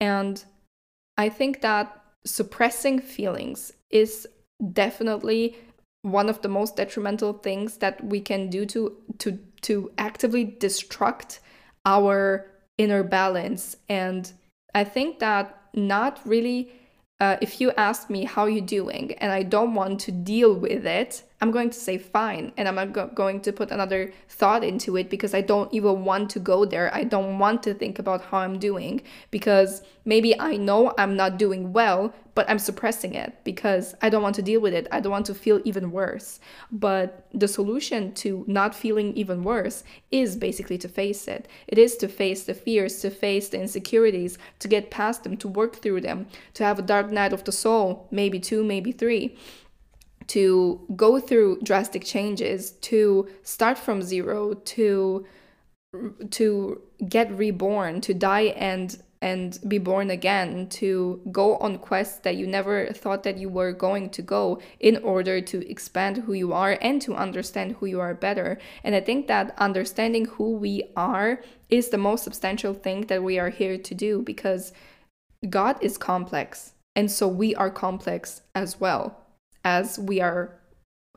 And 0.00 0.44
I 1.18 1.28
think 1.28 1.60
that 1.62 2.04
suppressing 2.26 3.00
feelings 3.00 3.72
is 3.90 4.26
definitely 4.72 5.56
one 6.02 6.28
of 6.28 6.42
the 6.42 6.48
most 6.48 6.76
detrimental 6.76 7.32
things 7.32 7.78
that 7.78 8.04
we 8.04 8.20
can 8.20 8.50
do 8.50 8.66
to 8.66 8.96
to 9.18 9.38
to 9.62 9.90
actively 9.98 10.44
destruct 10.44 11.40
our 11.84 12.46
inner 12.78 13.02
balance. 13.02 13.76
And 13.88 14.32
i 14.74 14.84
think 14.84 15.18
that 15.18 15.58
not 15.74 16.20
really 16.24 16.70
uh, 17.18 17.36
if 17.40 17.60
you 17.60 17.72
ask 17.76 18.10
me 18.10 18.24
how 18.24 18.44
you 18.46 18.60
doing 18.60 19.12
and 19.20 19.32
i 19.32 19.42
don't 19.42 19.74
want 19.74 19.98
to 20.00 20.12
deal 20.12 20.54
with 20.54 20.86
it 20.86 21.22
I'm 21.40 21.50
going 21.50 21.68
to 21.70 21.78
say 21.78 21.98
fine 21.98 22.52
and 22.56 22.66
I'm 22.66 22.76
not 22.76 23.14
going 23.14 23.40
to 23.42 23.52
put 23.52 23.70
another 23.70 24.12
thought 24.28 24.64
into 24.64 24.96
it 24.96 25.10
because 25.10 25.34
I 25.34 25.42
don't 25.42 25.72
even 25.72 26.04
want 26.04 26.30
to 26.30 26.40
go 26.40 26.64
there. 26.64 26.94
I 26.94 27.04
don't 27.04 27.38
want 27.38 27.62
to 27.64 27.74
think 27.74 27.98
about 27.98 28.24
how 28.24 28.38
I'm 28.38 28.58
doing 28.58 29.02
because 29.30 29.82
maybe 30.06 30.38
I 30.40 30.56
know 30.56 30.94
I'm 30.96 31.14
not 31.14 31.36
doing 31.36 31.74
well, 31.74 32.14
but 32.34 32.48
I'm 32.48 32.58
suppressing 32.58 33.14
it 33.14 33.34
because 33.44 33.94
I 34.00 34.08
don't 34.08 34.22
want 34.22 34.34
to 34.36 34.42
deal 34.42 34.60
with 34.60 34.72
it. 34.72 34.86
I 34.90 35.00
don't 35.00 35.12
want 35.12 35.26
to 35.26 35.34
feel 35.34 35.60
even 35.64 35.90
worse. 35.90 36.40
But 36.72 37.26
the 37.34 37.48
solution 37.48 38.12
to 38.14 38.44
not 38.46 38.74
feeling 38.74 39.14
even 39.14 39.44
worse 39.44 39.84
is 40.10 40.36
basically 40.36 40.78
to 40.78 40.88
face 40.88 41.28
it. 41.28 41.48
It 41.66 41.76
is 41.76 41.96
to 41.98 42.08
face 42.08 42.44
the 42.44 42.54
fears, 42.54 43.00
to 43.00 43.10
face 43.10 43.50
the 43.50 43.60
insecurities, 43.60 44.38
to 44.60 44.68
get 44.68 44.90
past 44.90 45.24
them, 45.24 45.36
to 45.38 45.48
work 45.48 45.76
through 45.76 46.00
them, 46.00 46.26
to 46.54 46.64
have 46.64 46.78
a 46.78 46.82
dark 46.82 47.10
night 47.10 47.34
of 47.34 47.44
the 47.44 47.52
soul, 47.52 48.06
maybe 48.10 48.40
two, 48.40 48.64
maybe 48.64 48.92
three 48.92 49.36
to 50.28 50.80
go 50.96 51.20
through 51.20 51.60
drastic 51.62 52.04
changes, 52.04 52.72
to 52.72 53.28
start 53.42 53.78
from 53.78 54.02
zero, 54.02 54.54
to 54.54 55.26
to 56.30 56.82
get 57.08 57.30
reborn, 57.32 58.00
to 58.02 58.14
die 58.14 58.52
and 58.56 59.02
and 59.22 59.58
be 59.66 59.78
born 59.78 60.10
again, 60.10 60.68
to 60.68 61.20
go 61.32 61.56
on 61.56 61.78
quests 61.78 62.18
that 62.18 62.36
you 62.36 62.46
never 62.46 62.92
thought 62.92 63.22
that 63.22 63.38
you 63.38 63.48
were 63.48 63.72
going 63.72 64.10
to 64.10 64.20
go 64.20 64.60
in 64.78 64.98
order 64.98 65.40
to 65.40 65.68
expand 65.70 66.18
who 66.18 66.34
you 66.34 66.52
are 66.52 66.78
and 66.82 67.00
to 67.00 67.14
understand 67.14 67.72
who 67.72 67.86
you 67.86 67.98
are 67.98 68.14
better. 68.14 68.58
And 68.84 68.94
I 68.94 69.00
think 69.00 69.26
that 69.26 69.54
understanding 69.58 70.26
who 70.26 70.52
we 70.52 70.82
are 70.96 71.40
is 71.70 71.88
the 71.88 71.98
most 71.98 72.24
substantial 72.24 72.74
thing 72.74 73.06
that 73.06 73.22
we 73.22 73.38
are 73.38 73.50
here 73.50 73.78
to 73.78 73.94
do 73.94 74.22
because 74.22 74.72
God 75.48 75.78
is 75.82 75.96
complex 75.96 76.72
And 76.96 77.10
so 77.10 77.28
we 77.28 77.54
are 77.54 77.70
complex 77.70 78.40
as 78.54 78.80
well, 78.80 79.25
as 79.66 79.98
we 79.98 80.20
are 80.20 80.52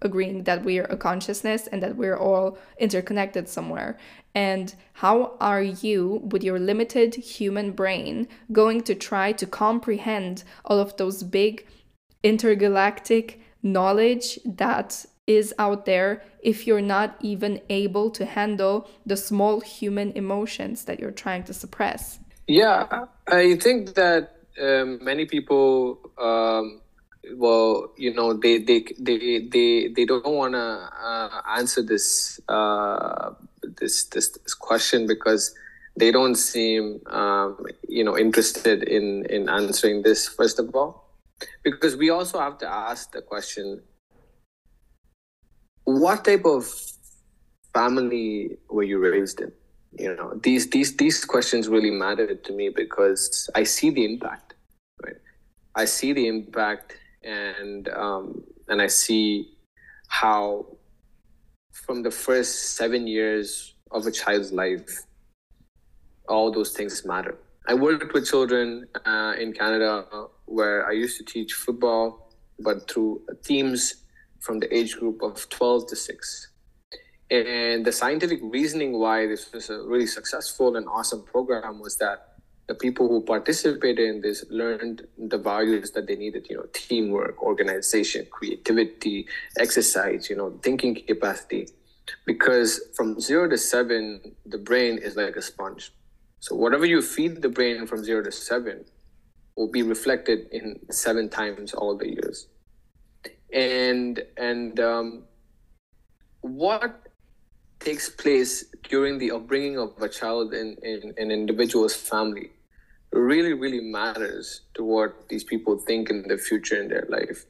agreeing 0.02 0.44
that 0.44 0.64
we 0.64 0.80
are 0.80 0.90
a 0.90 0.98
consciousness 0.98 1.68
and 1.68 1.84
that 1.84 1.96
we're 1.96 2.18
all 2.18 2.58
interconnected 2.80 3.48
somewhere. 3.48 3.98
And 4.34 4.74
how 4.94 5.38
are 5.40 5.62
you, 5.62 6.22
with 6.32 6.44
your 6.44 6.58
limited 6.58 7.14
human 7.16 7.72
brain, 7.72 8.28
going 8.52 8.82
to 8.84 8.96
try 8.96 9.34
to 9.34 9.46
comprehend 9.46 10.44
all 10.66 10.80
of 10.80 10.98
those 10.98 11.22
big 11.22 11.68
intergalactic 12.24 13.40
knowledge 13.62 14.40
that 14.46 15.06
is 15.28 15.54
out 15.60 15.86
there 15.86 16.24
if 16.42 16.66
you're 16.66 16.90
not 16.98 17.16
even 17.22 17.62
able 17.70 18.10
to 18.10 18.26
handle 18.26 18.90
the 19.06 19.18
small 19.18 19.60
human 19.60 20.12
emotions 20.14 20.86
that 20.86 21.00
you're 21.00 21.20
trying 21.26 21.44
to 21.44 21.54
suppress? 21.54 22.20
Yeah, 22.48 23.06
I 23.28 23.56
think 23.58 23.94
that 23.94 24.38
um, 24.60 25.04
many 25.04 25.26
people 25.26 26.00
um, 26.18 26.82
well 27.36 27.92
you 27.98 28.14
know 28.14 28.34
they 28.34 28.58
they 28.60 28.86
they 29.00 29.40
they, 29.40 29.88
they 29.88 30.06
don't 30.06 30.26
want 30.26 30.54
to 30.54 30.60
uh, 30.60 31.42
answer 31.58 31.82
this, 31.82 32.40
uh, 32.50 33.32
this 33.64 34.06
this 34.06 34.30
this 34.30 34.54
question 34.54 35.08
because 35.08 35.54
they 35.98 36.12
don't 36.12 36.36
seem 36.36 37.02
um, 37.08 37.66
you 37.88 38.04
know 38.04 38.18
interested 38.18 38.84
in 38.84 39.26
in 39.30 39.50
answering 39.50 40.04
this 40.04 40.28
first 40.28 40.60
of 40.60 40.74
all. 40.76 41.06
Because 41.64 41.96
we 41.96 42.10
also 42.10 42.40
have 42.40 42.58
to 42.60 42.68
ask 42.68 43.12
the 43.12 43.22
question 43.22 43.82
what 45.86 46.26
type 46.26 46.46
of 46.46 46.66
family 47.74 48.58
were 48.70 48.84
you 48.84 49.00
raised 49.00 49.42
in? 49.42 49.52
You 49.98 50.16
know 50.16 50.40
these 50.44 50.70
these 50.70 50.96
these 50.98 51.26
questions 51.26 51.68
really 51.68 51.92
matter 51.92 52.36
to 52.36 52.54
me 52.54 52.70
because 52.70 53.50
i 53.56 53.64
see 53.64 53.90
the 53.90 54.06
impact 54.06 54.54
right? 55.04 55.16
I 55.76 55.86
see 55.86 56.14
the 56.14 56.28
impact 56.28 56.96
and 57.24 57.90
um, 57.90 58.44
and 58.68 58.82
I 58.82 58.88
see 58.88 59.52
how 60.08 60.66
from 61.72 62.04
the 62.04 62.12
first 62.12 62.76
seven 62.76 63.08
years 63.08 63.76
of 63.92 64.06
a 64.06 64.12
child's 64.12 64.52
life, 64.52 65.02
all 66.28 66.52
those 66.52 66.72
things 66.74 67.06
matter. 67.06 67.38
I 67.68 67.74
worked 67.74 68.14
with 68.14 68.28
children 68.28 68.88
uh, 69.06 69.34
in 69.40 69.54
Canada 69.54 70.06
where 70.46 70.88
I 70.88 70.92
used 70.92 71.18
to 71.18 71.24
teach 71.24 71.54
football, 71.54 72.32
but 72.60 72.90
through 72.90 73.22
teams 73.44 74.06
from 74.40 74.60
the 74.60 74.74
age 74.76 74.98
group 74.98 75.22
of 75.22 75.48
12 75.50 75.88
to 75.88 75.96
6. 75.96 76.48
And 77.32 77.86
the 77.86 77.92
scientific 77.92 78.40
reasoning 78.42 78.98
why 78.98 79.28
this 79.28 79.52
was 79.52 79.70
a 79.70 79.84
really 79.84 80.08
successful 80.08 80.76
and 80.78 80.88
awesome 80.88 81.24
program 81.24 81.80
was 81.80 81.98
that 81.98 82.29
the 82.70 82.76
people 82.76 83.08
who 83.08 83.20
participated 83.20 84.08
in 84.08 84.22
this 84.22 84.46
learned 84.52 85.08
the 85.18 85.40
values 85.40 85.90
that 85.90 86.06
they 86.06 86.16
needed 86.16 86.46
you 86.52 86.56
know 86.56 86.68
teamwork 86.72 87.42
organization 87.42 88.28
creativity 88.30 89.28
exercise 89.58 90.30
you 90.30 90.36
know 90.36 90.52
thinking 90.62 90.94
capacity. 90.96 91.68
Because 92.26 92.80
from 92.96 93.20
0 93.20 93.50
to 93.50 93.58
7 93.58 94.22
the 94.46 94.60
brain 94.60 95.00
is 95.00 95.16
like 95.16 95.36
a 95.36 95.42
sponge. 95.42 95.92
So 96.40 96.56
whatever 96.56 96.86
you 96.86 97.02
feed 97.02 97.42
the 97.42 97.50
brain 97.50 97.88
from 97.88 98.04
0 98.04 98.24
to 98.24 98.32
7 98.32 98.86
will 99.56 99.72
be 99.72 99.82
reflected 99.82 100.48
in 100.52 100.80
7 100.92 101.28
times 101.30 101.74
all 101.74 101.98
the 101.98 102.10
years. 102.18 102.48
And 103.52 104.22
and 104.38 104.80
um, 104.80 105.24
what 106.42 107.08
takes 107.80 108.10
place 108.10 108.54
during 108.94 109.18
the 109.18 109.32
upbringing 109.32 109.80
of 109.80 110.00
a 110.02 110.10
child 110.10 110.54
in, 110.54 110.78
in, 110.84 111.14
in 111.18 111.32
an 111.32 111.32
individual's 111.32 111.96
family 111.96 112.52
really, 113.12 113.54
really 113.54 113.82
matters 113.82 114.62
to 114.76 114.84
what 114.84 115.28
these 115.30 115.44
people 115.44 115.78
think 115.78 116.10
in 116.10 116.28
the 116.28 116.38
future 116.38 116.82
in 116.82 116.90
their 116.90 117.08
life. 117.10 117.46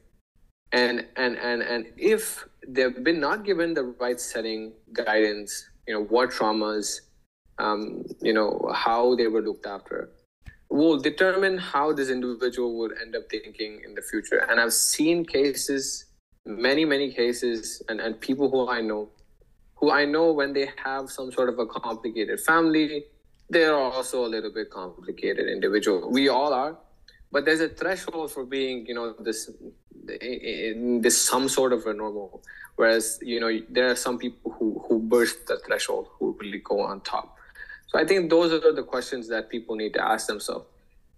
And 0.72 1.06
and 1.16 1.36
and 1.36 1.62
and 1.62 1.86
if 1.96 2.44
they've 2.66 3.02
been 3.02 3.20
not 3.20 3.44
given 3.44 3.74
the 3.74 3.84
right 4.00 4.20
setting, 4.20 4.72
guidance, 4.92 5.68
you 5.86 5.94
know, 5.94 6.04
what 6.04 6.30
traumas, 6.30 7.00
um, 7.58 8.04
you 8.22 8.32
know, 8.32 8.70
how 8.72 9.16
they 9.16 9.26
were 9.26 9.42
looked 9.42 9.66
after, 9.66 10.10
will 10.70 10.98
determine 10.98 11.58
how 11.58 11.92
this 11.92 12.08
individual 12.08 12.78
would 12.78 12.92
end 13.02 13.16
up 13.16 13.22
thinking 13.28 13.82
in 13.84 13.94
the 13.94 14.02
future. 14.02 14.46
And 14.48 14.60
I've 14.60 14.72
seen 14.72 15.24
cases, 15.24 16.04
many, 16.46 16.84
many 16.84 17.12
cases, 17.12 17.82
and, 17.88 18.00
and 18.00 18.20
people 18.20 18.48
who 18.48 18.68
I 18.68 18.80
know, 18.80 19.08
who 19.74 19.90
I 19.90 20.04
know 20.04 20.32
when 20.32 20.52
they 20.52 20.70
have 20.84 21.10
some 21.10 21.32
sort 21.32 21.48
of 21.48 21.58
a 21.58 21.66
complicated 21.66 22.38
family, 22.40 23.04
they're 23.50 23.74
also 23.76 24.24
a 24.24 24.30
little 24.34 24.52
bit 24.52 24.70
complicated 24.70 25.48
individual. 25.48 26.10
We 26.10 26.28
all 26.28 26.52
are, 26.54 26.76
but 27.32 27.44
there's 27.44 27.60
a 27.60 27.68
threshold 27.68 28.32
for 28.32 28.44
being, 28.44 28.86
you 28.86 28.94
know, 28.94 29.14
this 29.18 29.50
in 30.20 31.00
this 31.02 31.20
some 31.20 31.48
sort 31.48 31.72
of 31.72 31.86
a 31.86 31.92
normal. 31.92 32.42
Whereas, 32.76 33.18
you 33.20 33.38
know, 33.40 33.50
there 33.68 33.90
are 33.90 33.96
some 33.96 34.18
people 34.18 34.52
who 34.52 34.82
who 34.86 35.00
burst 35.00 35.46
the 35.46 35.58
threshold, 35.66 36.08
who 36.18 36.36
really 36.40 36.58
go 36.58 36.80
on 36.80 37.00
top. 37.02 37.36
So 37.88 37.98
I 37.98 38.04
think 38.06 38.30
those 38.30 38.52
are 38.52 38.72
the 38.72 38.84
questions 38.84 39.28
that 39.28 39.50
people 39.50 39.74
need 39.74 39.94
to 39.94 40.02
ask 40.02 40.28
themselves. 40.28 40.66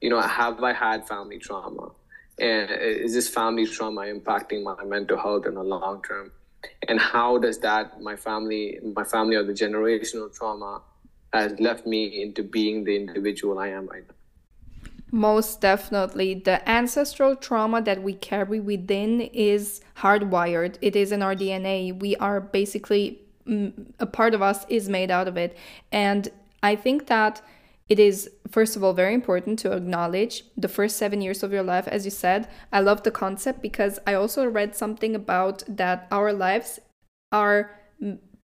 You 0.01 0.11
know, 0.11 0.21
have 0.21 0.63
I 0.63 0.73
had 0.73 1.07
family 1.07 1.39
trauma? 1.39 1.91
And 2.39 2.71
is 2.71 3.13
this 3.13 3.29
family 3.29 3.67
trauma 3.67 4.03
impacting 4.03 4.63
my 4.63 4.83
mental 4.85 5.19
health 5.19 5.47
in 5.47 5.55
the 5.55 5.63
long 5.63 6.03
term? 6.03 6.33
And 6.89 6.99
how 6.99 7.39
does 7.39 7.59
that 7.59 8.01
my 8.01 8.17
family, 8.17 8.79
my 8.95 9.05
family, 9.05 9.37
or 9.37 9.45
the 9.45 9.53
generational 9.53 10.35
trauma 10.35 10.83
has 11.33 11.59
left 11.59 11.87
me 11.87 12.23
into 12.23 12.43
being 12.43 12.85
the 12.85 12.95
individual 12.95 13.59
I 13.59 13.69
am 13.69 13.87
right 13.87 14.05
now. 14.07 14.15
Most 15.11 15.61
definitely. 15.61 16.35
The 16.35 16.67
ancestral 16.69 17.37
trauma 17.37 17.83
that 17.83 18.03
we 18.03 18.15
carry 18.15 18.61
within 18.61 19.21
is 19.21 19.83
hardwired. 19.99 20.77
It 20.81 20.97
is 20.97 21.13
in 21.13 21.23
our 21.23 21.35
DNA. 21.35 21.99
We 21.99 22.17
are 22.17 22.41
basically, 22.41 23.21
mm, 23.47 23.93
a 24.01 24.07
part 24.07 24.33
of 24.33 24.41
us 24.41 24.65
is 24.71 24.89
made 24.89 25.11
out 25.11 25.29
of 25.29 25.37
it. 25.37 25.57
And 25.91 26.29
I 26.63 26.77
think 26.77 27.09
that 27.09 27.43
it 27.91 27.99
is, 27.99 28.31
first 28.51 28.75
of 28.75 28.83
all, 28.83 28.95
very 28.95 29.13
important 29.13 29.59
to 29.61 29.73
acknowledge 29.73 30.45
the 30.57 30.69
first 30.69 30.97
seven 30.97 31.21
years 31.21 31.43
of 31.43 31.53
your 31.53 31.63
life. 31.63 31.87
As 31.89 32.07
you 32.07 32.11
said, 32.11 32.49
I 32.73 32.81
love 32.81 33.03
the 33.03 33.11
concept 33.11 33.61
because 33.61 33.99
I 34.07 34.15
also 34.15 34.47
read 34.47 34.75
something 34.75 35.15
about 35.15 35.63
that 35.69 36.09
our 36.11 36.33
lives 36.33 36.81
are 37.31 37.71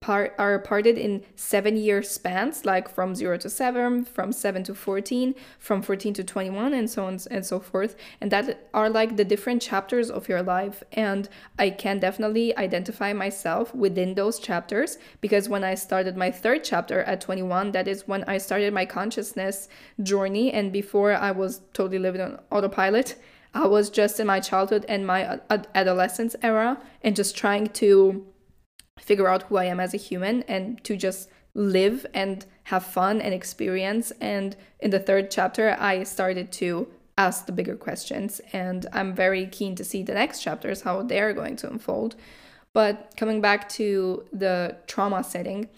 are 0.08 0.60
parted 0.60 0.98
in 0.98 1.24
seven 1.36 1.78
year 1.78 2.02
spans, 2.04 2.66
like 2.66 2.90
from 2.90 3.16
zero 3.16 3.38
to 3.38 3.50
seven, 3.50 4.06
from 4.06 4.32
seven 4.32 4.64
to 4.64 4.76
14, 4.76 5.36
from 5.60 5.82
14 5.82 6.14
to 6.16 6.24
21, 6.24 6.74
and 6.74 6.90
so 6.90 7.06
on 7.06 7.20
and 7.32 7.46
so 7.46 7.60
forth. 7.60 7.96
And 8.22 8.32
that 8.32 8.70
are 8.74 8.90
like 8.90 9.18
the 9.18 9.26
different 9.26 9.62
chapters 9.62 10.10
of 10.10 10.28
your 10.28 10.44
life. 10.44 10.84
And 10.92 11.30
I 11.58 11.70
can 11.70 12.00
definitely 12.00 12.56
identify 12.58 13.14
myself 13.14 13.74
within 13.74 14.16
those 14.16 14.40
chapters 14.40 14.98
because 15.22 15.50
when 15.50 15.64
I 15.64 15.76
started 15.76 16.16
my 16.16 16.32
third 16.32 16.64
chapter 16.64 17.02
at 17.04 17.22
21, 17.22 17.72
that 17.72 17.88
is 17.88 18.08
when 18.08 18.24
I 18.26 18.38
started 18.38 18.74
my 18.74 18.86
consciousness 18.86 19.68
journey. 20.02 20.52
And 20.52 20.72
before 20.72 21.14
I 21.14 21.32
was 21.32 21.62
totally 21.74 22.00
living 22.00 22.22
on 22.22 22.40
autopilot. 22.52 23.16
I 23.54 23.68
was 23.68 23.90
just 23.90 24.20
in 24.20 24.28
my 24.28 24.42
childhood 24.42 24.86
and 24.90 25.08
my 25.08 25.40
adolescence 25.74 26.36
era 26.44 26.78
and 27.02 27.16
just 27.16 27.38
trying 27.38 27.68
to 27.68 28.26
figure 29.00 29.28
out 29.28 29.44
who 29.44 29.58
I 29.58 29.66
am 29.66 29.80
as 29.80 29.94
a 29.94 29.98
human 29.98 30.44
and 30.44 30.84
to 30.84 30.96
just 30.96 31.30
live 31.54 32.06
and 32.14 32.46
have 32.64 32.86
fun 32.86 33.22
and 33.22 33.34
experience. 33.34 34.12
And 34.20 34.56
in 34.80 34.92
the 34.92 35.00
third 35.00 35.32
chapter, 35.32 35.76
I 35.80 36.04
started 36.04 36.52
to 36.54 36.88
ask 37.18 37.46
the 37.46 37.52
bigger 37.52 37.76
questions. 37.76 38.42
And 38.52 38.86
I'm 38.92 39.14
very 39.14 39.46
keen 39.48 39.76
to 39.76 39.84
see 39.84 40.04
the 40.04 40.14
next 40.14 40.42
chapters, 40.42 40.82
how 40.82 41.02
they're 41.04 41.34
going 41.34 41.56
to 41.58 41.70
unfold. 41.70 42.16
But 42.74 43.14
coming 43.16 43.40
back 43.40 43.70
to 43.70 44.26
the 44.34 44.78
trauma 44.86 45.24
setting, 45.24 45.70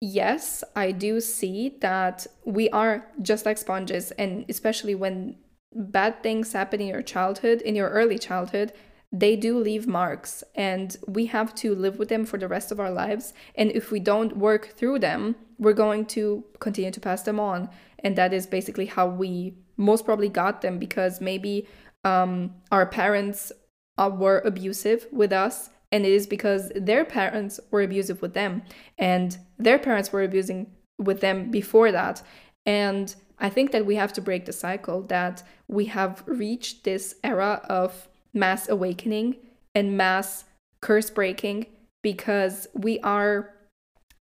yes, 0.00 0.64
I 0.74 0.90
do 0.90 1.20
see 1.20 1.76
that 1.80 2.26
we 2.44 2.68
are 2.70 3.06
just 3.22 3.46
like 3.46 3.58
sponges. 3.58 4.10
And 4.12 4.44
especially 4.48 4.96
when 4.96 5.36
bad 5.72 6.22
things 6.22 6.52
happen 6.52 6.80
in 6.80 6.88
your 6.88 7.02
childhood, 7.02 7.62
in 7.62 7.76
your 7.76 7.90
early 7.90 8.18
childhood, 8.18 8.72
they 9.12 9.34
do 9.34 9.58
leave 9.58 9.86
marks 9.86 10.44
and 10.54 10.96
we 11.08 11.26
have 11.26 11.54
to 11.56 11.74
live 11.74 11.98
with 11.98 12.08
them 12.08 12.24
for 12.24 12.38
the 12.38 12.46
rest 12.46 12.70
of 12.70 12.78
our 12.78 12.90
lives. 12.90 13.32
And 13.56 13.72
if 13.72 13.90
we 13.90 13.98
don't 13.98 14.36
work 14.36 14.74
through 14.76 15.00
them, 15.00 15.34
we're 15.58 15.72
going 15.72 16.06
to 16.06 16.44
continue 16.60 16.92
to 16.92 17.00
pass 17.00 17.22
them 17.22 17.40
on. 17.40 17.68
And 18.00 18.16
that 18.16 18.32
is 18.32 18.46
basically 18.46 18.86
how 18.86 19.08
we 19.08 19.54
most 19.76 20.04
probably 20.04 20.28
got 20.28 20.62
them 20.62 20.78
because 20.78 21.20
maybe 21.20 21.66
um, 22.04 22.54
our 22.70 22.86
parents 22.86 23.50
uh, 23.98 24.10
were 24.12 24.40
abusive 24.44 25.06
with 25.10 25.32
us. 25.32 25.70
And 25.90 26.06
it 26.06 26.12
is 26.12 26.28
because 26.28 26.70
their 26.76 27.04
parents 27.04 27.58
were 27.72 27.82
abusive 27.82 28.22
with 28.22 28.32
them 28.32 28.62
and 28.96 29.36
their 29.58 29.78
parents 29.78 30.12
were 30.12 30.22
abusing 30.22 30.70
with 30.98 31.20
them 31.20 31.50
before 31.50 31.90
that. 31.90 32.22
And 32.64 33.12
I 33.40 33.48
think 33.48 33.72
that 33.72 33.86
we 33.86 33.96
have 33.96 34.12
to 34.12 34.20
break 34.20 34.44
the 34.44 34.52
cycle 34.52 35.02
that 35.02 35.42
we 35.66 35.86
have 35.86 36.22
reached 36.26 36.84
this 36.84 37.16
era 37.24 37.66
of 37.68 38.08
mass 38.32 38.68
awakening 38.68 39.36
and 39.74 39.96
mass 39.96 40.44
curse 40.80 41.10
breaking 41.10 41.66
because 42.02 42.66
we 42.74 42.98
are 43.00 43.54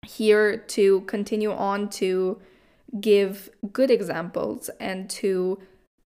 here 0.06 0.56
to 0.56 1.02
continue 1.02 1.52
on 1.52 1.88
to 1.88 2.40
give 3.00 3.50
good 3.72 3.90
examples 3.90 4.70
and 4.80 5.10
to 5.10 5.58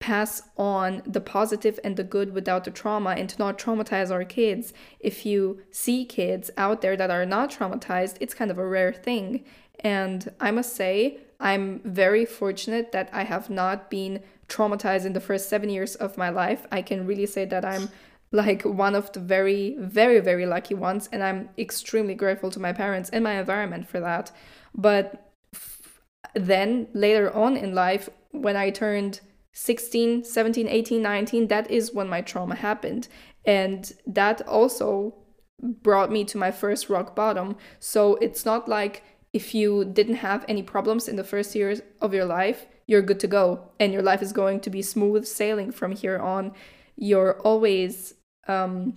pass 0.01 0.43
on 0.59 1.03
the 1.07 1.21
positive 1.21 1.81
and 1.83 1.97
the 1.97 2.05
good 2.05 2.35
without 2.35 2.65
the 2.65 2.71
trauma 2.71 3.11
and 3.11 3.29
to 3.31 3.39
not 3.39 3.59
traumatize 3.59 4.11
our 4.11 4.25
kids. 4.25 4.75
If 5.01 5.25
you 5.25 5.63
see 5.71 6.05
kids 6.05 6.51
out 6.59 6.83
there 6.83 6.97
that 6.97 7.11
are 7.11 7.25
not 7.25 7.51
traumatized, 7.51 8.17
it's 8.21 8.35
kind 8.35 8.51
of 8.51 8.59
a 8.59 8.67
rare 8.67 8.93
thing. 8.93 9.45
And 9.81 10.31
I 10.41 10.51
must 10.51 10.77
say, 10.77 11.21
I'm 11.41 11.81
very 11.85 12.27
fortunate 12.27 12.93
that 12.93 13.09
I 13.13 13.25
have 13.25 13.49
not 13.49 13.89
been 13.89 14.23
traumatized 14.49 15.05
in 15.05 15.13
the 15.13 15.21
first 15.21 15.49
seven 15.49 15.69
years 15.69 15.95
of 15.95 16.17
my 16.17 16.31
life. 16.31 16.67
I 16.71 16.83
can 16.83 17.07
really 17.07 17.27
say 17.27 17.45
that 17.47 17.65
I'm 17.65 17.89
like 18.33 18.63
one 18.63 18.95
of 18.95 19.13
the 19.13 19.21
very, 19.21 19.77
very, 19.79 20.21
very 20.21 20.45
lucky 20.45 20.75
ones. 20.75 21.09
And 21.13 21.23
I'm 21.23 21.49
extremely 21.57 22.15
grateful 22.15 22.51
to 22.51 22.61
my 22.61 22.73
parents 22.73 23.11
and 23.11 23.23
my 23.23 23.39
environment 23.39 23.89
for 23.89 24.01
that. 24.01 24.33
But 24.75 25.33
f- 25.55 26.01
then 26.35 26.89
later 26.93 27.33
on 27.33 27.57
in 27.57 27.75
life, 27.75 28.09
when 28.33 28.57
I 28.57 28.71
turned 28.71 29.21
16, 29.53 30.25
17, 30.25 30.67
18, 30.67 31.01
19, 31.01 31.47
that 31.47 31.71
is 31.71 31.95
when 31.95 32.09
my 32.09 32.21
trauma 32.23 32.57
happened. 32.57 33.07
And 33.45 33.93
that 34.07 34.47
also 34.49 35.15
brought 35.63 36.11
me 36.11 36.25
to 36.25 36.39
my 36.39 36.51
first 36.51 36.91
rock 36.91 37.15
bottom. 37.15 37.57
So 37.79 38.17
it's 38.17 38.45
not 38.45 38.69
like 38.69 39.05
if 39.33 39.55
you 39.55 39.85
didn't 39.85 40.17
have 40.17 40.45
any 40.49 40.63
problems 40.63 41.09
in 41.09 41.17
the 41.17 41.25
first 41.25 41.55
years 41.55 41.81
of 42.01 42.13
your 42.13 42.25
life, 42.25 42.67
you're 42.87 43.03
good 43.03 43.21
to 43.21 43.27
go 43.27 43.71
and 43.81 43.93
your 43.93 44.03
life 44.03 44.23
is 44.23 44.33
going 44.33 44.61
to 44.61 44.71
be 44.71 44.83
smooth 44.83 45.27
sailing 45.27 45.73
from 45.73 45.93
here 45.93 46.19
on. 46.19 46.53
You're 46.97 47.41
always 47.41 48.15
um, 48.47 48.95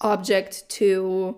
object 0.00 0.68
to 0.70 1.36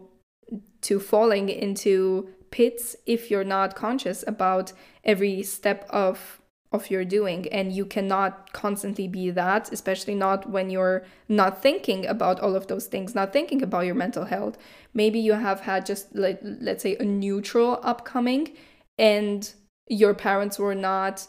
to 0.83 1.01
falling 1.01 1.49
into 1.49 2.29
pits 2.51 2.95
if 3.07 3.31
you're 3.31 3.45
not 3.45 3.75
conscious 3.75 4.23
about 4.27 4.73
every 5.03 5.43
step 5.43 5.87
of 5.91 6.41
of 6.71 6.91
your 6.91 7.05
doing 7.05 7.47
and 7.53 7.73
you 7.73 7.87
cannot 7.87 8.53
constantly 8.53 9.07
be 9.07 9.31
that 9.31 9.73
especially 9.73 10.15
not 10.15 10.51
when 10.51 10.71
you're 10.71 11.05
not 11.29 11.63
thinking 11.63 12.05
about 12.05 12.41
all 12.41 12.57
of 12.57 12.67
those 12.67 12.87
things 12.87 13.15
not 13.15 13.33
thinking 13.33 13.63
about 13.63 13.87
your 13.87 13.95
mental 13.95 14.25
health 14.25 14.59
maybe 14.93 15.19
you 15.19 15.33
have 15.35 15.61
had 15.61 15.87
just 15.87 16.15
like 16.15 16.39
let's 16.43 16.83
say 16.83 16.97
a 16.97 17.05
neutral 17.05 17.79
upcoming 17.83 18.53
and 18.99 19.55
your 19.87 20.15
parents 20.15 20.59
were 20.59 20.75
not 20.75 21.27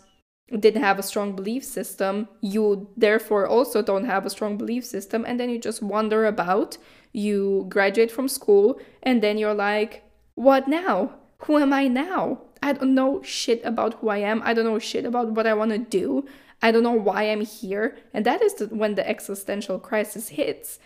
didn't 0.60 0.84
have 0.84 1.00
a 1.00 1.04
strong 1.04 1.36
belief 1.36 1.64
system 1.64 2.28
you 2.40 2.88
therefore 2.96 3.48
also 3.48 3.82
don't 3.82 4.06
have 4.06 4.26
a 4.26 4.30
strong 4.30 4.58
belief 4.58 4.86
system 4.86 5.26
and 5.26 5.40
then 5.40 5.50
you 5.50 5.58
just 5.58 5.82
wander 5.82 6.26
about 6.26 6.78
you 7.14 7.66
graduate 7.70 8.12
from 8.12 8.28
school 8.28 8.80
and 9.02 9.24
then 9.24 9.38
you're 9.38 9.56
like 9.56 10.04
what 10.36 10.68
now 10.68 11.16
who 11.40 11.58
am 11.58 11.74
i 11.74 11.88
now 11.88 12.42
I 12.66 12.74
don't 12.74 12.96
know 12.96 13.22
shit 13.22 13.62
about 13.64 13.94
who 13.96 14.10
I 14.10 14.18
am. 14.18 14.42
I 14.44 14.56
don't 14.56 14.66
know 14.66 14.80
shit 14.80 15.06
about 15.06 15.34
what 15.34 15.46
I 15.46 15.54
want 15.54 15.70
to 15.70 15.78
do. 15.78 16.26
I 16.64 16.72
don't 16.72 16.82
know 16.82 16.94
why 16.94 17.24
I'm 17.24 17.42
here. 17.42 17.96
And 18.12 18.26
that 18.26 18.42
is 18.42 18.56
the, 18.56 18.66
when 18.68 18.96
the 18.96 19.08
existential 19.08 19.78
crisis 19.78 20.30
hits. 20.30 20.80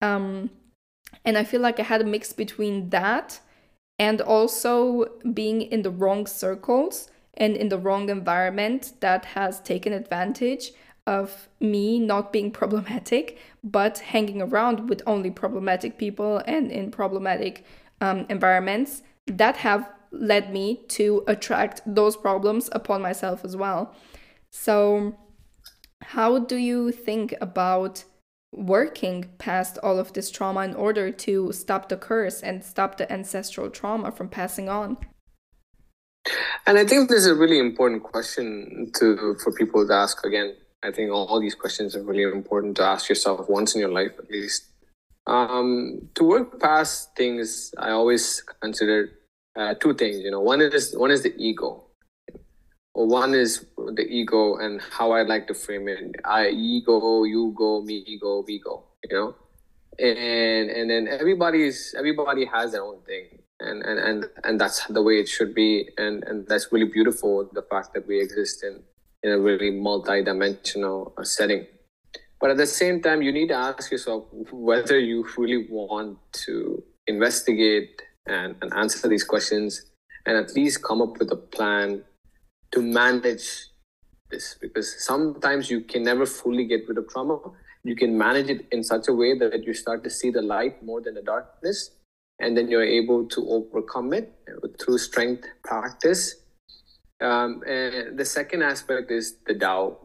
Um, 0.00 0.48
and 1.26 1.36
I 1.36 1.44
feel 1.44 1.60
like 1.60 1.78
I 1.78 1.82
had 1.82 2.00
a 2.00 2.04
mix 2.04 2.32
between 2.32 2.88
that 2.88 3.40
and 3.98 4.22
also 4.22 5.10
being 5.34 5.60
in 5.60 5.82
the 5.82 5.90
wrong 5.90 6.26
circles 6.26 7.10
and 7.36 7.56
in 7.56 7.68
the 7.68 7.78
wrong 7.78 8.08
environment 8.08 8.92
that 9.00 9.24
has 9.26 9.60
taken 9.60 9.92
advantage 9.92 10.72
of 11.06 11.48
me 11.60 11.98
not 11.98 12.32
being 12.32 12.50
problematic, 12.50 13.38
but 13.62 13.98
hanging 13.98 14.42
around 14.42 14.88
with 14.88 15.02
only 15.06 15.30
problematic 15.30 15.98
people 15.98 16.42
and 16.46 16.70
in 16.70 16.90
problematic 16.90 17.64
um, 18.00 18.26
environments 18.28 19.02
that 19.26 19.58
have 19.58 19.88
led 20.10 20.52
me 20.52 20.82
to 20.88 21.22
attract 21.26 21.82
those 21.86 22.16
problems 22.16 22.68
upon 22.72 23.02
myself 23.02 23.44
as 23.44 23.56
well. 23.56 23.94
So, 24.50 25.16
how 26.02 26.38
do 26.38 26.56
you 26.56 26.92
think 26.92 27.34
about 27.40 28.04
working 28.52 29.26
past 29.38 29.78
all 29.82 29.98
of 29.98 30.12
this 30.12 30.30
trauma 30.30 30.60
in 30.60 30.74
order 30.74 31.10
to 31.10 31.52
stop 31.52 31.88
the 31.88 31.96
curse 31.96 32.42
and 32.42 32.64
stop 32.64 32.96
the 32.96 33.10
ancestral 33.12 33.70
trauma 33.70 34.10
from 34.10 34.28
passing 34.28 34.68
on? 34.68 34.96
And 36.66 36.78
I 36.78 36.84
think 36.84 37.08
this 37.08 37.20
is 37.20 37.26
a 37.26 37.34
really 37.34 37.58
important 37.58 38.02
question 38.02 38.90
to 38.98 39.36
for 39.42 39.52
people 39.52 39.86
to 39.86 39.92
ask 39.92 40.24
again. 40.24 40.56
I 40.82 40.92
think 40.92 41.10
all 41.10 41.40
these 41.40 41.54
questions 41.54 41.96
are 41.96 42.02
really 42.02 42.22
important 42.22 42.76
to 42.76 42.84
ask 42.84 43.08
yourself 43.08 43.48
once 43.48 43.74
in 43.74 43.80
your 43.80 43.92
life 43.92 44.12
at 44.18 44.30
least. 44.30 44.66
Um, 45.26 46.08
to 46.14 46.24
work 46.24 46.60
past 46.60 47.16
things, 47.16 47.74
I 47.78 47.90
always 47.90 48.42
consider 48.60 49.10
uh, 49.56 49.74
two 49.74 49.94
things. 49.94 50.18
You 50.18 50.30
know, 50.30 50.40
one 50.40 50.60
is 50.60 50.94
one 50.96 51.10
is 51.10 51.22
the 51.22 51.34
ego. 51.36 51.84
One 52.92 53.34
is 53.34 53.66
the 53.76 54.06
ego 54.08 54.56
and 54.56 54.80
how 54.80 55.12
I 55.12 55.22
like 55.22 55.46
to 55.48 55.54
frame 55.54 55.88
it. 55.88 56.16
I 56.24 56.48
ego, 56.48 57.24
you 57.24 57.52
go, 57.56 57.82
me 57.82 58.04
ego, 58.06 58.42
we 58.46 58.58
go. 58.58 58.84
You 59.04 59.16
know, 59.16 59.34
and 59.98 60.70
and 60.70 60.90
then 60.90 61.08
everybody's 61.08 61.94
everybody 61.96 62.44
has 62.46 62.72
their 62.72 62.82
own 62.82 63.00
thing, 63.02 63.38
and 63.60 63.82
and 63.82 63.98
and 63.98 64.24
and 64.44 64.60
that's 64.60 64.86
the 64.86 65.02
way 65.02 65.14
it 65.20 65.28
should 65.28 65.54
be, 65.54 65.88
and 65.96 66.24
and 66.24 66.46
that's 66.46 66.72
really 66.72 66.88
beautiful. 66.88 67.48
The 67.52 67.62
fact 67.62 67.94
that 67.94 68.06
we 68.06 68.20
exist 68.20 68.64
in 68.64 68.82
in 69.22 69.32
a 69.32 69.38
really 69.38 69.70
multi-dimensional 69.70 71.14
uh, 71.16 71.24
setting. 71.24 71.66
But 72.40 72.50
at 72.50 72.58
the 72.58 72.66
same 72.66 73.00
time, 73.00 73.22
you 73.22 73.32
need 73.32 73.48
to 73.48 73.54
ask 73.54 73.90
yourself 73.90 74.26
whether 74.52 74.98
you 74.98 75.26
really 75.38 75.66
want 75.70 76.18
to 76.44 76.82
investigate 77.06 78.02
and, 78.26 78.56
and 78.60 78.72
answer 78.74 79.08
these 79.08 79.24
questions 79.24 79.86
and 80.26 80.36
at 80.36 80.54
least 80.54 80.82
come 80.82 81.00
up 81.00 81.18
with 81.18 81.30
a 81.32 81.36
plan 81.36 82.02
to 82.72 82.82
manage 82.82 83.68
this 84.30 84.56
because 84.60 85.04
sometimes 85.04 85.70
you 85.70 85.80
can 85.80 86.02
never 86.02 86.26
fully 86.26 86.64
get 86.66 86.86
rid 86.88 86.98
of 86.98 87.08
trauma 87.08 87.38
you 87.84 87.94
can 87.94 88.18
manage 88.18 88.50
it 88.50 88.66
in 88.72 88.82
such 88.82 89.06
a 89.06 89.12
way 89.12 89.38
that 89.38 89.62
you 89.64 89.72
start 89.72 90.02
to 90.02 90.10
see 90.10 90.30
the 90.30 90.42
light 90.42 90.82
more 90.82 91.00
than 91.00 91.14
the 91.14 91.22
darkness 91.22 91.90
and 92.38 92.56
then 92.56 92.68
you're 92.68 92.84
able 92.84 93.26
to 93.26 93.48
overcome 93.48 94.12
it 94.12 94.32
through 94.80 94.98
strength 94.98 95.46
practice 95.64 96.36
um, 97.20 97.62
and 97.66 98.18
the 98.18 98.24
second 98.24 98.62
aspect 98.62 99.10
is 99.10 99.38
the 99.46 99.54
Tao. 99.54 99.96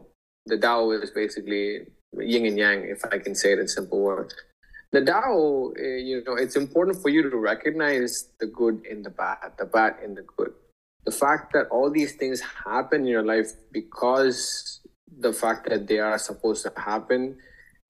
The 0.46 0.56
Tao 0.56 0.90
is 0.92 1.10
basically 1.10 1.80
yin 2.18 2.46
and 2.46 2.58
yang, 2.58 2.84
if 2.84 3.04
I 3.04 3.18
can 3.18 3.34
say 3.34 3.52
it 3.52 3.58
in 3.58 3.68
simple 3.68 4.00
words 4.00 4.34
the 4.92 5.00
Tao, 5.00 5.72
uh, 5.76 5.82
you 5.82 6.22
know, 6.24 6.34
it's 6.34 6.54
important 6.54 7.00
for 7.00 7.08
you 7.08 7.28
to 7.28 7.36
recognize 7.36 8.28
the 8.38 8.46
good 8.46 8.84
in 8.84 9.02
the 9.02 9.10
bad, 9.10 9.52
the 9.58 9.64
bad 9.64 9.96
in 10.04 10.14
the 10.14 10.22
good. 10.36 10.52
The 11.06 11.10
fact 11.10 11.54
that 11.54 11.66
all 11.70 11.90
these 11.90 12.12
things 12.12 12.40
happen 12.40 13.00
in 13.00 13.06
your 13.06 13.24
life 13.24 13.52
because 13.72 14.80
the 15.18 15.32
fact 15.32 15.68
that 15.70 15.86
they 15.88 15.98
are 15.98 16.18
supposed 16.18 16.62
to 16.64 16.72
happen, 16.76 17.38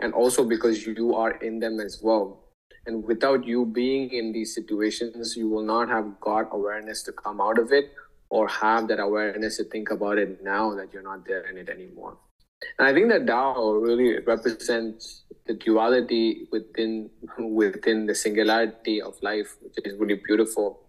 and 0.01 0.14
also 0.14 0.45
because 0.45 0.86
you 0.86 1.14
are 1.14 1.32
in 1.43 1.59
them 1.59 1.80
as 1.80 2.01
well. 2.03 2.38
And 2.87 3.05
without 3.05 3.47
you 3.47 3.64
being 3.64 4.11
in 4.11 4.33
these 4.33 4.55
situations, 4.55 5.37
you 5.37 5.49
will 5.49 5.62
not 5.62 5.89
have 5.89 6.20
got 6.20 6.49
awareness 6.53 7.03
to 7.05 7.12
come 7.12 7.41
out 7.41 7.59
of 7.59 7.72
it 7.72 7.93
or 8.28 8.49
have 8.49 8.89
that 8.89 8.99
awareness 8.99 9.59
to 9.59 9.64
think 9.64 9.91
about 9.91 10.18
it 10.18 10.43
now 10.43 10.74
that 10.74 10.93
you're 10.93 11.03
not 11.03 11.26
there 11.26 11.49
in 11.49 11.57
it 11.59 11.68
anymore. 11.68 12.16
And 12.78 12.89
I 12.89 12.93
think 12.93 13.09
that 13.11 13.26
Tao 13.26 13.72
really 13.72 14.18
represents 14.20 15.24
the 15.47 15.55
duality 15.55 16.49
within 16.51 17.11
within 17.39 18.07
the 18.07 18.14
singularity 18.14 19.03
of 19.03 19.20
life, 19.22 19.57
which 19.61 19.74
is 19.85 19.99
really 19.99 20.20
beautiful. 20.24 20.80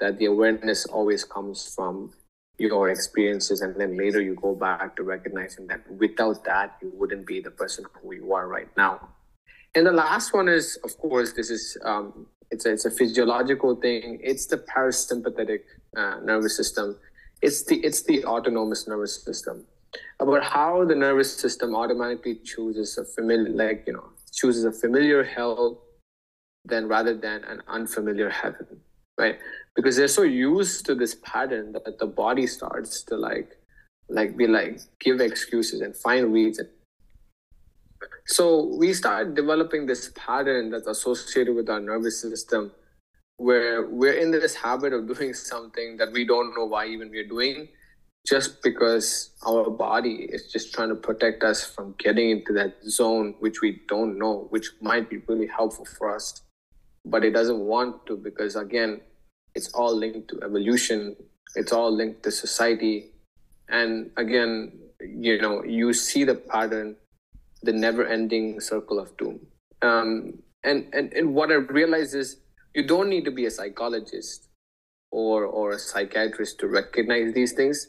That 0.00 0.18
the 0.18 0.26
awareness 0.26 0.86
always 0.86 1.24
comes 1.24 1.74
from 1.74 2.12
your 2.58 2.90
experiences, 2.90 3.60
and 3.60 3.74
then 3.76 3.96
later 3.96 4.20
you 4.20 4.34
go 4.34 4.54
back 4.54 4.96
to 4.96 5.02
recognizing 5.02 5.66
that 5.68 5.90
without 5.90 6.44
that, 6.44 6.76
you 6.82 6.90
wouldn't 6.94 7.26
be 7.26 7.40
the 7.40 7.50
person 7.50 7.84
who 8.02 8.14
you 8.14 8.32
are 8.34 8.48
right 8.48 8.68
now. 8.76 9.08
And 9.74 9.86
the 9.86 9.92
last 9.92 10.34
one 10.34 10.48
is, 10.48 10.78
of 10.84 10.96
course, 10.98 11.32
this 11.32 11.50
is 11.50 11.76
um, 11.84 12.26
it's 12.50 12.66
a, 12.66 12.72
it's 12.72 12.84
a 12.84 12.90
physiological 12.90 13.76
thing. 13.76 14.20
It's 14.22 14.46
the 14.46 14.58
parasympathetic 14.58 15.60
uh, 15.96 16.16
nervous 16.24 16.56
system. 16.56 16.98
It's 17.40 17.64
the 17.64 17.76
it's 17.76 18.02
the 18.02 18.24
autonomous 18.24 18.88
nervous 18.88 19.22
system 19.22 19.66
about 20.20 20.42
how 20.44 20.84
the 20.84 20.94
nervous 20.94 21.34
system 21.34 21.74
automatically 21.74 22.36
chooses 22.44 22.98
a 22.98 23.04
familiar, 23.04 23.50
like, 23.50 23.84
you 23.86 23.92
know, 23.92 24.10
chooses 24.32 24.64
a 24.64 24.72
familiar 24.72 25.24
hell 25.24 25.82
than 26.64 26.86
rather 26.86 27.16
than 27.16 27.42
an 27.44 27.62
unfamiliar 27.68 28.28
heaven, 28.28 28.66
right? 29.18 29.38
Because 29.74 29.96
they're 29.96 30.08
so 30.08 30.22
used 30.22 30.86
to 30.86 30.94
this 30.94 31.16
pattern 31.22 31.72
that 31.72 31.98
the 31.98 32.06
body 32.06 32.46
starts 32.46 33.02
to 33.04 33.16
like, 33.16 33.56
like 34.08 34.36
be 34.36 34.46
like, 34.46 34.80
give 35.00 35.20
excuses 35.20 35.80
and 35.80 35.96
find 35.96 36.32
reason. 36.32 36.68
So 38.26 38.64
we 38.76 38.94
start 38.94 39.34
developing 39.34 39.86
this 39.86 40.12
pattern 40.14 40.70
that's 40.70 40.86
associated 40.86 41.54
with 41.54 41.68
our 41.68 41.80
nervous 41.80 42.20
system 42.20 42.72
where 43.36 43.86
we're 43.86 44.12
in 44.12 44.30
this 44.30 44.54
habit 44.54 44.92
of 44.92 45.06
doing 45.06 45.32
something 45.32 45.96
that 45.96 46.12
we 46.12 46.26
don't 46.26 46.54
know 46.54 46.66
why 46.66 46.86
even 46.86 47.10
we're 47.10 47.26
doing 47.26 47.68
just 48.26 48.62
because 48.62 49.30
our 49.46 49.70
body 49.70 50.28
is 50.30 50.52
just 50.52 50.74
trying 50.74 50.90
to 50.90 50.94
protect 50.94 51.42
us 51.42 51.64
from 51.64 51.94
getting 51.98 52.30
into 52.30 52.52
that 52.52 52.76
zone 52.84 53.34
which 53.40 53.62
we 53.62 53.80
don't 53.88 54.18
know 54.18 54.46
which 54.50 54.70
might 54.82 55.08
be 55.08 55.18
really 55.26 55.46
helpful 55.46 55.86
for 55.86 56.14
us. 56.14 56.42
But 57.04 57.24
it 57.24 57.30
doesn't 57.30 57.60
want 57.60 58.06
to 58.06 58.16
because 58.16 58.56
again 58.56 59.00
it's 59.54 59.72
all 59.72 59.96
linked 59.96 60.28
to 60.28 60.40
evolution. 60.44 61.16
It's 61.56 61.72
all 61.72 61.90
linked 61.90 62.22
to 62.24 62.30
society. 62.30 63.10
And 63.68 64.10
again 64.16 64.72
you 65.00 65.40
know 65.40 65.64
you 65.64 65.94
see 65.94 66.24
the 66.24 66.34
pattern 66.34 66.96
the 67.62 67.72
never 67.72 68.06
ending 68.06 68.60
circle 68.60 68.98
of 68.98 69.16
doom. 69.16 69.40
Um, 69.82 70.42
and, 70.62 70.86
and 70.92 71.12
and 71.14 71.34
what 71.34 71.50
i 71.50 71.54
realize 71.54 72.12
is 72.14 72.36
you 72.74 72.86
don't 72.86 73.08
need 73.08 73.24
to 73.24 73.30
be 73.30 73.46
a 73.46 73.50
psychologist 73.50 74.48
or 75.10 75.44
or 75.44 75.72
a 75.72 75.78
psychiatrist 75.78 76.58
to 76.60 76.68
recognize 76.68 77.32
these 77.34 77.52
things. 77.52 77.88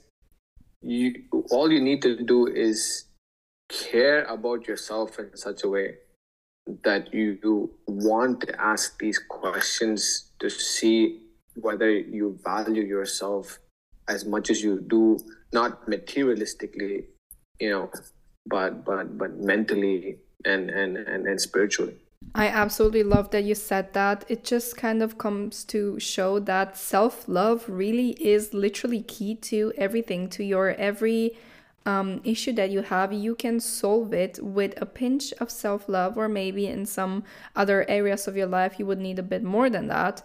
You 0.82 1.14
all 1.52 1.72
you 1.72 1.82
need 1.82 2.02
to 2.04 2.24
do 2.24 2.48
is 2.48 3.06
care 3.70 4.24
about 4.26 4.68
yourself 4.68 5.20
in 5.20 5.36
such 5.38 5.64
a 5.64 5.70
way 5.70 5.96
that 6.84 7.14
you, 7.14 7.38
you 7.44 7.72
want 7.88 8.42
to 8.42 8.62
ask 8.62 9.00
these 9.00 9.20
questions 9.20 10.32
to 10.40 10.50
see 10.50 11.22
whether 11.56 11.90
you 11.90 12.40
value 12.44 12.84
yourself 12.84 13.60
as 14.08 14.26
much 14.26 14.50
as 14.50 14.64
you 14.64 14.80
do 14.82 15.18
not 15.54 15.86
materialistically 15.88 17.06
you 17.60 17.70
know 17.70 17.92
but 18.46 18.84
but 18.86 19.18
but 19.18 19.38
mentally 19.38 20.18
and 20.46 20.70
and 20.70 20.98
and, 20.98 21.28
and 21.28 21.40
spiritually 21.40 21.96
I 22.36 22.48
absolutely 22.48 23.04
love 23.04 23.32
that 23.32 23.44
you 23.44 23.56
said 23.56 23.94
that. 23.94 24.24
It 24.30 24.44
just 24.44 24.78
kind 24.78 25.02
of 25.02 25.18
comes 25.18 25.64
to 25.66 26.00
show 26.00 26.40
that 26.40 26.78
self 26.78 27.28
love 27.28 27.66
really 27.68 28.12
is 28.12 28.54
literally 28.54 29.02
key 29.02 29.36
to 29.36 29.74
everything, 29.76 30.30
to 30.30 30.44
your 30.44 30.70
every 30.70 31.38
um, 31.86 32.22
issue 32.24 32.54
that 32.54 32.70
you 32.70 32.84
have. 32.84 33.12
You 33.12 33.36
can 33.36 33.60
solve 33.60 34.14
it 34.14 34.40
with 34.42 34.80
a 34.82 34.86
pinch 34.86 35.34
of 35.40 35.50
self 35.50 35.90
love, 35.90 36.18
or 36.18 36.30
maybe 36.30 36.68
in 36.68 36.86
some 36.86 37.24
other 37.56 37.90
areas 37.90 38.28
of 38.28 38.38
your 38.38 38.48
life, 38.48 38.80
you 38.80 38.86
would 38.86 39.00
need 39.00 39.20
a 39.20 39.24
bit 39.24 39.44
more 39.44 39.70
than 39.70 39.88
that. 39.88 40.22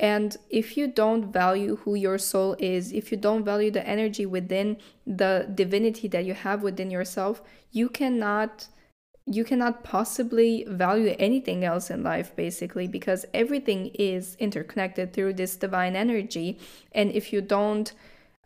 And 0.00 0.38
if 0.48 0.78
you 0.78 0.86
don't 0.88 1.30
value 1.30 1.76
who 1.76 1.94
your 1.94 2.16
soul 2.16 2.56
is, 2.58 2.90
if 2.90 3.12
you 3.12 3.18
don't 3.18 3.44
value 3.44 3.70
the 3.70 3.86
energy 3.86 4.24
within 4.24 4.78
the 5.06 5.46
divinity 5.54 6.08
that 6.08 6.24
you 6.24 6.32
have 6.32 6.62
within 6.62 6.90
yourself, 6.90 7.42
you 7.70 7.88
cannot 7.90 8.66
you 9.26 9.44
cannot 9.44 9.84
possibly 9.84 10.64
value 10.66 11.14
anything 11.18 11.62
else 11.64 11.90
in 11.90 12.02
life 12.02 12.34
basically 12.34 12.88
because 12.88 13.26
everything 13.34 13.88
is 13.94 14.34
interconnected 14.40 15.12
through 15.12 15.34
this 15.34 15.54
divine 15.54 15.94
energy. 15.94 16.58
And 16.92 17.12
if 17.12 17.32
you 17.32 17.42
don't 17.42 17.92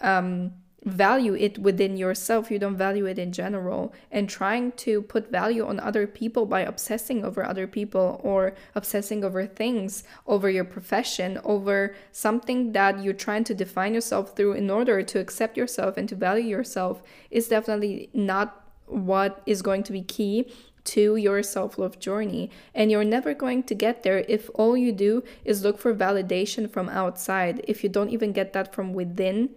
um, 0.00 0.52
value 0.84 1.34
it 1.34 1.58
within 1.58 1.96
yourself 1.96 2.50
you 2.50 2.58
don't 2.58 2.76
value 2.76 3.06
it 3.06 3.18
in 3.18 3.32
general 3.32 3.92
and 4.10 4.28
trying 4.28 4.70
to 4.72 5.00
put 5.02 5.30
value 5.30 5.66
on 5.66 5.80
other 5.80 6.06
people 6.06 6.44
by 6.44 6.60
obsessing 6.60 7.24
over 7.24 7.44
other 7.44 7.66
people 7.66 8.20
or 8.22 8.54
obsessing 8.74 9.24
over 9.24 9.46
things 9.46 10.04
over 10.26 10.50
your 10.50 10.64
profession 10.64 11.38
over 11.44 11.94
something 12.12 12.72
that 12.72 13.02
you're 13.02 13.14
trying 13.14 13.44
to 13.44 13.54
define 13.54 13.94
yourself 13.94 14.36
through 14.36 14.52
in 14.52 14.70
order 14.70 15.02
to 15.02 15.18
accept 15.18 15.56
yourself 15.56 15.96
and 15.96 16.08
to 16.08 16.14
value 16.14 16.48
yourself 16.48 17.02
is 17.30 17.48
definitely 17.48 18.10
not 18.12 18.64
what 18.86 19.42
is 19.46 19.62
going 19.62 19.82
to 19.82 19.92
be 19.92 20.02
key 20.02 20.46
to 20.84 21.16
your 21.16 21.42
self 21.42 21.78
love 21.78 21.98
journey. 21.98 22.50
And 22.74 22.90
you're 22.90 23.04
never 23.04 23.34
going 23.34 23.62
to 23.64 23.74
get 23.74 24.02
there 24.02 24.24
if 24.28 24.50
all 24.54 24.76
you 24.76 24.92
do 24.92 25.24
is 25.44 25.64
look 25.64 25.78
for 25.78 25.94
validation 25.94 26.70
from 26.70 26.88
outside. 26.88 27.64
If 27.66 27.82
you 27.82 27.88
don't 27.88 28.10
even 28.10 28.32
get 28.32 28.52
that 28.52 28.74
from 28.74 28.92
within, 28.92 29.50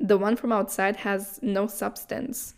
the 0.00 0.16
one 0.16 0.36
from 0.36 0.52
outside 0.52 0.96
has 0.96 1.38
no 1.42 1.66
substance. 1.66 2.54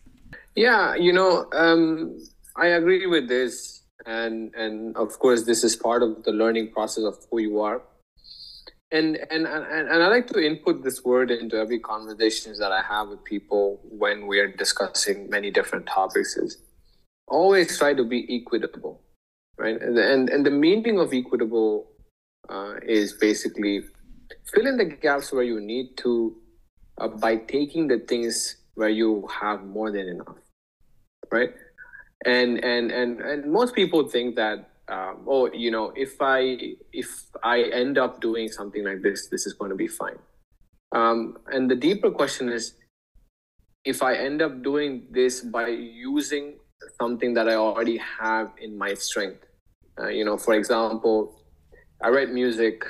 Yeah, 0.55 0.95
you 0.95 1.13
know, 1.13 1.47
um, 1.53 2.19
I 2.57 2.69
agree 2.69 3.07
with 3.07 3.29
this. 3.29 3.83
And, 4.05 4.53
and 4.55 4.97
of 4.97 5.19
course, 5.19 5.45
this 5.45 5.63
is 5.63 5.77
part 5.77 6.03
of 6.03 6.25
the 6.25 6.33
learning 6.33 6.73
process 6.73 7.05
of 7.05 7.17
who 7.31 7.41
you 7.41 7.61
are. 7.61 7.83
And, 8.91 9.17
and, 9.31 9.47
and, 9.47 9.89
and 9.89 10.03
I 10.03 10.09
like 10.09 10.27
to 10.29 10.45
input 10.45 10.83
this 10.83 11.03
word 11.05 11.31
into 11.31 11.57
every 11.57 11.79
conversations 11.79 12.59
that 12.59 12.73
I 12.73 12.83
have 12.83 13.09
with 13.09 13.25
people 13.25 13.81
when 13.85 14.27
we 14.27 14.39
are 14.39 14.49
discussing 14.49 15.31
many 15.31 15.51
different 15.51 15.87
topics 15.87 16.37
is 16.37 16.59
always 17.27 17.79
try 17.79 17.95
to 17.95 18.05
be 18.05 18.27
equitable, 18.29 19.01
right? 19.57 19.81
And 19.81 19.97
and, 19.99 20.29
and 20.29 20.45
the 20.45 20.51
meaning 20.51 20.99
of 20.99 21.15
equitable 21.15 21.87
uh, 22.51 22.75
is 22.87 23.15
basically 23.15 23.85
fill 24.53 24.67
in 24.67 24.77
the 24.77 24.85
gaps 24.85 25.33
where 25.33 25.43
you 25.43 25.61
need 25.61 25.97
to 25.99 26.37
uh, 26.99 27.09
by 27.09 27.37
taking 27.37 27.89
the 27.89 27.99
things 27.99 28.57
where 28.75 28.89
you 28.89 29.29
have 29.41 29.65
more 29.65 29.91
than 29.91 30.09
enough, 30.09 30.37
right? 31.31 31.51
And 32.25 32.63
and 32.65 32.91
and 32.91 33.21
and 33.21 33.53
most 33.53 33.75
people 33.75 34.09
think 34.09 34.37
that 34.37 34.71
um, 34.89 35.25
oh 35.27 35.53
you 35.53 35.71
know 35.71 35.93
if 35.97 36.21
I 36.21 36.75
if 36.93 37.09
I 37.43 37.63
end 37.63 37.99
up 37.99 38.21
doing 38.21 38.49
something 38.49 38.85
like 38.85 39.03
this, 39.03 39.29
this 39.29 39.47
is 39.47 39.55
going 39.55 39.71
to 39.71 39.77
be 39.77 39.89
fine. 39.89 40.19
Um, 40.95 41.39
and 41.47 41.71
the 41.71 41.77
deeper 41.77 42.11
question 42.11 42.49
is 42.49 42.75
if 43.85 44.03
I 44.03 44.15
end 44.15 44.43
up 44.43 44.63
doing 44.63 45.09
this 45.11 45.41
by 45.41 45.69
using 45.69 46.59
something 47.01 47.35
that 47.35 47.49
I 47.49 47.55
already 47.55 48.01
have 48.21 48.53
in 48.61 48.77
my 48.77 48.95
strength. 48.95 49.45
Uh, 49.99 50.09
you 50.09 50.25
know, 50.25 50.37
for 50.37 50.55
example, 50.55 51.41
I 52.03 52.09
write 52.09 52.31
music 52.31 52.85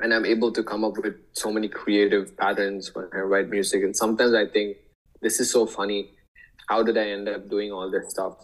and 0.00 0.12
I'm 0.12 0.26
able 0.26 0.52
to 0.52 0.62
come 0.62 0.84
up 0.84 0.96
with 0.98 1.14
so 1.32 1.50
many 1.50 1.68
creative 1.68 2.36
patterns 2.36 2.94
when 2.94 3.08
I 3.14 3.18
write 3.18 3.48
music. 3.48 3.82
And 3.82 3.96
sometimes 3.96 4.34
I 4.34 4.46
think, 4.46 4.76
this 5.22 5.40
is 5.40 5.50
so 5.50 5.66
funny. 5.66 6.10
How 6.68 6.82
did 6.82 6.98
I 6.98 7.08
end 7.08 7.28
up 7.28 7.48
doing 7.48 7.72
all 7.72 7.90
this 7.90 8.10
stuff? 8.10 8.36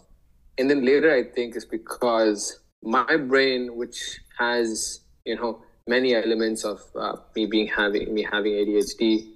And 0.59 0.71
then 0.71 0.85
later 0.85 1.13
I 1.13 1.25
think 1.25 1.55
it's 1.57 1.65
because 1.65 2.61
my 2.83 3.17
brain, 3.17 3.77
which 3.77 4.21
has, 4.39 5.01
you 5.25 5.37
know, 5.37 5.63
many 5.87 6.15
elements 6.15 6.65
of 6.65 6.81
uh, 6.95 7.17
me 7.37 7.47
being 7.47 7.67
having 7.67 8.13
me 8.15 8.23
having 8.23 8.53
ADHD, 8.53 9.33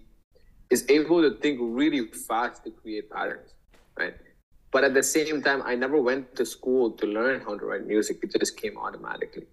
is 0.71 0.85
able 0.89 1.23
to 1.23 1.37
think 1.39 1.59
really 1.61 2.07
fast 2.29 2.65
to 2.65 2.71
create 2.71 3.11
patterns, 3.11 3.55
right? 3.99 4.15
but 4.77 4.85
at 4.85 4.95
the 4.95 5.03
same 5.03 5.43
time 5.43 5.63
i 5.65 5.75
never 5.75 6.01
went 6.09 6.35
to 6.39 6.45
school 6.45 6.91
to 7.03 7.07
learn 7.07 7.41
how 7.41 7.57
to 7.57 7.65
write 7.65 7.87
music 7.87 8.19
it 8.23 8.31
just 8.39 8.57
came 8.63 8.77
automatically 8.77 9.47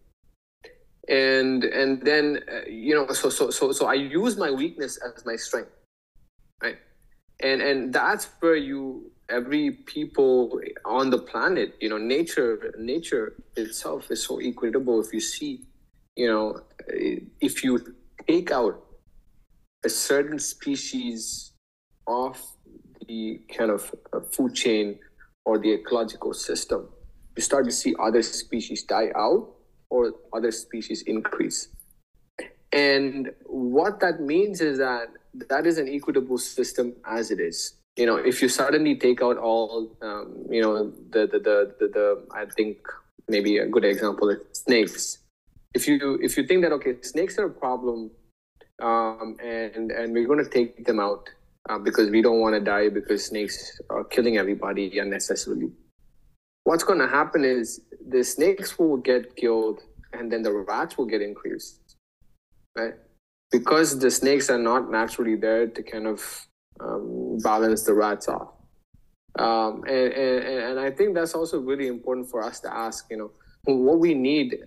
and 1.10 1.66
and 1.66 2.02
then 2.02 2.40
uh, 2.52 2.62
you 2.68 2.96
know 2.96 3.08
so 3.12 3.30
so 3.30 3.50
so 3.50 3.72
so 3.72 3.86
i 3.88 3.94
use 3.94 4.38
my 4.38 4.50
weakness 4.50 4.98
as 4.98 5.26
my 5.26 5.36
strength 5.36 5.72
right? 6.64 6.78
And 7.42 7.62
and 7.62 7.94
that's 7.94 8.30
where 8.40 8.56
you 8.56 9.12
every 9.30 9.72
people 9.72 10.60
on 10.86 11.10
the 11.10 11.18
planet 11.18 11.76
you 11.80 11.90
know 11.90 11.98
nature 11.98 12.74
nature 12.78 13.36
itself 13.56 14.10
is 14.12 14.24
so 14.24 14.40
equitable. 14.40 15.02
If 15.02 15.14
you 15.14 15.20
see 15.20 15.66
you 16.16 16.28
know 16.28 16.62
if 17.42 17.64
you 17.64 17.96
take 18.28 18.52
out 18.52 18.82
a 19.84 19.90
certain 19.90 20.40
species 20.40 21.52
off 22.08 22.56
the 23.08 23.42
kind 23.58 23.72
of 23.72 23.94
uh, 24.14 24.22
food 24.22 24.56
chain 24.56 25.00
or 25.46 25.58
the 25.58 25.74
ecological 25.74 26.34
system, 26.34 26.88
you 27.36 27.42
start 27.44 27.66
to 27.66 27.72
see 27.72 27.94
other 28.00 28.22
species 28.22 28.84
die 28.84 29.12
out 29.16 29.53
or 29.94 30.14
other 30.34 30.52
species 30.52 31.04
increase. 31.04 31.68
And 32.72 33.32
what 33.46 34.00
that 34.00 34.20
means 34.20 34.62
is 34.62 34.80
that 34.80 35.10
that 35.50 35.68
is 35.68 35.78
an 35.78 35.88
equitable 35.88 36.40
system 36.40 36.94
as 37.06 37.30
it 37.30 37.40
is. 37.40 37.76
You 37.96 38.08
know, 38.08 38.16
if 38.16 38.42
you 38.42 38.50
suddenly 38.50 38.96
take 38.96 39.22
out 39.22 39.38
all, 39.38 39.96
um, 40.02 40.48
you 40.50 40.62
know, 40.64 40.92
the, 41.12 41.28
the, 41.32 41.40
the, 41.48 41.58
the, 41.80 41.88
the, 41.88 42.06
I 42.34 42.46
think 42.46 42.78
maybe 43.28 43.60
a 43.60 43.68
good 43.68 43.86
example 43.86 44.30
is 44.30 44.40
snakes. 44.54 45.20
If 45.76 45.88
you 45.88 46.20
if 46.22 46.38
you 46.38 46.46
think 46.48 46.64
that 46.64 46.72
okay, 46.78 46.96
snakes 47.02 47.38
are 47.38 47.46
a 47.46 47.56
problem, 47.66 48.12
um, 48.82 49.38
and 49.44 49.92
and 49.92 50.14
we're 50.14 50.28
going 50.28 50.44
to 50.44 50.50
take 50.50 50.86
them 50.86 51.00
out, 51.00 51.30
uh, 51.70 51.80
because 51.80 52.10
we 52.10 52.22
don't 52.22 52.40
want 52.40 52.56
to 52.56 52.62
die 52.62 52.90
because 52.90 53.26
snakes 53.26 53.80
are 53.90 54.04
killing 54.04 54.38
everybody 54.38 55.00
unnecessarily. 55.00 55.72
What's 56.64 56.84
going 56.84 57.00
to 57.00 57.08
happen 57.08 57.44
is 57.44 57.82
the 58.08 58.24
snakes 58.24 58.80
will 58.80 58.98
get 58.98 59.36
killed 59.36 59.82
and 60.14 60.32
then 60.32 60.44
the 60.44 60.52
rats 60.52 60.98
will 60.98 61.06
get 61.06 61.22
increased, 61.22 61.98
right? 62.78 62.94
Because 63.52 64.00
the 64.00 64.10
snakes 64.10 64.50
are 64.50 64.58
not 64.58 64.90
naturally 64.90 65.36
there 65.36 65.68
to 65.68 65.84
kind 65.84 66.08
of 66.08 66.48
um, 66.80 67.38
balance 67.44 67.84
the 67.84 67.94
rats 67.94 68.28
off. 68.28 68.50
Um, 69.38 69.84
and, 69.88 70.14
and, 70.14 70.44
and 70.64 70.80
I 70.80 70.92
think 70.92 71.16
that's 71.16 71.34
also 71.34 71.60
really 71.60 71.88
important 71.88 72.30
for 72.30 72.44
us 72.44 72.60
to 72.62 72.74
ask, 72.74 73.08
you 73.10 73.18
know, 73.18 73.32
what 73.66 74.00
we 74.00 74.14
need, 74.14 74.58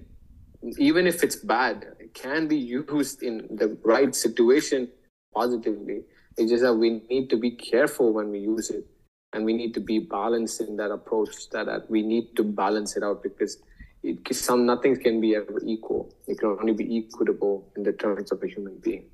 even 0.78 1.06
if 1.06 1.22
it's 1.22 1.36
bad, 1.36 1.86
it 1.98 2.14
can 2.14 2.48
be 2.48 2.56
used 2.56 3.22
in 3.22 3.46
the 3.56 3.78
right 3.84 4.14
situation 4.14 4.88
positively 5.34 6.02
it's 6.36 6.50
just 6.50 6.62
that 6.62 6.74
we 6.74 7.02
need 7.08 7.30
to 7.30 7.36
be 7.36 7.50
careful 7.50 8.12
when 8.12 8.30
we 8.30 8.40
use 8.40 8.70
it, 8.70 8.86
and 9.32 9.44
we 9.44 9.52
need 9.52 9.74
to 9.74 9.80
be 9.80 9.98
balanced 9.98 10.60
in 10.60 10.76
that 10.76 10.90
approach. 10.90 11.50
That, 11.50 11.66
that 11.66 11.90
we 11.90 12.02
need 12.02 12.36
to 12.36 12.44
balance 12.44 12.96
it 12.96 13.02
out 13.02 13.22
because 13.22 13.58
it, 14.02 14.34
some 14.34 14.66
nothing 14.66 15.00
can 15.00 15.20
be 15.20 15.34
ever 15.34 15.60
equal. 15.64 16.14
It 16.26 16.38
can 16.38 16.56
only 16.60 16.72
be 16.72 16.98
equitable 16.98 17.70
in 17.76 17.82
the 17.82 17.92
terms 17.92 18.32
of 18.32 18.42
a 18.42 18.46
human 18.46 18.76
being. 18.78 19.04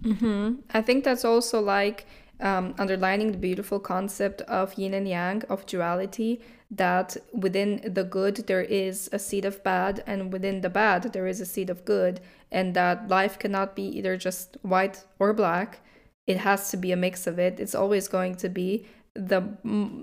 Mm-hmm. 0.00 0.60
I 0.72 0.82
think 0.82 1.04
that's 1.04 1.24
also 1.24 1.60
like 1.60 2.06
um, 2.40 2.74
underlining 2.78 3.32
the 3.32 3.38
beautiful 3.38 3.80
concept 3.80 4.40
of 4.42 4.74
yin 4.74 4.94
and 4.94 5.08
yang, 5.08 5.42
of 5.48 5.66
duality, 5.66 6.40
that 6.70 7.16
within 7.32 7.80
the 7.94 8.04
good 8.04 8.36
there 8.46 8.62
is 8.62 9.08
a 9.12 9.18
seed 9.18 9.44
of 9.44 9.62
bad, 9.62 10.02
and 10.06 10.32
within 10.32 10.60
the 10.60 10.70
bad 10.70 11.12
there 11.12 11.26
is 11.26 11.40
a 11.40 11.46
seed 11.46 11.70
of 11.70 11.84
good, 11.84 12.20
and 12.50 12.74
that 12.74 13.08
life 13.08 13.38
cannot 13.38 13.76
be 13.76 13.84
either 13.84 14.16
just 14.16 14.56
white 14.62 15.04
or 15.18 15.32
black, 15.32 15.80
it 16.26 16.38
has 16.38 16.70
to 16.70 16.76
be 16.76 16.90
a 16.92 16.96
mix 16.96 17.26
of 17.26 17.38
it. 17.38 17.60
It's 17.60 17.74
always 17.74 18.08
going 18.08 18.34
to 18.36 18.48
be 18.48 18.86
the 19.14 19.42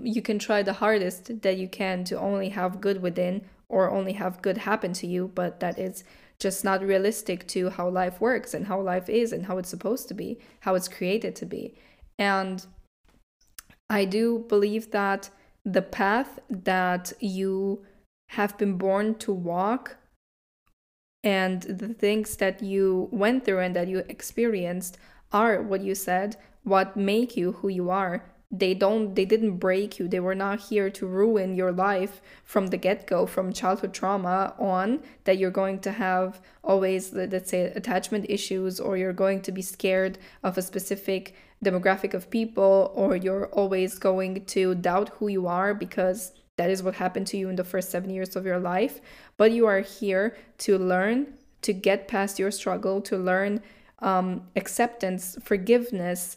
you 0.02 0.22
can 0.22 0.38
try 0.38 0.62
the 0.62 0.72
hardest 0.72 1.42
that 1.42 1.58
you 1.58 1.68
can 1.68 2.02
to 2.04 2.18
only 2.18 2.48
have 2.48 2.80
good 2.80 3.02
within 3.02 3.44
or 3.68 3.90
only 3.90 4.14
have 4.14 4.42
good 4.42 4.58
happen 4.58 4.92
to 4.92 5.06
you 5.06 5.30
but 5.34 5.60
that 5.60 5.78
is 5.78 6.02
just 6.38 6.64
not 6.64 6.82
realistic 6.82 7.46
to 7.46 7.70
how 7.70 7.88
life 7.88 8.20
works 8.20 8.54
and 8.54 8.66
how 8.66 8.80
life 8.80 9.08
is 9.08 9.32
and 9.32 9.46
how 9.46 9.58
it's 9.58 9.68
supposed 9.68 10.08
to 10.08 10.14
be 10.14 10.38
how 10.60 10.74
it's 10.74 10.88
created 10.88 11.36
to 11.36 11.46
be. 11.46 11.74
And 12.18 12.64
i 13.90 14.04
do 14.04 14.44
believe 14.48 14.90
that 14.92 15.30
the 15.64 15.82
path 15.82 16.38
that 16.48 17.12
you 17.20 17.84
have 18.30 18.56
been 18.56 18.76
born 18.78 19.14
to 19.16 19.32
walk 19.32 19.96
and 21.22 21.62
the 21.62 21.92
things 21.94 22.36
that 22.36 22.62
you 22.62 23.08
went 23.12 23.44
through 23.44 23.60
and 23.60 23.76
that 23.76 23.88
you 23.88 23.98
experienced 24.08 24.98
are 25.32 25.62
what 25.62 25.82
you 25.82 25.94
said 25.94 26.36
what 26.64 26.96
make 26.96 27.36
you 27.36 27.52
who 27.52 27.68
you 27.68 27.90
are 27.90 28.31
they 28.52 28.74
don't 28.74 29.14
they 29.14 29.24
didn't 29.24 29.56
break 29.56 29.98
you. 29.98 30.06
They 30.06 30.20
were 30.20 30.34
not 30.34 30.60
here 30.60 30.90
to 30.90 31.06
ruin 31.06 31.54
your 31.54 31.72
life 31.72 32.20
from 32.44 32.66
the 32.66 32.76
get-go 32.76 33.24
from 33.24 33.52
childhood 33.52 33.94
trauma 33.94 34.54
on 34.58 35.02
that 35.24 35.38
you're 35.38 35.50
going 35.50 35.78
to 35.80 35.92
have 35.92 36.40
always 36.62 37.14
let's 37.14 37.50
say 37.50 37.62
attachment 37.74 38.26
issues 38.28 38.78
or 38.78 38.98
you're 38.98 39.14
going 39.14 39.40
to 39.42 39.52
be 39.52 39.62
scared 39.62 40.18
of 40.42 40.58
a 40.58 40.62
specific 40.62 41.34
demographic 41.64 42.12
of 42.12 42.28
people 42.28 42.92
or 42.94 43.16
you're 43.16 43.46
always 43.46 43.98
going 43.98 44.44
to 44.44 44.74
doubt 44.74 45.08
who 45.18 45.28
you 45.28 45.46
are 45.46 45.72
because 45.72 46.32
that 46.58 46.68
is 46.68 46.82
what 46.82 46.96
happened 46.96 47.26
to 47.26 47.38
you 47.38 47.48
in 47.48 47.56
the 47.56 47.64
first 47.64 47.90
7 47.90 48.10
years 48.10 48.36
of 48.36 48.44
your 48.44 48.58
life. 48.58 49.00
But 49.38 49.52
you 49.52 49.64
are 49.66 49.80
here 49.80 50.36
to 50.58 50.76
learn 50.76 51.38
to 51.62 51.72
get 51.72 52.06
past 52.06 52.38
your 52.38 52.50
struggle 52.50 53.00
to 53.00 53.16
learn 53.16 53.62
um, 54.00 54.48
acceptance 54.56 55.38
forgiveness 55.42 56.36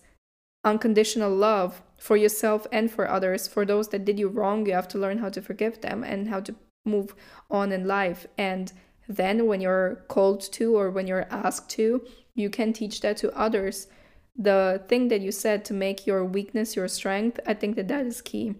unconditional 0.63 1.31
love 1.31 1.81
for 1.97 2.17
yourself 2.17 2.67
and 2.71 2.91
for 2.91 3.09
others. 3.09 3.47
For 3.47 3.65
those 3.65 3.89
that 3.89 4.05
did 4.05 4.19
you 4.19 4.27
wrong, 4.27 4.65
you 4.65 4.73
have 4.73 4.87
to 4.89 4.97
learn 4.97 5.19
how 5.19 5.29
to 5.29 5.41
forgive 5.41 5.81
them 5.81 6.03
and 6.03 6.27
how 6.27 6.39
to 6.41 6.55
move 6.85 7.15
on 7.49 7.71
in 7.71 7.87
life. 7.87 8.27
And 8.37 8.71
then, 9.07 9.45
when 9.45 9.61
you're 9.61 10.03
called 10.07 10.41
to 10.53 10.75
or 10.75 10.89
when 10.89 11.07
you're 11.07 11.27
asked 11.29 11.69
to, 11.71 12.05
you 12.33 12.49
can 12.49 12.73
teach 12.73 13.01
that 13.01 13.17
to 13.17 13.35
others. 13.37 13.87
The 14.35 14.83
thing 14.87 15.07
that 15.09 15.21
you 15.21 15.31
said 15.31 15.63
to 15.65 15.73
make 15.73 16.05
your 16.05 16.25
weakness 16.25 16.75
your 16.75 16.87
strength, 16.87 17.39
I 17.45 17.53
think 17.53 17.75
that 17.75 17.87
that 17.87 18.05
is 18.05 18.21
key. 18.21 18.55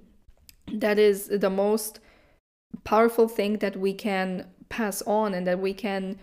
That 0.71 0.97
is 0.97 1.27
the 1.27 1.49
most 1.49 1.99
powerful 2.83 3.27
thing 3.27 3.57
that 3.57 3.75
we 3.75 3.93
can 3.93 4.47
pass 4.69 5.01
on 5.03 5.33
and 5.33 5.45
that 5.47 5.59
we 5.59 5.73
can 5.73 6.19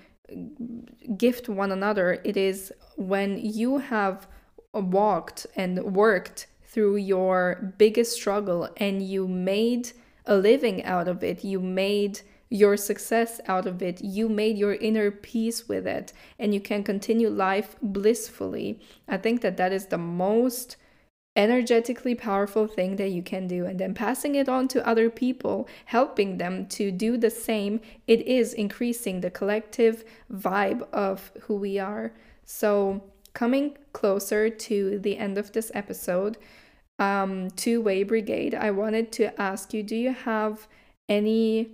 gift 1.16 1.48
one 1.48 1.72
another. 1.72 2.20
It 2.24 2.36
is 2.36 2.72
when 2.96 3.38
you 3.38 3.78
have 3.78 4.26
walked 4.72 5.46
and 5.56 5.94
worked 5.94 6.46
through 6.72 6.96
your 6.96 7.74
biggest 7.76 8.12
struggle 8.12 8.68
and 8.78 9.02
you 9.02 9.28
made 9.28 9.92
a 10.24 10.34
living 10.34 10.82
out 10.84 11.06
of 11.06 11.22
it, 11.22 11.44
you 11.44 11.60
made 11.60 12.20
your 12.48 12.76
success 12.76 13.40
out 13.46 13.66
of 13.66 13.82
it, 13.82 14.02
you 14.02 14.28
made 14.28 14.56
your 14.56 14.74
inner 14.74 15.10
peace 15.10 15.68
with 15.68 15.86
it, 15.86 16.12
and 16.38 16.54
you 16.54 16.60
can 16.60 16.82
continue 16.82 17.28
life 17.28 17.76
blissfully. 17.82 18.80
I 19.06 19.16
think 19.16 19.42
that 19.42 19.56
that 19.58 19.72
is 19.72 19.86
the 19.86 19.98
most 19.98 20.76
energetically 21.34 22.14
powerful 22.14 22.66
thing 22.66 22.96
that 22.96 23.08
you 23.08 23.22
can 23.22 23.46
do. 23.46 23.64
And 23.64 23.78
then 23.78 23.94
passing 23.94 24.34
it 24.34 24.48
on 24.48 24.68
to 24.68 24.86
other 24.86 25.08
people 25.08 25.68
helping 25.86 26.38
them 26.38 26.66
to 26.68 26.90
do 26.90 27.16
the 27.16 27.30
same 27.30 27.80
it 28.06 28.20
is 28.26 28.52
increasing 28.52 29.20
the 29.20 29.30
collective 29.30 30.04
vibe 30.30 30.82
of 30.92 31.32
who 31.42 31.56
we 31.56 31.78
are. 31.78 32.12
So 32.44 33.02
coming 33.32 33.78
closer 33.92 34.50
to 34.50 34.98
the 34.98 35.16
end 35.16 35.38
of 35.38 35.52
this 35.52 35.70
episode, 35.74 36.36
um, 37.02 37.50
Two 37.50 37.80
Way 37.80 38.02
Brigade, 38.02 38.54
I 38.54 38.70
wanted 38.70 39.12
to 39.12 39.40
ask 39.40 39.74
you 39.74 39.82
do 39.82 39.96
you 39.96 40.12
have 40.12 40.68
any 41.08 41.70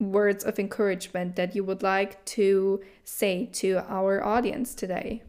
words 0.00 0.44
of 0.44 0.58
encouragement 0.58 1.36
that 1.36 1.54
you 1.54 1.64
would 1.64 1.82
like 1.82 2.24
to 2.24 2.80
say 3.04 3.46
to 3.60 3.84
our 3.88 4.24
audience 4.24 4.74
today? 4.74 5.22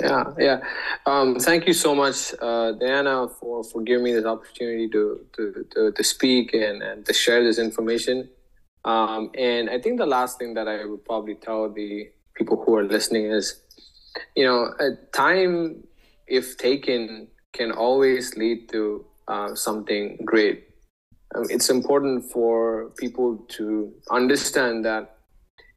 Yeah, 0.00 0.24
yeah. 0.38 0.60
Um, 1.06 1.38
thank 1.38 1.66
you 1.66 1.74
so 1.74 1.94
much, 1.94 2.34
uh, 2.40 2.72
Diana, 2.72 3.28
for, 3.28 3.62
for 3.62 3.82
giving 3.82 4.04
me 4.04 4.12
this 4.12 4.24
opportunity 4.24 4.88
to, 4.88 5.20
to, 5.34 5.66
to, 5.74 5.92
to 5.92 6.04
speak 6.04 6.54
and, 6.54 6.82
and 6.82 7.06
to 7.06 7.12
share 7.12 7.44
this 7.44 7.58
information. 7.58 8.28
Um, 8.84 9.30
and 9.36 9.70
I 9.70 9.78
think 9.80 9.98
the 9.98 10.06
last 10.06 10.38
thing 10.38 10.54
that 10.54 10.68
I 10.68 10.84
would 10.84 11.04
probably 11.04 11.36
tell 11.36 11.70
the 11.70 12.10
people 12.34 12.62
who 12.64 12.76
are 12.76 12.84
listening 12.84 13.26
is 13.26 13.62
you 14.34 14.44
know, 14.44 14.72
time, 15.12 15.84
if 16.26 16.56
taken, 16.56 17.28
can 17.54 17.72
always 17.72 18.36
lead 18.36 18.68
to 18.68 19.06
uh, 19.28 19.54
something 19.54 20.18
great. 20.24 20.68
Um, 21.34 21.44
it's 21.48 21.70
important 21.70 22.30
for 22.30 22.90
people 22.98 23.38
to 23.56 23.92
understand 24.10 24.84
that 24.84 25.16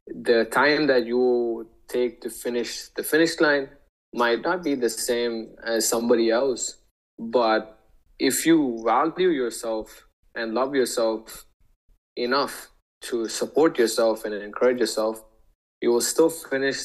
the 0.06 0.44
time 0.46 0.86
that 0.88 1.06
you 1.06 1.68
take 1.88 2.20
to 2.20 2.30
finish 2.30 2.88
the 2.96 3.02
finish 3.02 3.40
line 3.40 3.68
might 4.14 4.42
not 4.42 4.62
be 4.62 4.74
the 4.74 4.90
same 4.90 5.54
as 5.64 5.88
somebody 5.88 6.30
else. 6.30 6.76
But 7.18 7.78
if 8.18 8.46
you 8.46 8.82
value 8.84 9.30
yourself 9.30 10.06
and 10.34 10.54
love 10.54 10.74
yourself 10.74 11.44
enough 12.16 12.70
to 13.02 13.28
support 13.28 13.78
yourself 13.78 14.24
and 14.24 14.34
encourage 14.34 14.80
yourself, 14.80 15.24
you 15.80 15.90
will 15.90 16.00
still 16.00 16.30
finish 16.30 16.78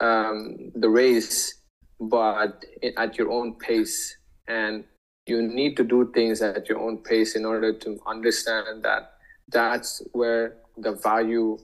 um, 0.00 0.72
the 0.74 0.88
race, 0.88 1.54
but 2.00 2.64
at 2.96 3.18
your 3.18 3.30
own 3.30 3.54
pace. 3.58 4.17
And 4.48 4.84
you 5.26 5.42
need 5.42 5.76
to 5.76 5.84
do 5.84 6.10
things 6.14 6.40
at 6.42 6.68
your 6.68 6.78
own 6.78 6.98
pace 6.98 7.36
in 7.36 7.44
order 7.44 7.72
to 7.72 7.98
understand 8.06 8.82
that 8.82 9.12
that's 9.48 10.02
where 10.12 10.56
the 10.76 10.92
value 10.92 11.58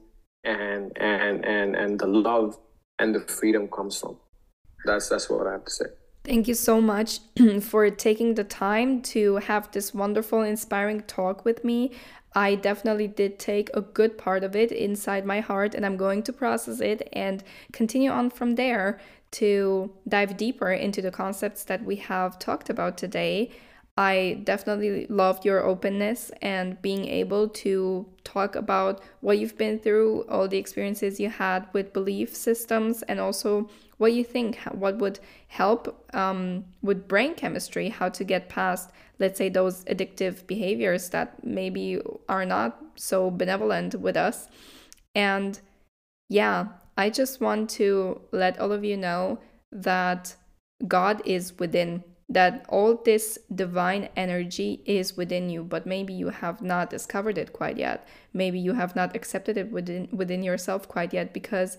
and 0.45 0.93
and 0.99 1.45
and 1.45 1.74
and 1.74 1.99
the 1.99 2.07
love 2.07 2.59
and 2.99 3.14
the 3.14 3.20
freedom 3.20 3.68
comes 3.68 3.99
from. 3.99 4.16
That's 4.85 5.09
that's 5.09 5.30
what 5.30 5.47
I 5.47 5.53
have 5.53 5.64
to 5.64 5.70
say. 5.70 5.87
Thank 6.24 6.49
you 6.49 6.55
so 6.55 6.80
much 6.80 7.20
for 7.61 7.91
taking 7.91 8.35
the 8.35 8.45
time 8.45 9.03
to 9.03 9.37
have 9.37 9.70
this 9.72 9.93
wonderful, 9.93 10.41
inspiring 10.43 11.03
talk 11.03 11.45
with 11.45 11.64
me. 11.64 11.93
I 12.35 12.57
definitely 12.57 13.09
did 13.09 13.39
take 13.39 13.70
a 13.74 13.80
good 13.80 14.18
part 14.18 14.43
of 14.43 14.57
it 14.57 14.72
inside 14.72 15.24
my 15.24 15.41
heart, 15.41 15.74
and 15.74 15.87
I'm 15.87 15.97
going 15.97 16.22
to 16.24 16.32
process 16.32 16.80
it 16.80 17.09
and 17.12 17.45
continue 17.72 18.11
on 18.11 18.30
from 18.30 18.57
there 18.57 18.99
to 19.35 19.91
dive 20.09 20.37
deeper 20.37 20.72
into 20.72 21.03
the 21.03 21.11
concepts 21.11 21.64
that 21.64 21.85
we 21.85 21.97
have 21.97 22.39
talked 22.39 22.70
about 22.70 22.97
today. 22.97 23.51
I 23.97 24.41
definitely 24.43 25.07
loved 25.09 25.45
your 25.45 25.64
openness 25.64 26.32
and 26.43 26.80
being 26.82 27.05
able 27.07 27.49
to 27.49 28.07
talk 28.24 28.57
about 28.57 29.03
what 29.20 29.39
you've 29.39 29.57
been 29.57 29.78
through, 29.78 30.22
all 30.28 30.49
the 30.49 30.59
experiences 30.59 31.20
you 31.20 31.28
had 31.28 31.68
with 31.72 31.93
belief 31.93 32.35
systems, 32.35 33.03
and 33.03 33.20
also 33.20 33.68
what 33.99 34.12
you 34.12 34.24
think, 34.24 34.59
what 34.72 34.99
would 34.99 35.20
help 35.47 36.11
um, 36.14 36.64
with 36.82 37.07
brain 37.07 37.35
chemistry, 37.35 37.89
how 37.89 38.09
to 38.09 38.24
get 38.24 38.49
past, 38.49 38.91
let's 39.20 39.39
say, 39.39 39.49
those 39.49 39.85
addictive 39.85 40.45
behaviors 40.47 41.11
that 41.11 41.45
maybe 41.45 42.01
are 42.28 42.45
not 42.45 42.82
so 42.97 43.30
benevolent 43.30 43.95
with 43.95 44.16
us. 44.16 44.49
And 45.14 45.61
yeah, 46.28 46.66
I 46.97 47.11
just 47.11 47.40
want 47.40 47.70
to 47.70 48.20
let 48.32 48.59
all 48.59 48.72
of 48.72 48.84
you 48.84 48.97
know 48.97 49.38
that 49.72 50.36
God 50.86 51.22
is 51.24 51.59
within, 51.59 52.05
that 52.28 52.64
all 52.68 53.01
this 53.05 53.38
divine 53.55 54.09
energy 54.16 54.82
is 54.86 55.16
within 55.16 55.51
you, 55.51 55.64
but 55.64 55.86
maybe 55.86 56.14
you 56.14 56.28
have 56.28 56.62
not 56.62 56.90
discovered 56.90 57.38
it 57.38 57.53
quite 57.53 57.76
yet. 57.76 58.07
Maybe 58.32 58.59
you 58.59 58.74
have 58.74 58.95
not 58.95 59.16
accepted 59.16 59.57
it 59.57 59.70
within 59.70 60.09
within 60.12 60.42
yourself 60.42 60.88
quite 60.88 61.12
yet 61.12 61.32
because 61.32 61.78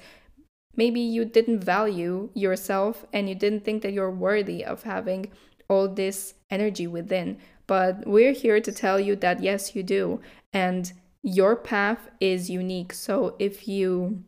Maybe 0.76 0.99
you 0.99 1.26
didn't 1.26 1.63
value 1.63 2.30
yourself 2.34 3.05
and 3.13 3.30
you 3.30 3.36
didn't 3.36 3.63
think 3.63 3.82
that 3.84 3.93
you're 3.93 4.11
worthy 4.11 4.63
of 4.63 4.84
having 4.84 5.32
all 5.70 5.88
this 5.88 6.36
energy 6.49 6.88
within. 6.88 7.38
But 7.68 8.05
we're 8.05 8.34
here 8.34 8.59
to 8.59 8.72
tell 8.72 8.99
you 8.99 9.16
that 9.18 9.41
yes, 9.41 9.76
you 9.76 9.84
do. 9.84 10.20
And 10.53 10.91
your 11.24 11.55
path 11.55 12.09
is 12.20 12.49
unique. 12.49 12.93
So 12.93 13.36
if 13.39 13.68
you 13.68 14.24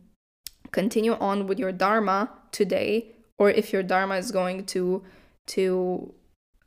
continue 0.72 1.14
on 1.14 1.48
with 1.48 1.60
your 1.60 1.72
dharma 1.72 2.32
today, 2.52 3.16
or 3.38 3.50
if 3.50 3.72
your 3.74 3.84
dharma 3.84 4.16
is 4.16 4.32
going 4.32 4.66
to 4.68 5.04
to 5.48 6.14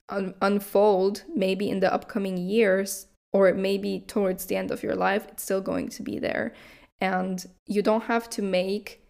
un- 0.09 0.34
unfold 0.40 1.24
maybe 1.34 1.68
in 1.68 1.80
the 1.80 1.92
upcoming 1.92 2.36
years 2.36 3.07
or 3.32 3.53
maybe 3.55 4.05
towards 4.07 4.46
the 4.46 4.57
end 4.57 4.70
of 4.70 4.82
your 4.82 4.96
life, 4.96 5.26
it's 5.28 5.42
still 5.42 5.61
going 5.61 5.88
to 5.88 6.03
be 6.03 6.18
there. 6.18 6.53
And 7.01 7.44
you 7.66 7.82
don't 7.82 8.05
have 8.05 8.28
to 8.30 8.42
make 8.42 9.07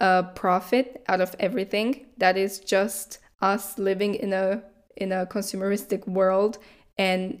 a 0.00 0.24
profit 0.34 1.04
out 1.08 1.20
of 1.20 1.36
everything. 1.38 2.06
That 2.18 2.36
is 2.36 2.58
just 2.58 3.18
us 3.40 3.78
living 3.78 4.14
in 4.14 4.32
a 4.32 4.62
in 4.96 5.12
a 5.12 5.24
consumeristic 5.26 6.06
world 6.06 6.58
and 6.98 7.40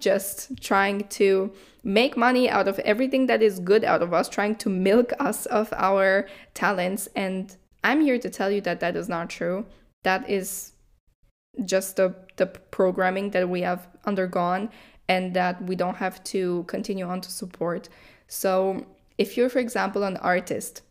just 0.00 0.60
trying 0.60 1.06
to 1.08 1.52
make 1.82 2.16
money 2.16 2.48
out 2.48 2.68
of 2.68 2.78
everything 2.80 3.26
that 3.26 3.42
is 3.42 3.60
good 3.60 3.84
out 3.84 4.02
of 4.02 4.12
us, 4.12 4.28
trying 4.28 4.56
to 4.56 4.68
milk 4.68 5.12
us 5.18 5.46
of 5.46 5.72
our 5.76 6.26
talents. 6.54 7.08
And 7.14 7.56
I'm 7.84 8.00
here 8.00 8.18
to 8.18 8.30
tell 8.30 8.50
you 8.50 8.60
that 8.62 8.80
that 8.80 8.96
is 8.96 9.08
not 9.08 9.30
true. 9.30 9.66
That 10.02 10.28
is 10.28 10.72
just 11.64 11.96
the, 11.96 12.14
the 12.36 12.46
programming 12.46 13.30
that 13.30 13.48
we 13.48 13.62
have 13.62 13.88
undergone 14.04 14.70
and 15.08 15.34
that 15.34 15.62
we 15.62 15.74
don't 15.74 15.96
have 15.96 16.22
to 16.24 16.64
continue 16.68 17.04
on 17.04 17.20
to 17.20 17.30
support. 17.30 17.88
So, 18.28 18.86
if 19.18 19.36
you're, 19.36 19.50
for 19.50 19.58
example, 19.58 20.04
an 20.04 20.16
artist, 20.18 20.82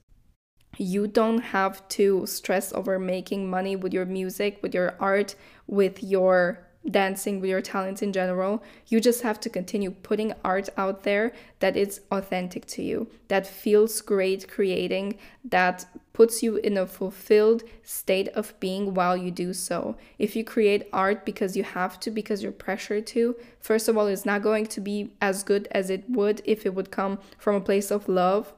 you 0.78 1.08
don't 1.08 1.40
have 1.40 1.88
to 1.90 2.26
stress 2.26 2.72
over 2.74 3.00
making 3.00 3.50
money 3.50 3.76
with 3.76 3.94
your 3.94 4.06
music, 4.06 4.60
with 4.62 4.74
your 4.76 4.96
art, 5.00 5.36
with 5.68 6.04
your 6.04 6.69
dancing 6.90 7.40
with 7.40 7.50
your 7.50 7.62
talents 7.62 8.02
in 8.02 8.14
general. 8.14 8.64
You 8.88 9.00
just 9.00 9.22
have 9.22 9.40
to 9.42 9.50
continue 9.50 9.92
putting 9.92 10.34
art 10.44 10.70
out 10.78 11.04
there 11.04 11.34
that 11.60 11.76
is 11.76 12.02
authentic 12.12 12.66
to 12.68 12.82
you, 12.82 13.10
that 13.28 13.46
feels 13.46 14.02
great 14.02 14.48
creating, 14.48 15.18
that 15.44 15.86
puts 16.14 16.42
you 16.42 16.58
in 16.58 16.78
a 16.78 16.86
fulfilled 16.86 17.64
state 17.84 18.28
of 18.30 18.58
being 18.60 18.94
while 18.94 19.16
you 19.16 19.32
do 19.32 19.54
so. 19.54 19.98
If 20.18 20.36
you 20.36 20.44
create 20.44 20.90
art 20.92 21.26
because 21.26 21.56
you 21.56 21.64
have 21.64 22.00
to, 22.02 22.12
because 22.12 22.44
you're 22.44 22.52
pressured 22.52 23.08
to, 23.08 23.36
first 23.60 23.88
of 23.88 23.98
all, 23.98 24.08
it's 24.08 24.26
not 24.26 24.42
going 24.42 24.68
to 24.68 24.82
be 24.82 25.14
as 25.22 25.44
good 25.44 25.68
as 25.72 25.90
it 25.90 26.10
would 26.10 26.42
if 26.46 26.66
it 26.66 26.74
would 26.74 26.92
come 26.92 27.20
from 27.38 27.56
a 27.56 27.62
place 27.62 27.92
of 27.92 28.08
love. 28.08 28.54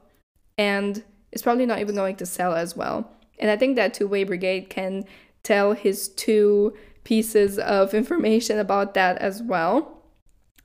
And 0.56 1.02
it's 1.32 1.42
probably 1.42 1.66
not 1.66 1.80
even 1.80 1.94
going 1.94 2.16
to 2.16 2.26
sell 2.26 2.54
as 2.54 2.76
well. 2.76 3.10
And 3.38 3.50
I 3.50 3.56
think 3.56 3.76
that 3.76 3.94
Two 3.94 4.06
Way 4.06 4.24
Brigade 4.24 4.70
can 4.70 5.04
tell 5.42 5.72
his 5.72 6.08
two 6.08 6.74
pieces 7.04 7.58
of 7.58 7.94
information 7.94 8.58
about 8.58 8.94
that 8.94 9.18
as 9.18 9.42
well. 9.42 10.02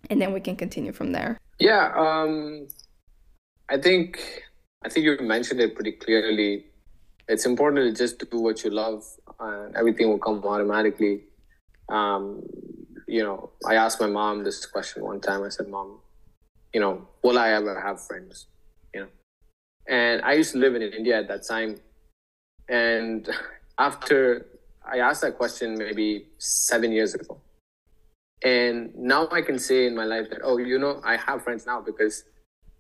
And 0.09 0.21
then 0.21 0.33
we 0.33 0.39
can 0.39 0.55
continue 0.55 0.91
from 0.91 1.11
there. 1.11 1.37
Yeah, 1.59 1.91
um, 1.95 2.67
I 3.69 3.77
think 3.77 4.43
I 4.83 4.89
think 4.89 5.05
you 5.05 5.17
mentioned 5.21 5.59
it 5.59 5.75
pretty 5.75 5.93
clearly. 5.93 6.65
It's 7.27 7.45
important 7.45 7.85
to 7.87 8.03
just 8.03 8.19
do 8.31 8.39
what 8.39 8.63
you 8.63 8.69
love, 8.69 9.03
and 9.39 9.75
everything 9.75 10.07
will 10.07 10.19
come 10.19 10.43
automatically. 10.43 11.23
Um, 11.89 12.43
you 13.07 13.23
know, 13.23 13.49
I 13.67 13.75
asked 13.75 13.99
my 13.99 14.07
mom 14.07 14.43
this 14.43 14.65
question 14.65 15.03
one 15.03 15.19
time. 15.19 15.43
I 15.43 15.49
said, 15.49 15.67
"Mom, 15.67 15.99
you 16.73 16.79
know, 16.79 17.07
will 17.23 17.37
I 17.37 17.49
ever 17.49 17.79
have 17.79 18.05
friends?" 18.05 18.45
You 18.93 19.01
know, 19.01 19.07
and 19.87 20.21
I 20.21 20.33
used 20.33 20.51
to 20.53 20.59
live 20.59 20.75
in 20.75 20.83
India 20.83 21.17
at 21.17 21.27
that 21.27 21.45
time, 21.45 21.81
and 22.69 23.27
after 23.77 24.45
I 24.89 24.99
asked 24.99 25.21
that 25.21 25.37
question 25.37 25.77
maybe 25.77 26.27
seven 26.37 26.91
years 26.91 27.13
ago. 27.13 27.39
And 28.43 28.95
now 28.95 29.27
I 29.31 29.41
can 29.41 29.57
say 29.57 29.87
in 29.87 29.95
my 29.95 30.05
life 30.05 30.29
that, 30.29 30.41
oh, 30.43 30.57
you 30.57 30.77
know, 30.77 31.01
I 31.03 31.17
have 31.17 31.43
friends 31.43 31.65
now 31.65 31.81
because 31.81 32.23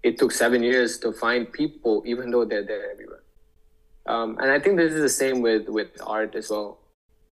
it 0.03 0.17
took 0.17 0.31
seven 0.31 0.61
years 0.61 0.99
to 0.99 1.11
find 1.11 1.51
people, 1.51 2.03
even 2.05 2.29
though 2.29 2.45
they're 2.45 2.65
there 2.65 2.91
everywhere. 2.91 3.23
Um, 4.05 4.37
and 4.39 4.51
I 4.51 4.59
think 4.59 4.77
this 4.77 4.93
is 4.93 5.01
the 5.01 5.09
same 5.09 5.41
with, 5.41 5.67
with 5.67 5.89
art 6.05 6.35
as 6.35 6.49
well. 6.49 6.79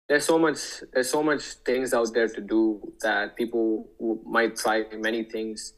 There's 0.08 0.24
so 0.24 0.38
much, 0.38 0.58
there's 0.92 1.10
so 1.10 1.22
much 1.22 1.42
things 1.64 1.94
out 1.94 2.12
there 2.12 2.28
to 2.28 2.40
do 2.40 2.92
that 3.02 3.36
people 3.36 3.88
might 4.26 4.56
try 4.56 4.84
many 4.96 5.22
things. 5.24 5.74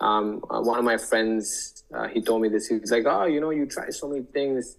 Um, 0.00 0.44
uh, 0.50 0.60
one 0.60 0.78
of 0.78 0.84
my 0.84 0.98
friends, 0.98 1.84
uh, 1.94 2.06
he 2.08 2.20
told 2.20 2.42
me 2.42 2.48
this. 2.48 2.68
He's 2.68 2.90
like, 2.90 3.04
oh, 3.06 3.24
you 3.24 3.40
know, 3.40 3.50
you 3.50 3.66
try 3.66 3.88
so 3.90 4.08
many 4.08 4.22
things 4.22 4.76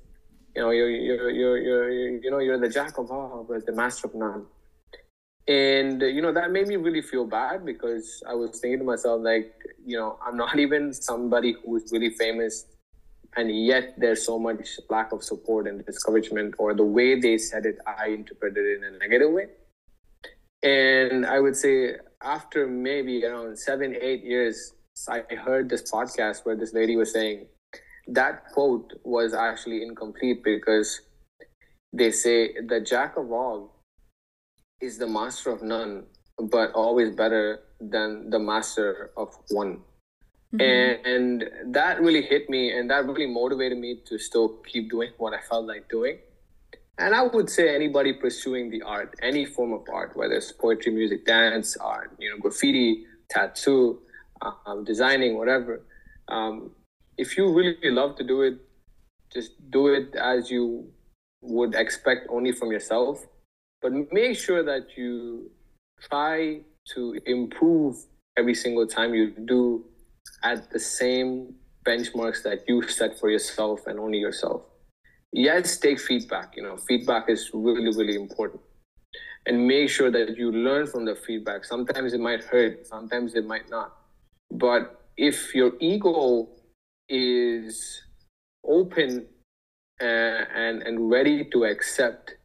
you 0.58 0.64
know, 0.64 0.72
you're, 0.72 0.90
you're, 0.90 1.30
you're, 1.30 1.58
you're, 1.58 1.90
you 2.18 2.32
know, 2.32 2.40
you're 2.40 2.58
the 2.58 2.68
jack 2.68 2.98
of 2.98 3.12
all, 3.12 3.46
but 3.48 3.64
the 3.68 3.72
master 3.72 4.08
of 4.08 4.16
none. 4.16 4.48
And, 5.48 6.02
you 6.02 6.20
know, 6.20 6.34
that 6.34 6.50
made 6.50 6.68
me 6.68 6.78
really 6.78 7.04
feel 7.04 7.26
bad 7.28 7.64
because 7.64 8.24
I 8.28 8.34
was 8.34 8.60
thinking 8.60 8.80
to 8.80 8.84
myself, 8.84 9.22
like, 9.22 9.54
you 9.86 9.96
know, 10.00 10.18
I'm 10.26 10.36
not 10.36 10.58
even 10.66 10.94
somebody 10.94 11.56
who's 11.64 11.92
really 11.92 12.10
famous. 12.10 12.66
And 13.36 13.52
yet 13.68 13.94
there's 14.00 14.26
so 14.26 14.40
much 14.40 14.80
lack 14.90 15.12
of 15.12 15.24
support 15.24 15.68
and 15.68 15.86
discouragement, 15.86 16.56
or 16.58 16.74
the 16.74 16.84
way 16.84 17.20
they 17.20 17.38
said 17.38 17.68
it, 17.68 17.78
I 17.86 18.08
interpreted 18.08 18.66
it 18.66 18.78
in 18.78 18.96
a 18.96 18.98
negative 18.98 19.32
way. 19.32 19.50
And 20.64 21.24
I 21.24 21.40
would 21.40 21.56
say 21.56 21.98
after 22.24 22.66
maybe 22.66 23.24
around 23.24 23.60
seven, 23.60 23.96
eight 24.02 24.24
years, 24.24 24.74
I 25.08 25.22
heard 25.36 25.70
this 25.70 25.92
podcast 25.92 26.48
where 26.48 26.56
this 26.56 26.74
lady 26.74 26.96
was 26.96 27.14
saying, 27.14 27.46
that 28.08 28.46
quote 28.54 28.94
was 29.04 29.34
actually 29.34 29.84
incomplete 29.84 30.44
because 30.44 31.02
they 31.94 32.12
say 32.12 32.54
the 32.68 32.80
jack 32.80 33.18
of 33.18 33.32
all 33.32 33.84
is 34.82 34.98
the 34.98 35.08
master 35.08 35.52
of 35.52 35.62
none, 35.62 36.04
but 36.38 36.72
always 36.74 37.16
better 37.16 37.60
than 37.80 38.30
the 38.30 38.40
master 38.40 39.12
of 39.18 39.36
one. 39.50 39.82
Mm-hmm. 40.54 40.62
And, 40.62 41.06
and 41.06 41.74
that 41.74 42.02
really 42.02 42.22
hit 42.22 42.50
me 42.50 42.72
and 42.72 42.90
that 42.90 43.06
really 43.06 43.28
motivated 43.28 43.78
me 43.78 44.02
to 44.06 44.18
still 44.18 44.58
keep 44.66 44.90
doing 44.90 45.12
what 45.18 45.34
I 45.34 45.42
felt 45.42 45.66
like 45.66 45.90
doing. 45.90 46.20
And 47.00 47.14
I 47.14 47.24
would 47.24 47.50
say 47.50 47.76
anybody 47.76 48.14
pursuing 48.14 48.72
the 48.72 48.82
art, 48.82 49.16
any 49.22 49.46
form 49.46 49.74
of 49.74 49.82
art, 49.92 50.16
whether 50.16 50.34
it's 50.34 50.52
poetry, 50.52 50.92
music, 50.94 51.26
dance, 51.26 51.78
art, 51.78 52.16
you 52.18 52.30
know, 52.30 52.38
graffiti, 52.38 53.06
tattoo, 53.30 54.00
um, 54.42 54.84
designing, 54.84 55.38
whatever, 55.38 55.84
um, 56.28 56.72
if 57.18 57.38
you 57.38 57.52
really 57.54 57.92
love 57.92 58.16
to 58.18 58.24
do 58.24 58.42
it, 58.42 58.58
just 59.34 59.52
do 59.72 59.88
it 59.88 60.16
as 60.16 60.50
you 60.50 60.92
would 61.42 61.76
expect 61.76 62.28
only 62.30 62.52
from 62.52 62.72
yourself. 62.72 63.26
But 63.82 63.92
make 64.12 64.38
sure 64.38 64.64
that 64.64 64.98
you 64.98 65.52
try 66.10 66.62
to 66.94 67.20
improve 67.26 67.96
every 68.38 68.54
single 68.54 68.88
time 68.88 69.14
you 69.14 69.32
do 69.32 69.86
at 70.44 70.72
the 70.72 70.80
same 70.80 71.56
benchmarks 71.86 72.44
that 72.44 72.60
you 72.68 72.88
set 72.88 73.20
for 73.20 73.30
yourself 73.30 73.88
and 73.88 74.00
only 74.00 74.20
yourself. 74.20 74.62
Yes, 75.32 75.78
take 75.78 76.00
feedback. 76.00 76.56
You 76.56 76.64
know, 76.64 76.78
feedback 76.78 77.30
is 77.30 77.50
really, 77.54 77.96
really 77.96 78.16
important. 78.16 78.62
And 79.46 79.68
make 79.68 79.90
sure 79.90 80.12
that 80.12 80.38
you 80.38 80.52
learn 80.52 80.88
from 80.88 81.06
the 81.06 81.16
feedback. 81.16 81.64
Sometimes 81.66 82.14
it 82.14 82.20
might 82.20 82.44
hurt, 82.44 82.86
sometimes 82.86 83.34
it 83.36 83.46
might 83.46 83.70
not. 83.70 83.96
But 84.52 85.10
if 85.16 85.56
your 85.56 85.72
ego 85.80 86.50
is 87.10 88.02
open 88.66 89.28
uh, 90.02 90.06
and 90.56 90.84
and 90.84 91.10
ready 91.10 91.46
to 91.52 91.64
accept 91.64 92.36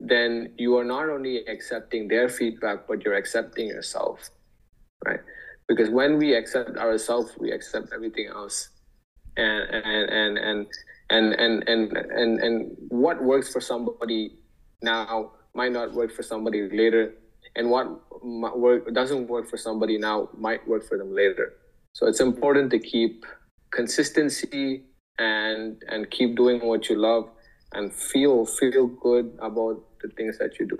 then 0.00 0.54
you 0.56 0.76
are 0.76 0.84
not 0.84 1.08
only 1.08 1.44
accepting 1.46 2.06
their 2.08 2.28
feedback 2.28 2.86
but 2.86 3.04
you're 3.04 3.16
accepting 3.16 3.66
yourself 3.66 4.30
right? 5.04 5.20
Because 5.66 5.90
when 5.90 6.18
we 6.18 6.34
accept 6.34 6.76
ourselves 6.76 7.32
we 7.38 7.52
accept 7.52 7.92
everything 7.92 8.28
else. 8.28 8.70
And 9.36 9.70
and 9.70 10.10
and 10.10 10.38
and 10.38 10.66
and 11.10 11.34
and 11.34 11.68
and, 11.68 11.96
and, 11.96 12.40
and 12.40 12.76
what 12.88 13.22
works 13.22 13.52
for 13.52 13.60
somebody 13.60 14.38
now 14.82 15.32
might 15.54 15.72
not 15.72 15.92
work 15.94 16.12
for 16.12 16.22
somebody 16.22 16.68
later 16.70 17.14
and 17.54 17.70
what 17.70 17.86
work 18.22 18.92
doesn't 18.92 19.28
work 19.28 19.48
for 19.48 19.56
somebody 19.56 19.98
now 19.98 20.28
might 20.36 20.66
work 20.66 20.84
for 20.88 20.98
them 20.98 21.14
later. 21.14 21.54
So 21.92 22.06
it's 22.06 22.20
important 22.20 22.70
to 22.72 22.78
keep 22.78 23.24
consistency 23.70 24.84
and 25.18 25.82
and 25.88 26.10
keep 26.10 26.36
doing 26.36 26.60
what 26.66 26.88
you 26.88 26.96
love 26.96 27.28
and 27.72 27.92
feel 27.92 28.46
feel 28.46 28.86
good 28.86 29.36
about 29.40 29.82
the 30.02 30.08
things 30.08 30.38
that 30.38 30.58
you 30.58 30.66
do. 30.66 30.78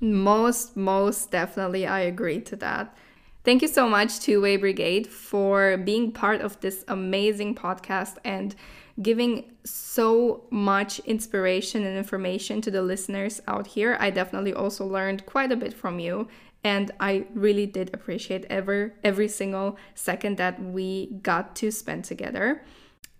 Most 0.00 0.76
most 0.76 1.30
definitely 1.30 1.86
i 1.86 2.00
agree 2.00 2.40
to 2.40 2.56
that. 2.56 2.96
Thank 3.42 3.62
you 3.62 3.68
so 3.68 3.88
much 3.88 4.20
two 4.20 4.40
way 4.40 4.56
brigade 4.56 5.06
for 5.06 5.76
being 5.76 6.12
part 6.12 6.40
of 6.40 6.60
this 6.60 6.84
amazing 6.88 7.54
podcast 7.54 8.16
and 8.24 8.54
giving 9.00 9.52
so 9.64 10.44
much 10.50 10.98
inspiration 11.00 11.84
and 11.84 11.96
information 11.96 12.60
to 12.60 12.70
the 12.70 12.82
listeners 12.82 13.40
out 13.48 13.68
here. 13.68 13.96
I 13.98 14.10
definitely 14.10 14.52
also 14.52 14.84
learned 14.84 15.24
quite 15.24 15.52
a 15.52 15.56
bit 15.56 15.72
from 15.72 15.98
you 15.98 16.28
and 16.62 16.90
I 17.00 17.26
really 17.34 17.66
did 17.66 17.90
appreciate 17.94 18.44
ever 18.50 18.94
every 19.02 19.28
single 19.28 19.78
second 19.94 20.36
that 20.36 20.62
we 20.62 21.18
got 21.22 21.56
to 21.56 21.70
spend 21.70 22.04
together. 22.04 22.62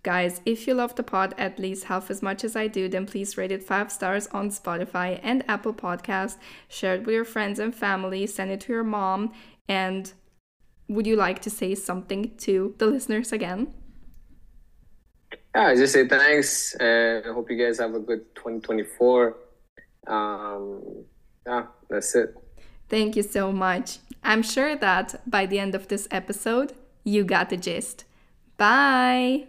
Guys, 0.03 0.41
if 0.45 0.67
you 0.67 0.73
love 0.73 0.95
the 0.95 1.03
pod 1.03 1.35
at 1.37 1.59
least 1.59 1.83
half 1.85 2.09
as 2.09 2.23
much 2.23 2.43
as 2.43 2.55
I 2.55 2.67
do, 2.67 2.89
then 2.89 3.05
please 3.05 3.37
rate 3.37 3.51
it 3.51 3.61
five 3.61 3.91
stars 3.91 4.25
on 4.27 4.49
Spotify 4.49 5.19
and 5.21 5.43
Apple 5.47 5.73
Podcast. 5.73 6.37
Share 6.67 6.95
it 6.95 7.05
with 7.05 7.13
your 7.13 7.25
friends 7.25 7.59
and 7.59 7.73
family. 7.73 8.25
Send 8.25 8.49
it 8.49 8.61
to 8.61 8.73
your 8.73 8.83
mom. 8.83 9.31
And 9.67 10.11
would 10.87 11.05
you 11.05 11.15
like 11.15 11.39
to 11.43 11.51
say 11.51 11.75
something 11.75 12.35
to 12.37 12.73
the 12.79 12.87
listeners 12.87 13.31
again? 13.31 13.73
Yeah, 15.53 15.67
I 15.67 15.75
just 15.75 15.93
say 15.93 16.07
thanks. 16.07 16.75
And 16.79 17.23
I 17.25 17.31
hope 17.31 17.51
you 17.51 17.63
guys 17.63 17.77
have 17.77 17.93
a 17.93 17.99
good 17.99 18.33
2024. 18.35 19.37
Um, 20.07 21.05
yeah, 21.45 21.67
that's 21.89 22.15
it. 22.15 22.33
Thank 22.91 23.15
you 23.15 23.23
so 23.23 23.53
much. 23.53 23.99
I'm 24.21 24.43
sure 24.43 24.75
that 24.75 25.21
by 25.25 25.45
the 25.45 25.59
end 25.59 25.75
of 25.75 25.87
this 25.87 26.09
episode, 26.11 26.73
you 27.05 27.23
got 27.23 27.49
the 27.49 27.55
gist. 27.55 28.03
Bye! 28.57 29.47